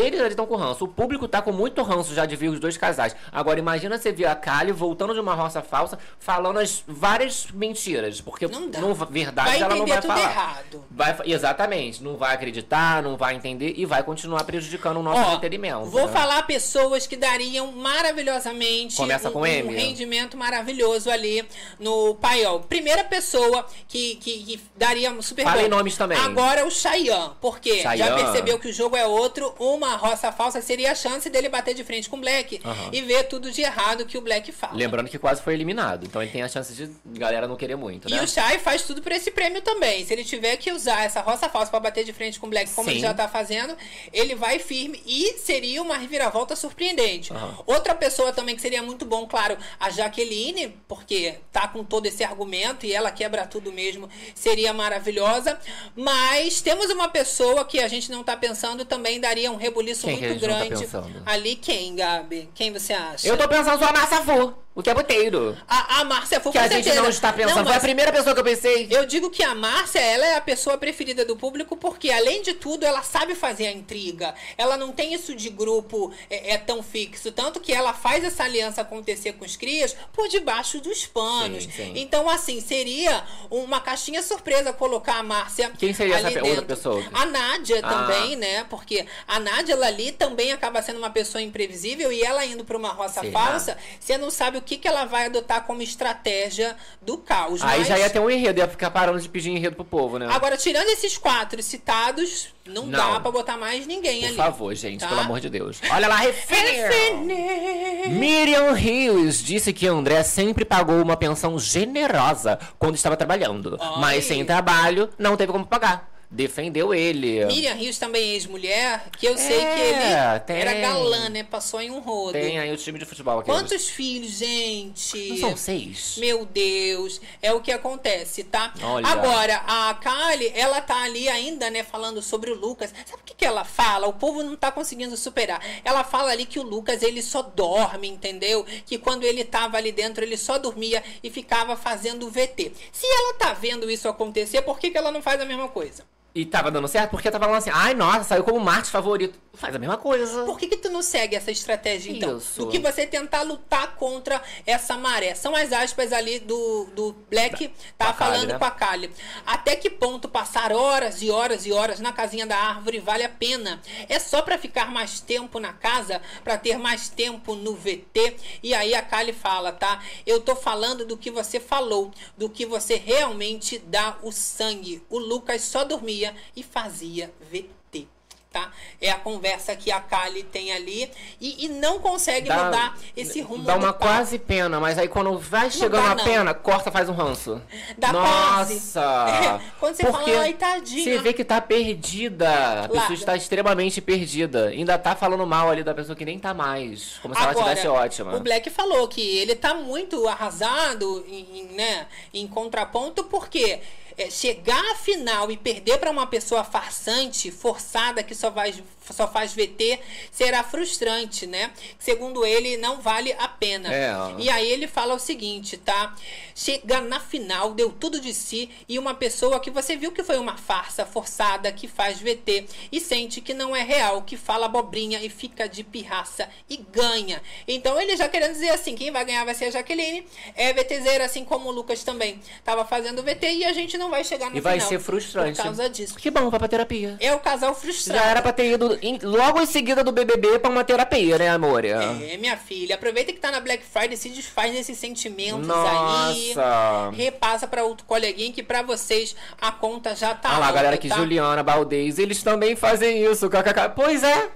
[0.00, 2.76] eles estão com ranço, o público tá com muito ranço já de ver os dois
[2.76, 3.14] casais.
[3.32, 8.20] Agora imagina você ver a Kali voltando de uma roça falsa, falando as várias mentiras,
[8.20, 8.80] porque Não dá.
[9.08, 10.20] verdade Vai ela não vai falar.
[10.20, 10.84] errado.
[10.90, 15.34] Vai, exatamente, não vai acreditar, não vai entender e vai continuar prejudicando o nosso Ó,
[15.34, 15.86] entretenimento.
[15.86, 16.12] Vou né?
[16.12, 19.74] falar pessoas que dariam maravilhosamente Começa um, com um M.
[19.74, 21.46] rendimento maravilhoso ali
[21.78, 22.60] no paiol.
[22.60, 25.68] Primeira pessoa que, que, que daria um super Fala bom.
[25.68, 26.18] nomes também.
[26.18, 28.22] Agora o Chayanne, porque já Chayanne.
[28.22, 31.84] percebeu que o jogo é outro, uma roça falsa seria a chance dele bater de
[31.84, 32.90] frente com o Black Aham.
[32.92, 34.74] e ver tudo de errado que o Black fala.
[34.76, 38.08] Lembrando que quase foi eliminado, então ele tem a chance de galera não querer muito,
[38.08, 38.22] E né?
[38.22, 40.04] o Shai faz tudo por esse prêmio também.
[40.04, 42.70] Se ele tiver que usar essa roça falsa pra bater de frente com o Black,
[42.72, 42.94] como Sim.
[42.96, 43.76] ele já tá fazendo,
[44.12, 47.32] ele vai firme e seria uma reviravolta surpreendente.
[47.32, 47.58] Aham.
[47.66, 52.22] Outra pessoa também que seria muito bom, claro, a Jaqueline, porque tá com todo esse
[52.24, 55.58] argumento e ela quebra tudo mesmo, seria maravilhosa.
[55.96, 60.20] Mas temos uma pessoa que a gente não tá pensando também daria um rebuliço Quem
[60.20, 60.68] muito tá grande.
[60.70, 61.22] pensando?
[61.24, 62.50] Ali quem, Gabi?
[62.54, 63.26] Quem você acha?
[63.26, 65.56] Eu tô pensando só na Safu, o que é boteiro.
[65.66, 67.56] A, a Márcia Fu, Que a gente não está pensando.
[67.56, 68.86] Não, Foi a primeira pessoa que eu pensei.
[68.90, 72.54] eu digo que a Márcia, ela é a pessoa preferida do público porque, além de
[72.54, 74.32] tudo, ela sabe fazer a intriga.
[74.56, 77.32] Ela não tem isso de grupo é, é tão fixo.
[77.32, 81.64] Tanto que ela faz essa aliança acontecer com os crias por debaixo dos panos.
[81.64, 81.92] Sim, sim.
[81.96, 86.66] Então, assim, seria uma caixinha surpresa colocar a Márcia Quem seria essa pe- outra dentro.
[86.66, 87.02] pessoa?
[87.12, 87.88] A Nádia Ah.
[87.88, 88.64] também, né?
[88.70, 92.76] Porque a Nádia, ela ali também acaba sendo uma pessoa imprevisível e ela indo pra
[92.76, 93.32] uma roça Será?
[93.32, 97.62] falsa, você não sabe o que, que ela vai adotar como estratégia do caos.
[97.62, 97.88] Aí mas...
[97.88, 100.28] já ia ter um enredo, ia ficar parando de pedir enredo pro povo, né?
[100.30, 103.12] Agora, tirando esses quatro citados, não, Não.
[103.14, 104.36] dá pra botar mais ninguém Por ali.
[104.36, 105.08] favor, gente, tá?
[105.08, 105.80] pelo amor de Deus.
[105.90, 106.16] Olha lá!
[106.16, 108.08] Refene.
[108.08, 113.78] Miriam Rios disse que André sempre pagou uma pensão generosa quando estava trabalhando.
[113.80, 114.00] Ai.
[114.00, 116.07] Mas sem trabalho, não teve como pagar.
[116.30, 117.44] Defendeu ele.
[117.46, 120.56] Miriam Rios também é ex-mulher, que eu sei É, que ele tem.
[120.60, 121.42] era galã, né?
[121.42, 122.32] Passou em um rodo.
[122.32, 123.50] Tem aí o time de futebol aqui.
[123.50, 125.30] Quantos filhos, gente?
[125.30, 126.16] Não são seis?
[126.18, 128.74] Meu Deus, é o que acontece, tá?
[128.82, 129.06] Olha.
[129.06, 132.92] Agora, a Kali, ela tá ali ainda, né, falando sobre o Lucas.
[133.06, 134.06] Sabe o que, que ela fala?
[134.06, 135.64] O povo não tá conseguindo superar.
[135.82, 138.66] Ela fala ali que o Lucas, ele só dorme, entendeu?
[138.84, 142.72] Que quando ele tava ali dentro, ele só dormia e ficava fazendo VT.
[142.92, 146.04] Se ela tá vendo isso acontecer, por que, que ela não faz a mesma coisa?
[146.38, 149.36] E tava dando certo porque tava falando assim, ai, nossa, saiu como Marte favorito.
[149.54, 150.44] Faz a mesma coisa.
[150.44, 152.38] Por que, que tu não segue essa estratégia, então?
[152.38, 152.64] Isso.
[152.64, 155.34] Do que você tentar lutar contra essa maré.
[155.34, 158.56] São as aspas ali do, do Black, tá a Kali, falando né?
[158.56, 159.10] com a Kali.
[159.44, 163.28] Até que ponto passar horas e horas e horas na casinha da árvore vale a
[163.28, 163.82] pena?
[164.08, 168.36] É só pra ficar mais tempo na casa, pra ter mais tempo no VT?
[168.62, 170.00] E aí a Kali fala, tá?
[170.24, 175.02] Eu tô falando do que você falou, do que você realmente dá o sangue.
[175.10, 178.06] O Lucas só dormia e fazia VT.
[178.50, 178.72] Tá?
[178.98, 183.42] É a conversa que a Kali tem ali e, e não consegue Dá- mudar esse
[183.42, 186.24] rumo Dá uma quase pena, mas aí quando vai chegando dá, a não.
[186.24, 187.60] pena, corta, faz um ranço.
[187.98, 188.10] Dá.
[188.10, 189.60] Nossa!
[189.78, 191.04] Quando você Porque fala, ai, tadinha.
[191.04, 192.84] Você vê que tá perdida.
[192.84, 194.68] A pessoa está extremamente perdida.
[194.68, 197.18] Ainda tá falando mal ali da pessoa que nem tá mais.
[197.20, 198.34] Como se ela Agora, tivesse ótima.
[198.34, 203.80] o Black falou que ele tá muito arrasado em, né, em contraponto, porque
[204.18, 208.82] é, chegar à final e perder para uma pessoa farsante, forçada, que só faz,
[209.12, 211.70] só faz VT, será frustrante, né?
[211.98, 213.92] Segundo ele, não vale a pena.
[213.92, 214.12] É.
[214.38, 216.14] E aí ele fala o seguinte, tá?
[216.54, 220.38] Chega na final, deu tudo de si, e uma pessoa que você viu que foi
[220.38, 225.20] uma farsa forçada, que faz VT e sente que não é real, que fala abobrinha
[225.22, 227.40] e fica de pirraça e ganha.
[227.66, 230.26] Então ele já querendo dizer assim, quem vai ganhar vai ser a Jaqueline,
[230.56, 234.24] é VTZera, assim como o Lucas também tava fazendo VT, e a gente não vai
[234.24, 235.56] chegar no E vai final ser frustrante.
[235.56, 236.16] por causa disso.
[236.16, 237.16] Que bom, vai pra terapia.
[237.20, 238.18] É o casal frustrado.
[238.20, 241.48] Já era pra ter ido em- logo em seguida do BBB pra uma terapia, né,
[241.48, 241.84] amor?
[241.84, 246.54] É, minha filha, aproveita que tá na Black Friday, se desfaz desses sentimentos aí.
[246.54, 247.10] Nossa!
[247.14, 250.94] Repassa pra outro coleguinha que pra vocês a conta já tá Ah lá, alta, galera
[250.96, 251.16] aqui, tá?
[251.16, 253.90] Juliana, Baldez, eles também fazem isso, kkk.
[253.94, 254.48] Pois é!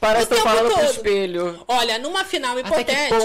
[0.00, 0.90] Parece que tempo falando pro todo.
[0.90, 1.64] espelho.
[1.66, 3.16] Olha, numa final hipotética,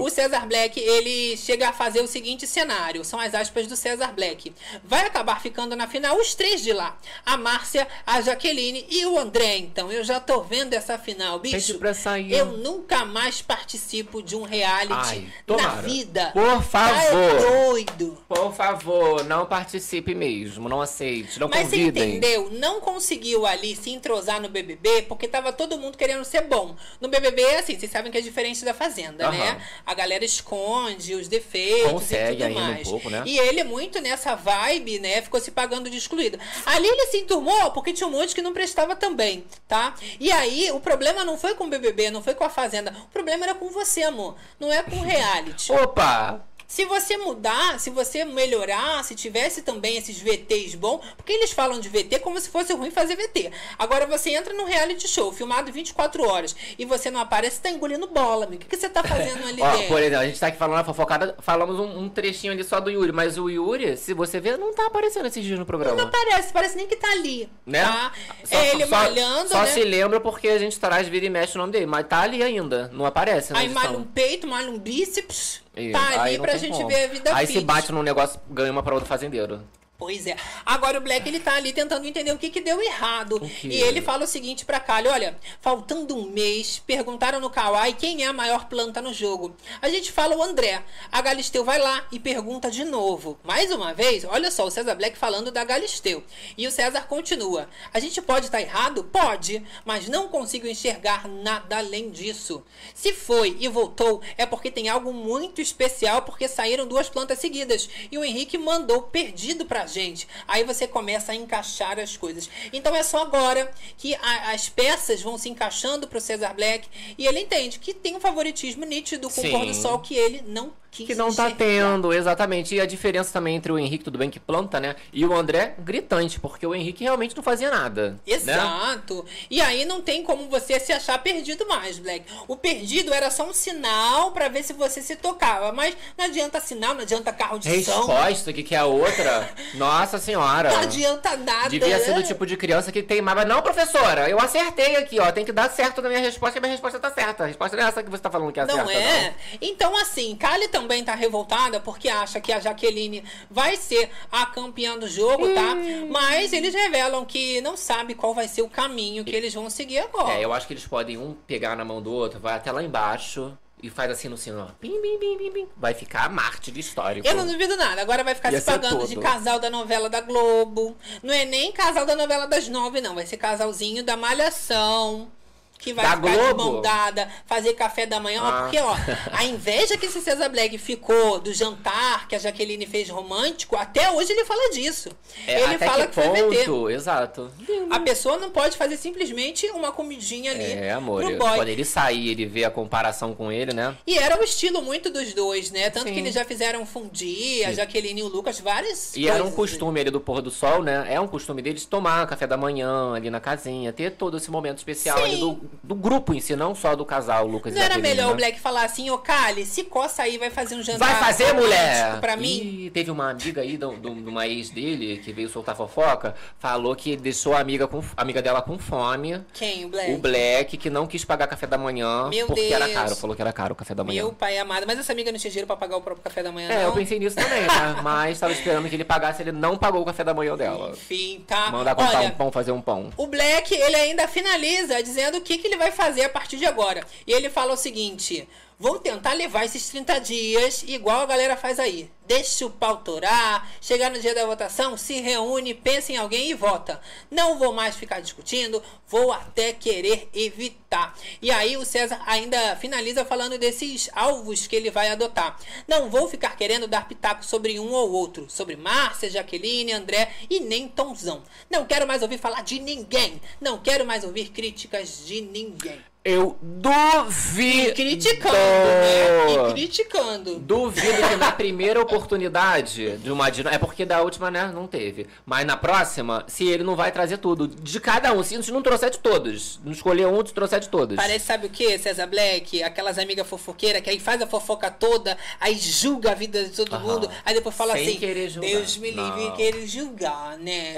[0.00, 4.14] o Cesar Black, ele chega a fazer o seguinte cenário, são as aspas do Cesar
[4.14, 4.52] Black.
[4.82, 6.96] Vai acabar ficando na final os três de lá.
[7.24, 9.92] A Márcia, a Jaqueline e o André, então.
[9.92, 11.78] Eu já tô vendo essa final, bicho.
[11.78, 12.32] Pra sair.
[12.32, 16.30] Eu nunca mais participo de um reality Ai, na vida.
[16.32, 17.50] Por Tá é favor.
[17.50, 18.18] doido.
[18.28, 22.16] Por favor, não participe mesmo, não aceite, não Mas convidem.
[22.16, 22.48] entendeu?
[22.52, 26.74] Não conseguiu ali se entrosar no BBB porque tava todo mundo querendo ser bom.
[27.00, 29.36] No BBB, assim, vocês sabem que é diferente da Fazenda, Aham.
[29.36, 29.62] né?
[29.84, 32.88] A galera esconde os defeitos Consegue e tudo ainda um mais.
[32.88, 33.22] pouco, né?
[33.26, 35.22] E ele é muito nessa vibe, né?
[35.22, 36.38] Ficou se pagando de excluído.
[36.64, 39.94] Ali ele se enturmou porque tinha um monte que não prestava também, tá?
[40.20, 42.94] E aí, o problema não foi com o BBB, não foi com a Fazenda.
[43.04, 44.36] O problema era com você, amor.
[44.58, 45.72] Não é com o reality.
[45.72, 46.44] Opa!
[46.66, 51.78] Se você mudar, se você melhorar, se tivesse também esses VTs bom, porque eles falam
[51.78, 53.52] de VT como se fosse ruim fazer VT.
[53.78, 57.70] Agora você entra num reality show, filmado 24 horas, e você não aparece, você tá
[57.70, 58.62] engolindo bola, amigo.
[58.62, 60.80] O que, que você tá fazendo ali Ó, por exemplo, a gente tá aqui falando
[60.80, 64.40] a fofocada, falamos um, um trechinho ali só do Yuri, mas o Yuri, se você
[64.40, 65.96] ver, não tá aparecendo esses dias no programa.
[65.96, 67.48] Não aparece, parece nem que tá ali.
[67.64, 67.82] Né?
[67.82, 68.12] Tá?
[68.44, 69.66] Só- é ele só- malhando, Só né?
[69.66, 72.42] se lembra porque a gente traz vira e mexe o nome dele, mas tá ali
[72.42, 75.60] ainda, não aparece na Aí malha um peito, malha um bíceps,
[75.92, 77.58] Tá aí ali pra gente ver a vida Aí fit.
[77.58, 79.60] se bate num negócio, ganha uma pra outro fazendeiro.
[79.98, 80.36] Pois é.
[80.64, 83.40] Agora o Black ele tá ali tentando entender o que que deu errado.
[83.64, 88.22] E ele fala o seguinte pra Kali, olha, faltando um mês, perguntaram no Kawaii quem
[88.22, 89.56] é a maior planta no jogo.
[89.80, 90.82] A gente fala o André.
[91.10, 93.38] A Galisteu vai lá e pergunta de novo.
[93.42, 96.22] Mais uma vez, olha só, o César Black falando da Galisteu.
[96.58, 97.68] E o César continua.
[97.92, 99.02] A gente pode estar errado?
[99.04, 102.62] Pode, mas não consigo enxergar nada além disso.
[102.94, 107.88] Se foi e voltou, é porque tem algo muito especial, porque saíram duas plantas seguidas.
[108.12, 110.26] E o Henrique mandou perdido gente.
[110.46, 112.48] Aí você começa a encaixar as coisas.
[112.72, 117.26] Então é só agora que a- as peças vão se encaixando pro Cesar Black e
[117.26, 119.50] ele entende que tem um favoritismo nítido com o Sim.
[119.50, 122.74] pôr do sol que ele não quis Que não tá tendo, exatamente.
[122.74, 124.96] E a diferença também entre o Henrique, tudo bem que planta, né?
[125.12, 128.10] E o André, gritante, porque o Henrique realmente não fazia nada.
[128.10, 128.34] Né?
[128.34, 129.24] Exato.
[129.50, 132.24] E aí não tem como você se achar perdido mais, Black.
[132.48, 135.72] O perdido era só um sinal pra ver se você se tocava.
[135.72, 138.06] Mas não adianta sinal, não adianta carro de som.
[138.06, 139.50] Resposta, que que é a outra?
[139.74, 140.70] Nossa senhora.
[140.70, 141.68] Não adianta nada.
[141.68, 142.26] Devia ser do né?
[142.26, 143.44] tipo de criança que teimava.
[143.44, 145.30] Não, professora, eu acertei aqui, ó.
[145.30, 147.44] Tem que dar certo na minha resposta, que a minha resposta tá certa.
[147.44, 149.34] A resposta não é essa que você tá falando que é Não certa, é?
[149.60, 154.98] Então, assim, Kali também tá revoltada porque acha que a Jaqueline vai ser a campeã
[154.98, 155.74] do jogo, tá?
[156.10, 159.98] Mas eles revelam que não sabe qual vai ser o caminho que eles vão seguir
[159.98, 160.34] agora.
[160.34, 162.82] É, eu acho que eles podem um pegar na mão do outro, vai até lá
[162.82, 164.66] embaixo e faz assim no sino, ó.
[164.80, 165.68] Pim, pim, pim, pim, pim.
[165.76, 167.26] Vai ficar mártir histórico.
[167.26, 168.00] Eu não duvido nada.
[168.00, 170.96] Agora vai ficar Ia se pagando de casal da novela da Globo.
[171.22, 173.14] Não é nem casal da novela das nove, não.
[173.14, 175.30] Vai ser casalzinho da Malhação.
[175.78, 176.72] Que vai Da ficar de Globo?
[176.72, 178.40] mão dada, fazer café da manhã.
[178.42, 178.62] Ah.
[178.62, 178.94] Porque, ó,
[179.32, 184.10] a inveja que esse César Black ficou do jantar que a Jaqueline fez romântico, até
[184.10, 185.10] hoje ele fala disso.
[185.46, 186.64] É, ele fala que que, foi VT.
[186.64, 186.90] ponto?
[186.90, 187.50] Exato.
[187.90, 191.22] A pessoa não pode fazer simplesmente uma comidinha ali É, amor.
[191.24, 191.56] pro boy.
[191.56, 193.96] Quando ele sair, ele vê a comparação com ele, né?
[194.06, 195.90] E era o estilo muito dos dois, né?
[195.90, 196.14] Tanto Sim.
[196.14, 199.76] que eles já fizeram fundir, a Jaqueline e o Lucas, várias E era um coisas.
[199.76, 201.06] costume ali do pôr do sol, né?
[201.08, 204.78] É um costume deles tomar café da manhã ali na casinha, ter todo esse momento
[204.78, 205.24] especial Sim.
[205.24, 208.16] ali do, do grupo em si, não só do casal, Lucas Não e era Jaqueline,
[208.16, 211.16] melhor o Black falar assim, ô Kali, se coça aí, vai fazer um jantar Vai
[211.20, 212.20] fazer, mulher!
[212.20, 212.84] pra mim?
[212.86, 213.84] E teve uma amiga aí, de
[214.28, 218.40] uma ex dele, que veio soltar fofoca, falou que deixou a amiga, com, a amiga
[218.42, 219.40] dela com fome.
[219.52, 220.12] Quem, o Black?
[220.12, 222.96] O Black, que não quis pagar café da manhã, Meu porque era Deus.
[222.96, 223.16] caro.
[223.16, 224.22] Falou que era caro o café da manhã.
[224.22, 224.84] Meu pai amado.
[224.86, 226.82] Mas essa amiga não tinha dinheiro pra pagar o próprio café da manhã, É, não?
[226.84, 227.68] eu pensei nisso também, né?
[228.02, 230.90] Mas tava esperando que ele pagasse, ele não pagou o café da manhã dela.
[230.92, 231.70] Enfim, tá?
[231.70, 233.10] Mandar comprar Olha, um pão, fazer um pão.
[233.16, 236.66] O Black, ele ainda finaliza dizendo o que, que ele vai fazer a partir de
[236.66, 237.06] agora.
[237.26, 238.48] E ele fala o seguinte:
[238.78, 242.10] vou tentar levar esses 30 dias, igual a galera faz aí.
[242.26, 246.54] Deixa o pau torar, chegar no dia da votação, se reúne, pensa em alguém e
[246.54, 247.00] vota.
[247.30, 251.16] Não vou mais ficar discutindo, vou até querer evitar.
[251.40, 255.56] E aí o César ainda finaliza falando desses alvos que ele vai adotar.
[255.86, 260.58] Não vou ficar querendo dar pitaco sobre um ou outro, sobre Márcia, Jaqueline, André e
[260.58, 261.44] nem Tomzão.
[261.70, 263.40] Não quero mais ouvir falar de ninguém.
[263.60, 266.02] Não quero mais ouvir críticas de ninguém.
[266.28, 267.90] Eu duvido.
[267.90, 269.68] E criticando, né?
[269.68, 270.58] E criticando.
[270.58, 273.70] Duvido que na primeira oportunidade de uma dino...
[273.70, 275.28] É porque da última, né, não teve.
[275.44, 277.68] Mas na próxima, se ele não vai trazer tudo.
[277.68, 278.42] De cada um.
[278.42, 279.78] Se não trouxer de todos.
[279.84, 281.14] Não escolher um, trouxer de todos.
[281.14, 282.82] Parece, sabe o que, César Black?
[282.82, 286.98] Aquelas amigas fofoqueiras que aí faz a fofoca toda, aí julga a vida de todo
[286.98, 288.70] mundo, aí depois fala Sem assim: querer julgar.
[288.70, 289.56] Deus me livre Não.
[289.56, 290.96] querer julgar, né?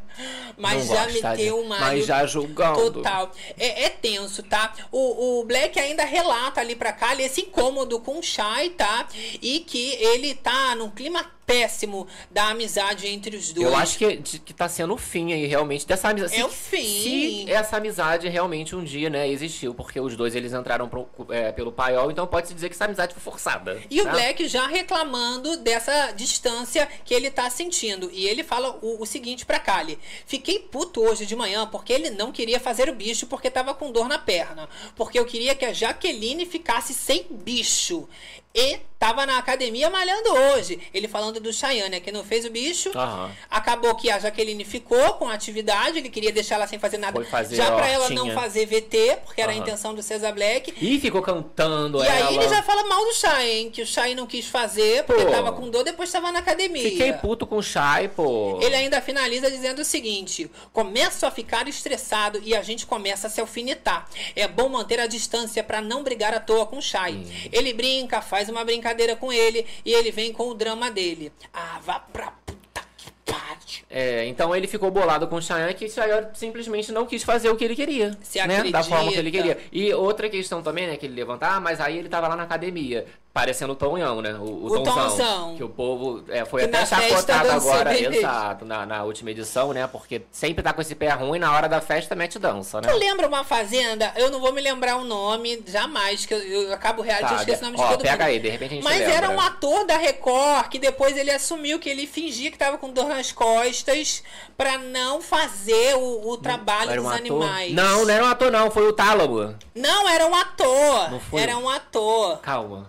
[0.56, 1.78] Mas Não já gosta meteu uma.
[1.78, 2.90] mas já julgando.
[2.90, 3.32] Total.
[3.58, 4.61] É, é tenso, tá?
[4.90, 9.06] O, o Black ainda relata ali pra cá esse incômodo com o Shai, tá?
[9.40, 13.66] E que ele tá num clima péssimo da amizade entre os dois.
[13.66, 16.40] Eu acho que, que tá sendo o fim aí, realmente, dessa amizade.
[16.40, 17.44] É o fim.
[17.44, 21.52] Se essa amizade realmente um dia, né, existiu, porque os dois eles entraram pro- é,
[21.52, 23.80] pelo paiol, então pode-se dizer que essa amizade foi forçada.
[23.90, 24.10] E o né?
[24.10, 28.10] Black já reclamando dessa distância que ele tá sentindo.
[28.12, 32.10] E ele fala o, o seguinte pra Kali: Fiquei puto hoje de manhã porque ele
[32.10, 34.68] não queria fazer o bicho porque tava com dor na perna.
[34.96, 38.08] Porque eu queria que a Jaqueline ficasse sem bicho.
[38.54, 40.78] E tava na academia malhando hoje.
[40.94, 42.90] Ele falando do Cheyenne, que não fez o bicho.
[42.94, 43.30] Aham.
[43.50, 45.98] Acabou que a Jaqueline ficou com a atividade.
[45.98, 47.12] Ele queria deixar ela sem fazer nada.
[47.14, 49.62] Foi fazer já pra ela não fazer VT, porque era a Aham.
[49.64, 50.72] intenção do César Black.
[50.80, 52.28] E ficou cantando E ela.
[52.28, 53.70] aí ele já fala mal do hein?
[53.70, 55.30] Que o Shai não quis fazer porque Pô.
[55.30, 56.82] tava com dor, depois tava na academia.
[56.82, 58.58] Fiquei puto com o Shai, pô.
[58.62, 63.30] Ele ainda finaliza dizendo o seguinte: começo a ficar estressado e a gente começa a
[63.30, 64.06] se alfinetar.
[64.36, 67.14] É bom manter a distância pra não brigar à toa com o Shai.
[67.14, 67.24] Hum.
[67.52, 71.32] Ele brinca, faz uma brincadeira com ele e ele vem com o drama dele.
[71.52, 73.84] Ah, vá pra puta que pariu.
[73.90, 77.48] É, então ele ficou bolado com o Cheyenne que o Cheyenne simplesmente não quis fazer
[77.50, 78.16] o que ele queria.
[78.22, 78.64] Se né?
[78.64, 79.58] Da forma que ele queria.
[79.70, 82.44] E outra questão também, né, que ele levantar, ah, mas aí ele tava lá na
[82.44, 84.34] academia, parecendo o Tonhão, né?
[84.34, 85.56] O, o, O Tonzão.
[85.56, 89.86] Que o povo é, foi Que até chacotado agora, exato, na, na última edição, né?
[89.86, 92.88] Porque sempre tá com esse pé ruim na hora da festa mete dança, né?
[92.92, 94.12] Tu lembra uma fazenda?
[94.16, 97.34] Eu não vou me lembrar o nome jamais, que eu, eu acabo o reality, Tá,
[97.34, 98.32] eu esqueço o nome ó, de todo pega mundo.
[98.34, 99.14] aí, de repente a gente Mas lembra.
[99.14, 102.90] era um ator da Record que depois ele assumiu que ele fingia que tava com
[102.90, 104.22] dor nas costas
[104.58, 107.72] pra não fazer o, o trabalho dos animais.
[107.72, 109.54] Não, não era um ator não, foi o Tálamo.
[109.74, 111.10] Não, era um ator.
[111.10, 111.40] Não foi?
[111.40, 112.38] Era um ator.
[112.40, 112.88] Calma.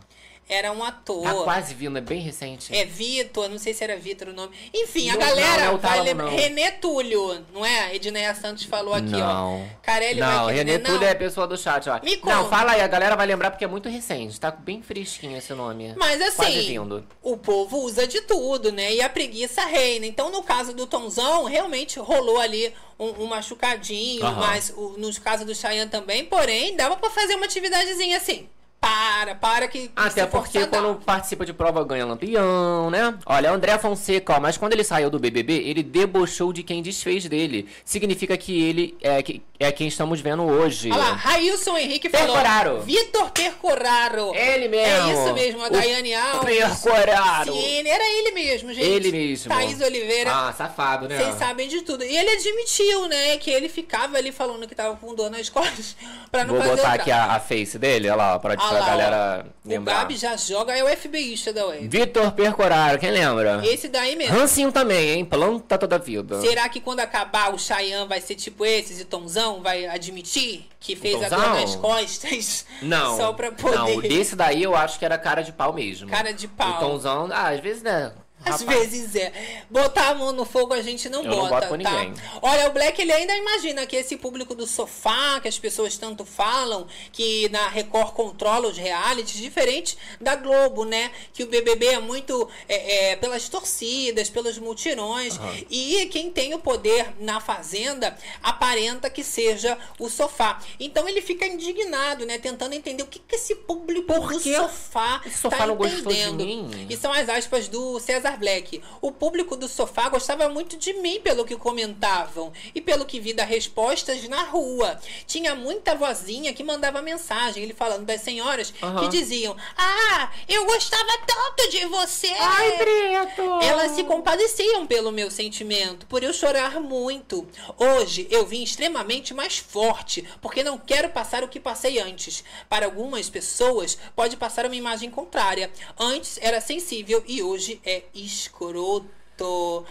[0.50, 1.24] Era um ator.
[1.24, 2.76] Tá quase vindo, é bem recente.
[2.76, 4.54] É Vitor, não sei se era Vitor o nome.
[4.74, 6.26] Enfim, a Não, galera não, não vai lembrar.
[6.26, 6.36] não.
[6.36, 7.96] René Túlio, não é?
[7.96, 9.62] Edneia Santos falou aqui, não.
[9.64, 9.66] ó.
[9.82, 12.00] Carelli não, vai René querer, Túlio é a pessoa do chat, ó.
[12.04, 12.50] Me não, conta.
[12.50, 14.40] fala aí, a galera vai lembrar porque é muito recente.
[14.40, 15.94] Tá bem fresquinho esse nome.
[15.98, 16.78] Mas assim,
[17.22, 18.94] o povo usa de tudo, né?
[18.94, 20.06] E a preguiça reina.
[20.06, 24.40] Então, no caso do Tonzão, realmente rolou ali um, um machucadinho, Aham.
[24.40, 28.48] mas o, nos casos do Cheyenne também, porém, dava pra fazer uma atividadezinha assim.
[28.84, 29.88] Para, para que.
[29.88, 33.18] que Até porque quando participa de prova ganha lampião, né?
[33.26, 37.24] Olha, André Fonseca, ó, mas quando ele saiu do BBB, ele debochou de quem desfez
[37.30, 37.70] dele.
[37.86, 40.92] Significa que ele é, que- é quem estamos vendo hoje.
[40.92, 42.28] Olha lá, Railson Henrique falou.
[42.36, 42.82] Percoraro.
[42.82, 44.36] Vitor Percoraro.
[44.36, 45.10] Ele mesmo.
[45.10, 46.58] É isso mesmo, a O Daiane Alves.
[46.58, 47.54] Percoraro.
[47.54, 48.86] Sim, era ele mesmo, gente.
[48.86, 49.48] Ele mesmo.
[49.48, 50.30] Thaís Oliveira.
[50.30, 51.18] Ah, safado, né?
[51.18, 52.04] Vocês sabem de tudo.
[52.04, 55.96] E ele admitiu, né, que ele ficava ali falando que tava com dor nas costas
[56.30, 58.94] pra não Vou fazer botar aqui a, a face dele, olha lá, pra pra lá,
[58.94, 58.98] ó.
[58.98, 60.00] galera O lembrar.
[60.00, 61.88] Gabi já joga, é o FBIsta da web.
[61.88, 63.62] Vitor Percoraro, quem lembra?
[63.66, 64.36] Esse daí mesmo.
[64.38, 65.26] Rancinho também, hein?
[65.26, 66.42] Planta toda a vida.
[66.42, 70.96] Será que quando acabar o Chayanne vai ser tipo esses e Tomzão vai admitir que
[70.96, 72.66] fez a dor nas costas?
[72.82, 73.18] Não.
[73.18, 73.76] Só pra poder.
[73.76, 76.10] Não, desse daí eu acho que era cara de pau mesmo.
[76.10, 76.70] Cara de pau.
[76.70, 78.12] O Tomzão, ah, às vezes, né?
[78.46, 79.32] Às rapaz, vezes é.
[79.70, 81.92] Botar a mão no fogo a gente não Eu não bota, boto com tá?
[81.92, 82.14] ninguém.
[82.42, 86.26] Olha, o Black ele ainda imagina que esse público do sofá, que as pessoas tanto
[86.26, 91.12] falam, que na Record controla os realities, diferente da Globo, né?
[91.34, 95.40] Que o BBB é muito é, é, pelas torcidas, pelos mutirões.
[95.70, 100.60] E quem tem o poder na Fazenda aparenta que seja o sofá.
[100.80, 102.38] Então ele fica indignado, né?
[102.38, 104.56] Tentando entender o que, que esse público do quê?
[104.56, 106.46] sofá Esse sofá tá não entendendo.
[106.46, 106.88] mim?
[106.90, 108.82] E são as aspas do César Black.
[109.02, 113.34] O público do sofá gostava muito de mim pelo que comentavam e pelo que vi
[113.34, 115.00] das respostas na rua.
[115.26, 119.10] Tinha muita vozinha que mandava mensagem, ele falando das senhoras que Aham.
[119.10, 122.34] diziam: Ah, eu gostava tanto de você.
[122.40, 123.42] Ai, Preto!
[123.62, 127.48] Elas se compadeciam pelo meu sentimento, por eu chorar muito.
[127.78, 132.44] Hoje eu vim extremamente mais forte, porque não quero passar o que passei antes.
[132.70, 135.72] Para algumas pessoas, pode passar uma imagem contrária.
[136.00, 139.23] Antes era sensível e hoje é escroto.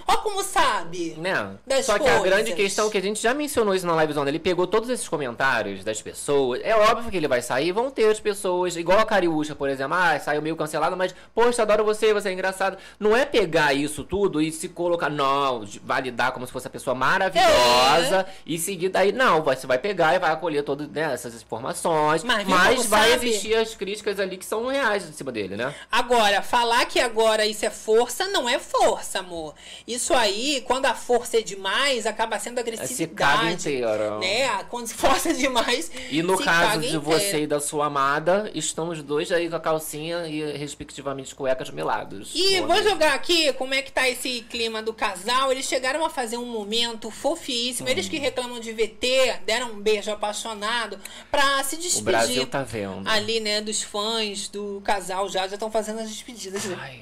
[0.06, 1.14] Ó como sabe.
[1.18, 1.56] Né?
[1.82, 2.54] Só que a grande coisas.
[2.54, 6.00] questão que a gente já mencionou isso na livezona, ele pegou todos esses comentários das
[6.00, 6.60] pessoas.
[6.62, 9.94] É óbvio que ele vai sair, vão ter as pessoas, igual a Cariúcha, por exemplo,
[9.96, 12.76] ah, saiu meio cancelado, mas, poxa, adoro você, você é engraçado.
[12.98, 16.94] Não é pegar isso tudo e se colocar, não, validar como se fosse a pessoa
[16.94, 18.26] maravilhosa É.
[18.46, 19.12] e seguir daí.
[19.12, 23.28] Não, você vai pegar e vai acolher todas né, essas informações, Mas mas, vai sabe?
[23.28, 25.74] existir as críticas ali que são reais em cima dele, né?
[25.90, 29.41] Agora, falar que agora isso é força não é força, amor.
[29.86, 33.52] Isso aí, quando a força é demais, acaba sendo Se caga agressividade.
[33.54, 34.18] inteiro.
[34.20, 34.64] Né?
[34.64, 35.90] Quando se força é demais.
[36.10, 37.00] E no se caso caga de inteiro.
[37.02, 41.70] você e da sua amada, estão os dois aí com a calcinha e respectivamente cuecas
[41.70, 42.30] melados.
[42.34, 45.50] E vou jogar aqui como é que tá esse clima do casal.
[45.50, 47.88] Eles chegaram a fazer um momento fofíssimo.
[47.88, 48.10] Eles Hum.
[48.10, 50.98] que reclamam de VT, deram um beijo apaixonado
[51.30, 52.00] pra se despedir.
[52.00, 53.08] O Brasil tá vendo.
[53.08, 56.64] Ali, né, dos fãs do casal já já estão fazendo as despedidas.
[56.64, 56.76] né?
[56.80, 57.00] Ai.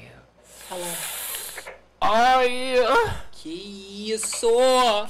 [2.00, 4.46] Fala, Ai, ah, que isso!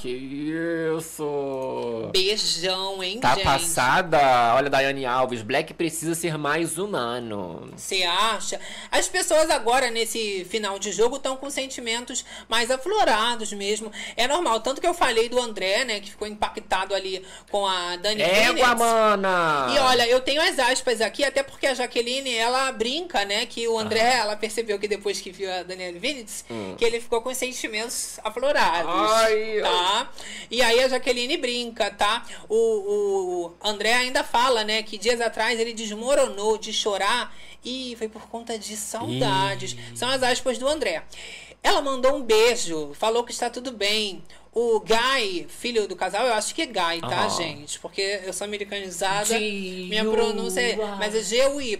[0.00, 2.08] que isso.
[2.12, 3.42] Beijão, hein, Tá gente?
[3.42, 4.54] passada?
[4.54, 7.68] Olha, Daiane Alves, Black precisa ser mais humano.
[7.76, 8.60] Você acha?
[8.88, 13.90] As pessoas agora, nesse final de jogo, estão com sentimentos mais aflorados mesmo.
[14.16, 14.60] É normal.
[14.60, 15.98] Tanto que eu falei do André, né?
[15.98, 19.66] Que ficou impactado ali com a Dani Égua, mana!
[19.74, 23.44] E olha, eu tenho as aspas aqui, até porque a Jaqueline, ela brinca, né?
[23.46, 26.44] Que o André, ela percebeu que depois que viu a Daniela Vinitz,
[26.78, 28.92] que ele ficou com sentimentos aflorados.
[29.12, 30.10] Ai, tá?
[30.50, 32.24] E aí a Jaqueline brinca, tá?
[32.48, 34.82] O, o André ainda fala, né?
[34.82, 37.34] Que dias atrás ele desmoronou de chorar
[37.64, 39.76] e foi por conta de saudades.
[39.94, 41.02] São as aspas do André.
[41.62, 44.22] Ela mandou um beijo, falou que está tudo bem.
[44.52, 47.30] O Guy, filho do casal, eu acho que é Guy, tá, Aham.
[47.36, 47.78] gente?
[47.78, 49.26] Porque eu sou americanizada.
[49.26, 49.88] G-U-Y.
[49.88, 50.76] Minha pronúncia é.
[50.98, 51.78] Mas é G-U-Y.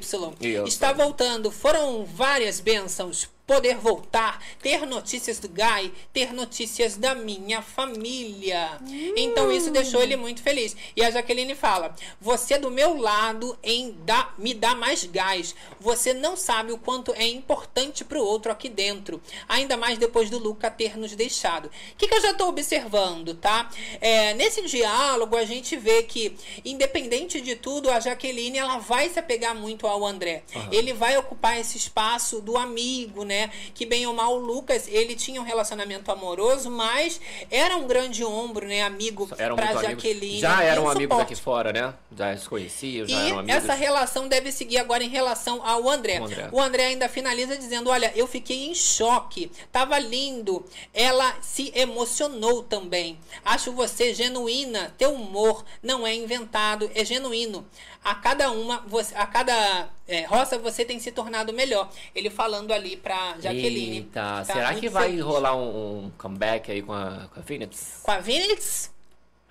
[0.67, 1.51] Está voltando.
[1.51, 3.29] Foram várias bênçãos.
[3.51, 8.81] Poder voltar, ter notícias do Guy, ter notícias da minha família.
[9.17, 10.77] Então isso deixou ele muito feliz.
[10.95, 15.57] E a Jaqueline fala: Você do meu lado em dá, me dá mais gás.
[15.81, 19.21] Você não sabe o quanto é importante pro outro aqui dentro.
[19.49, 21.67] Ainda mais depois do Luca ter nos deixado.
[21.67, 23.69] O que, que eu já tô observando, tá?
[24.01, 29.19] É, nesse diálogo a gente vê que, independente de tudo, a Jaqueline ela vai se
[29.19, 30.45] apegar muito ao André.
[30.71, 33.40] Ele vai ocupar esse espaço do amigo, né?
[33.75, 38.25] Que bem ou mal o Lucas, ele tinha um relacionamento amoroso, mas era um grande
[38.25, 38.83] ombro, né?
[38.83, 39.83] Amigo Eram pra amigos.
[39.83, 40.41] Jaqueline.
[40.41, 41.95] Já e eram um amigos aqui fora, né?
[42.17, 43.63] Já se conheciam, já E eram amigos.
[43.63, 46.21] essa relação deve seguir agora em relação ao André.
[46.21, 46.49] O André.
[46.53, 49.51] O André ainda finaliza dizendo: Olha, eu fiquei em choque.
[49.71, 50.65] Tava lindo.
[50.93, 53.19] Ela se emocionou também.
[53.45, 54.95] Acho você genuína.
[54.99, 57.67] Teu humor não é inventado, é genuíno.
[58.03, 61.91] A cada uma, você, a cada é, roça você tem se tornado melhor.
[62.15, 63.97] Ele falando ali pra Jaqueline.
[63.99, 65.23] Eita, Tá será que vai feliz.
[65.25, 68.01] rolar um, um comeback aí com a, com a Phoenix?
[68.03, 68.91] Com a Vinitz?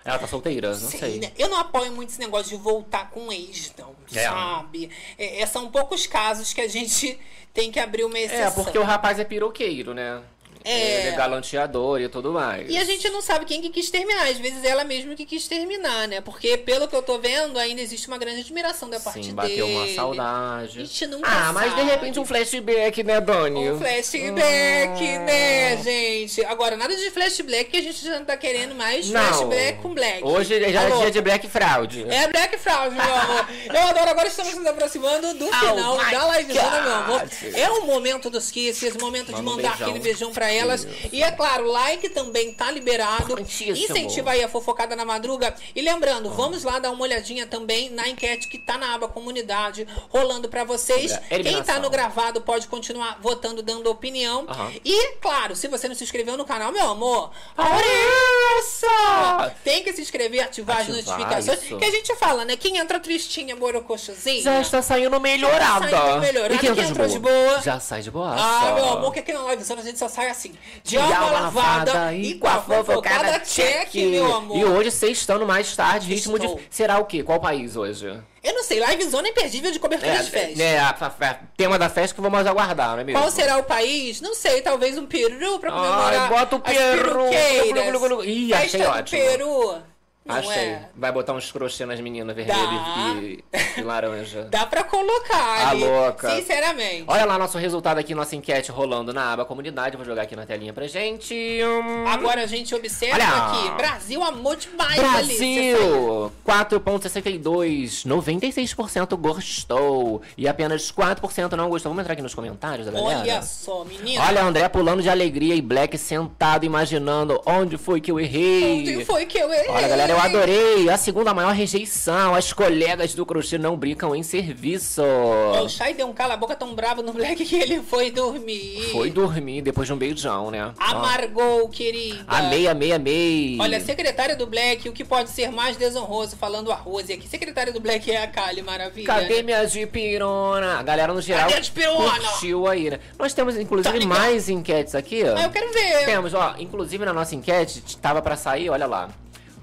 [0.04, 1.18] Ela tá solteira, não Sei, sei.
[1.20, 1.30] né?
[1.38, 4.24] Eu não apoio muito esse negócio de voltar com ex, não, É.
[4.24, 4.90] sabe?
[5.18, 7.20] É, é, são poucos casos que a gente
[7.52, 8.46] tem que abrir uma exceção.
[8.46, 10.22] É, porque o rapaz é piroqueiro, né?
[10.64, 11.00] É.
[11.00, 12.68] Ele é galanteador e tudo mais.
[12.68, 14.28] E a gente não sabe quem que quis terminar.
[14.28, 16.20] Às vezes ela mesma que quis terminar, né?
[16.20, 19.48] Porque, pelo que eu tô vendo, ainda existe uma grande admiração da parte Sim, dele.
[19.48, 20.80] bateu uma saudade.
[20.80, 21.90] A gente nunca ah, mas de sabe.
[21.90, 23.70] repente um flashback, né, Doni?
[23.70, 25.18] Um flashback, Ah.
[25.20, 26.44] né, gente?
[26.44, 29.08] Agora, nada de flashback que a gente já não tá querendo mais.
[29.08, 29.20] Não.
[29.22, 30.22] Flashback com black.
[30.24, 30.96] Hoje já Alô?
[30.96, 32.06] é dia de Black Fraud.
[32.08, 33.46] É Black Fraud, meu amor.
[33.72, 34.10] Eu adoro.
[34.10, 37.22] Agora estamos nos aproximando do final Oh da livezona, meu amor.
[37.54, 40.86] É o momento dos kisses, momento de Manda um mandar aquele beijão pra elas.
[41.12, 43.24] E é claro, like também tá liberado.
[43.24, 43.76] Importantíssimo.
[43.76, 45.54] Incentiva aí a fofocada na madruga.
[45.74, 49.86] E lembrando, vamos lá dar uma olhadinha também na enquete que tá na aba comunidade,
[50.08, 51.12] rolando pra vocês.
[51.12, 54.46] A Quem tá no gravado pode continuar votando, dando opinião.
[54.48, 54.72] Aham.
[54.84, 59.54] E, claro, se você não se inscreveu no canal, meu amor, a hora é essa!
[59.64, 61.62] Tem que se inscrever, ativar, as Ativar, notificações.
[61.64, 61.78] isso.
[61.78, 62.56] Que a gente fala, né?
[62.56, 64.42] Quem entra tristinha, borocochosinha.
[64.42, 65.88] Já está saindo melhorada.
[65.88, 66.54] Já tá saindo melhorada.
[66.54, 67.18] E quem entra Quem de entrou boa?
[67.18, 67.62] de boa?
[67.62, 68.34] Já sai de boa.
[68.36, 70.39] Ah, meu amor, que aqui na live a gente só sai assim.
[70.48, 74.56] De, De alma lavada e com a fofocada check, meu amor.
[74.56, 76.56] E hoje, sextando mais tarde, ritmo Estou.
[76.56, 76.62] de.
[76.70, 77.22] Será o quê?
[77.22, 78.06] Qual país hoje?
[78.42, 80.62] Eu não sei, live zona imperdível de cobertura de festa.
[80.62, 83.20] é, a, a- a- tema da festa que vamos aguardar, não é mesmo?
[83.20, 84.20] Qual será o país?
[84.22, 86.20] Não sei, talvez um peru pra comemorar.
[86.22, 88.24] Ai, bota o peru.
[88.24, 89.20] Ih, achei ótimo.
[89.20, 89.82] peru.
[90.30, 90.62] Não Achei.
[90.62, 90.88] é?
[90.96, 93.44] Vai botar uns crochê nas meninas vermelho e,
[93.76, 94.42] e laranja.
[94.50, 95.84] Dá pra colocar Tá ali.
[95.84, 96.30] louca.
[96.36, 97.04] Sinceramente.
[97.06, 99.96] Olha lá nosso resultado aqui, nossa enquete rolando na aba comunidade.
[99.96, 101.34] Vou jogar aqui na telinha pra gente.
[101.34, 102.06] Hum.
[102.06, 103.26] Agora a gente observa Olha.
[103.28, 103.70] aqui.
[103.76, 104.96] Brasil amou demais.
[104.96, 111.90] Brasil, 4.62, 96% gostou e apenas 4% não gostou.
[111.90, 113.20] Vamos entrar aqui nos comentários galera?
[113.20, 114.24] Olha só, menina.
[114.24, 118.80] Olha, André pulando de alegria e Black sentado imaginando onde foi que eu errei.
[118.80, 119.68] Onde foi que eu errei?
[119.68, 120.88] Olha, galera, eu adorei.
[120.88, 122.34] A segunda maior rejeição.
[122.34, 125.02] As colegas do crochê não brincam em serviço.
[125.02, 128.90] O Shai deu um cala-boca tão bravo no Black que ele foi dormir.
[128.92, 130.72] Foi dormir depois de um beijão, né?
[130.78, 132.24] Amargou, querida.
[132.26, 133.56] Amei, amei, amei.
[133.60, 137.28] Olha, secretária do Black, o que pode ser mais desonroso falando a Rose aqui?
[137.28, 139.06] Secretária do Black é a Kali, maravilha.
[139.06, 140.78] Cadê minha jipirona?
[140.78, 143.00] A galera no geral Cadê curtiu aí, né?
[143.18, 145.36] Nós temos, inclusive, Tá mais enquetes aqui, ó.
[145.36, 146.04] Ah, eu quero ver.
[146.04, 149.10] Temos, ó, inclusive na nossa enquete, tava pra sair, olha lá.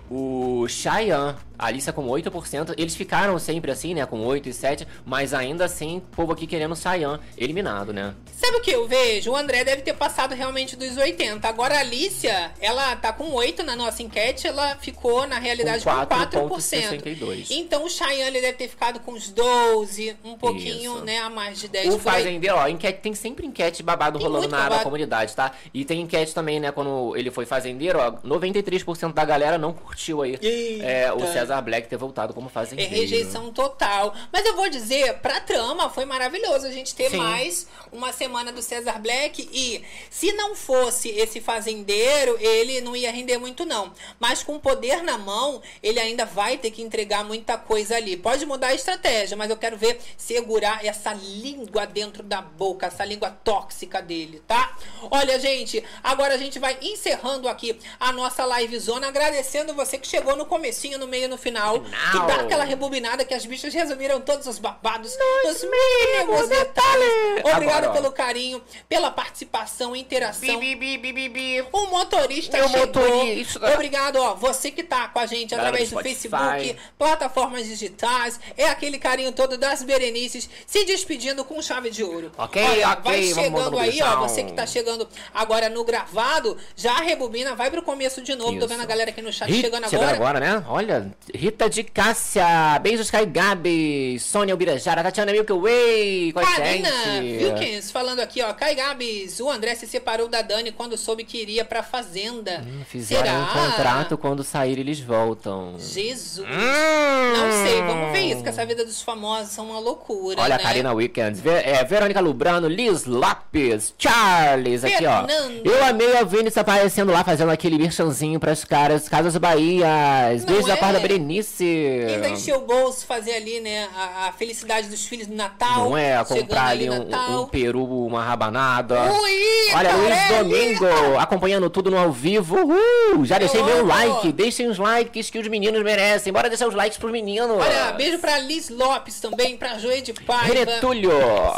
[0.09, 4.87] O Cheyenne, a Alicia com 8%, eles ficaram sempre assim, né, com 8 e 7,
[5.05, 8.13] mas ainda assim, o povo aqui querendo o Cheyenne eliminado, né?
[8.31, 9.31] Sabe o que eu vejo?
[9.31, 11.45] O André deve ter passado realmente dos 80.
[11.47, 15.89] Agora a Alicia, ela tá com 8 na nossa enquete, ela ficou, na realidade, Com
[15.89, 16.49] com 4%.
[16.49, 17.47] 4,62.
[17.49, 21.03] Então o Cheyenne ele deve ter ficado com uns 12, um pouquinho, Isso.
[21.05, 24.47] né, a mais de 10 O fazendeiro, ó, enquete, tem sempre enquete babado Tem rolando
[24.47, 24.83] na aba babado.
[24.83, 25.51] comunidade, tá?
[25.73, 29.96] E tem enquete também, né, quando ele foi fazendeiro, ó, 93% da galera não curtiu
[30.23, 31.19] aí é, o.
[31.33, 32.91] César Black ter voltado como É fazendeiro.
[32.95, 34.13] rejeição total.
[34.31, 37.17] Mas eu vou dizer, pra trama foi maravilhoso a gente ter Sim.
[37.17, 39.49] mais uma semana do César Black.
[39.51, 43.91] E se não fosse esse fazendeiro, ele não ia render muito, não.
[44.19, 48.15] Mas com o poder na mão, ele ainda vai ter que entregar muita coisa ali.
[48.15, 53.03] Pode mudar a estratégia, mas eu quero ver segurar essa língua dentro da boca, essa
[53.03, 54.77] língua tóxica dele, tá?
[55.09, 60.07] Olha, gente, agora a gente vai encerrando aqui a nossa live zona, agradecendo você que
[60.07, 62.27] chegou no comecinho, no meio e no final, que Final.
[62.27, 65.15] dá aquela rebobinada que as bichas resumiram todos os babados,
[65.45, 67.11] os mínimos detalhes.
[67.53, 70.59] Obrigado Agora, pelo carinho, pela participação, interação.
[70.59, 71.65] Bi, bi, bi, bi, bi.
[71.71, 72.87] O motorista Meu chegou.
[72.87, 73.73] motorista.
[73.73, 74.33] Obrigado, ó.
[74.33, 76.01] Você que tá com a gente Galera através do do.
[76.01, 82.31] Facebook, plataformas digitais, é aquele carinho todo das Berenices, se despedindo com chave de ouro.
[82.37, 84.17] Ok, Olha, ok, Vai chegando aí, ó.
[84.21, 88.53] Você que tá chegando agora no gravado, já rebobina, vai pro começo de novo.
[88.53, 88.67] Tô Isso.
[88.67, 90.37] vendo a galera aqui no chat Rita, chegando chegando agora.
[90.37, 90.63] agora, né?
[90.67, 92.45] Olha, Rita de Cássia,
[92.81, 97.43] beijos Kai Gabi, Sônia Ubirajara, Tatiana Milky Way com a Karina gente.
[97.43, 98.53] Wilkins falando aqui, ó.
[98.53, 102.63] Kai Gabs, o André se separou da Dani quando soube que iria pra fazenda.
[102.65, 103.37] Hum, Fizeram Será?
[103.39, 105.75] um contrato, quando sair eles voltam.
[105.77, 106.39] Jesus.
[106.47, 107.33] Hum.
[107.37, 110.63] Não sei, vamos ver isso, que essa vida dos famosos são uma loucura, Olha, né?
[110.63, 115.25] Karina Weekends, Ve- é, Verônica Lubrano, Liz Lopes, Charles, aqui ó.
[115.63, 119.35] Eu amei a Vinícius aparecendo lá, fazendo aquele merchanzinho pras caras, Casas
[119.67, 120.45] Bahias.
[120.45, 120.77] Não Beijo da é?
[120.77, 122.05] parte da Berenice.
[122.09, 125.89] Ainda encher o bolso, fazer ali, né, a, a felicidade dos filhos do Natal.
[125.89, 127.07] Não é, comprar ali um,
[127.41, 129.11] um peru, uma rabanada.
[129.11, 130.75] Ui, Olha, Luiz Carelli!
[130.75, 132.57] Domingo, acompanhando tudo no ao vivo.
[132.57, 133.25] Uhul!
[133.25, 133.87] Já deixei meu amo.
[133.87, 134.31] like.
[134.31, 136.31] Deixem os likes que os meninos merecem.
[136.31, 137.57] Bora deixar os likes pros meninos.
[137.57, 140.53] Olha, beijo pra Liz Lopes também, pra Joê de Paiva.
[140.53, 141.11] Renetúlio.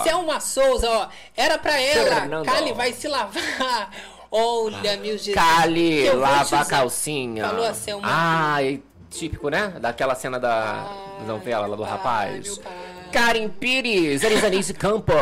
[0.04, 1.08] Selma Souza, ó.
[1.36, 2.22] Era pra ela.
[2.22, 2.46] Fernando.
[2.46, 3.90] Cali vai se lavar.
[4.32, 5.34] Olha, meu Jesus.
[5.34, 7.48] Cali, lava a calcinha.
[7.48, 8.08] Falou a Selma.
[8.10, 9.74] Ah, e típico, né?
[9.82, 10.86] Daquela cena da
[11.20, 12.46] Ai, novela lá do rapaz.
[12.48, 12.74] meu pai.
[13.12, 15.16] Karen Pires, Elisanice Campos,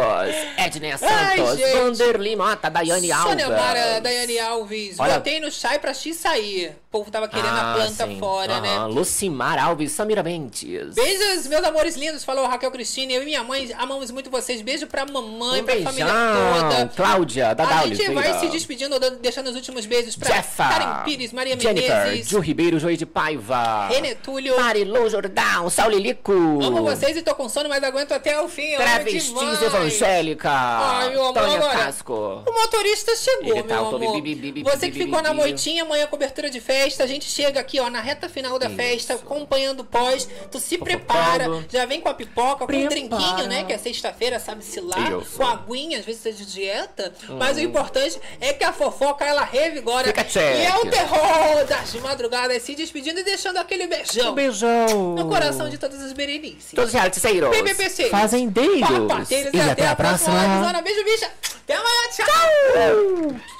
[0.57, 1.71] Edna Ai, Santos, gente.
[1.77, 3.29] Vanderly Mota, Daiane Alves.
[3.29, 4.99] Sônia Mara, Daiane Alves.
[4.99, 6.75] Olha- Botei no chai pra X sair.
[6.87, 8.17] O povo tava querendo a Ah, planta sim.
[8.19, 8.79] fora, né?
[8.87, 10.95] Lucimar Alves, Samira Mendes.
[10.95, 13.11] Beijos, meus amores lindos, falou Raquel Cristina.
[13.13, 14.61] Eu e minha mãe amamos muito vocês.
[14.61, 16.87] Beijo pra mamãe, Um pra beijão, família toda.
[16.95, 21.31] Cláudia, Dadá A gente vai se despedindo, deixando os últimos beijos pra Jeffa, Karen Pires,
[21.31, 23.87] Maria Jennifer, Menezes, Ju Ribeiro, Joey de Paiva.
[23.89, 24.57] Renê Túlio.
[24.59, 26.31] Marilu Jordão, Saulilico.
[26.31, 28.75] Amo vocês e tô com sono, mas aguento até o fim.
[28.75, 29.33] Travestis.
[29.61, 30.49] Evangélica.
[30.51, 32.13] Ai, meu amor, Tânia agora- Casco.
[32.45, 34.13] O motorista chegou, Ele tá, meu amor.
[34.13, 37.03] bi, bi, bi, bi, Você bi, que ficou bi, na moitinha, amanhã cobertura de festa.
[37.03, 40.27] A gente chega aqui, ó, na reta final da festa, acompanhando o pós.
[40.51, 42.89] Tu se prepara, já vem com a pipoca, com o Prepara.
[42.89, 43.63] drinquinho, né?
[43.63, 44.97] Que é sexta-feira, sabe-se lá.
[45.21, 45.37] Isso.
[45.37, 47.13] Com a aguinha, às vezes você é de dieta.
[47.29, 50.07] Mas o importante é que a fofoca, ela revigora.
[50.07, 50.57] Fica check.
[50.57, 55.15] E é o terror das madrugadas se despedindo e deixando aquele beijão Um beijão.
[55.15, 56.71] no coração de todas as berenices.
[56.73, 57.49] Todos os realiticeiros.
[57.75, 58.09] PPPC.
[58.09, 59.29] Fazendeiros.
[59.53, 60.81] E até a próxima.
[60.81, 61.31] Beijo, bicha.
[61.63, 62.01] Até amanhã.
[62.15, 63.56] Tchau.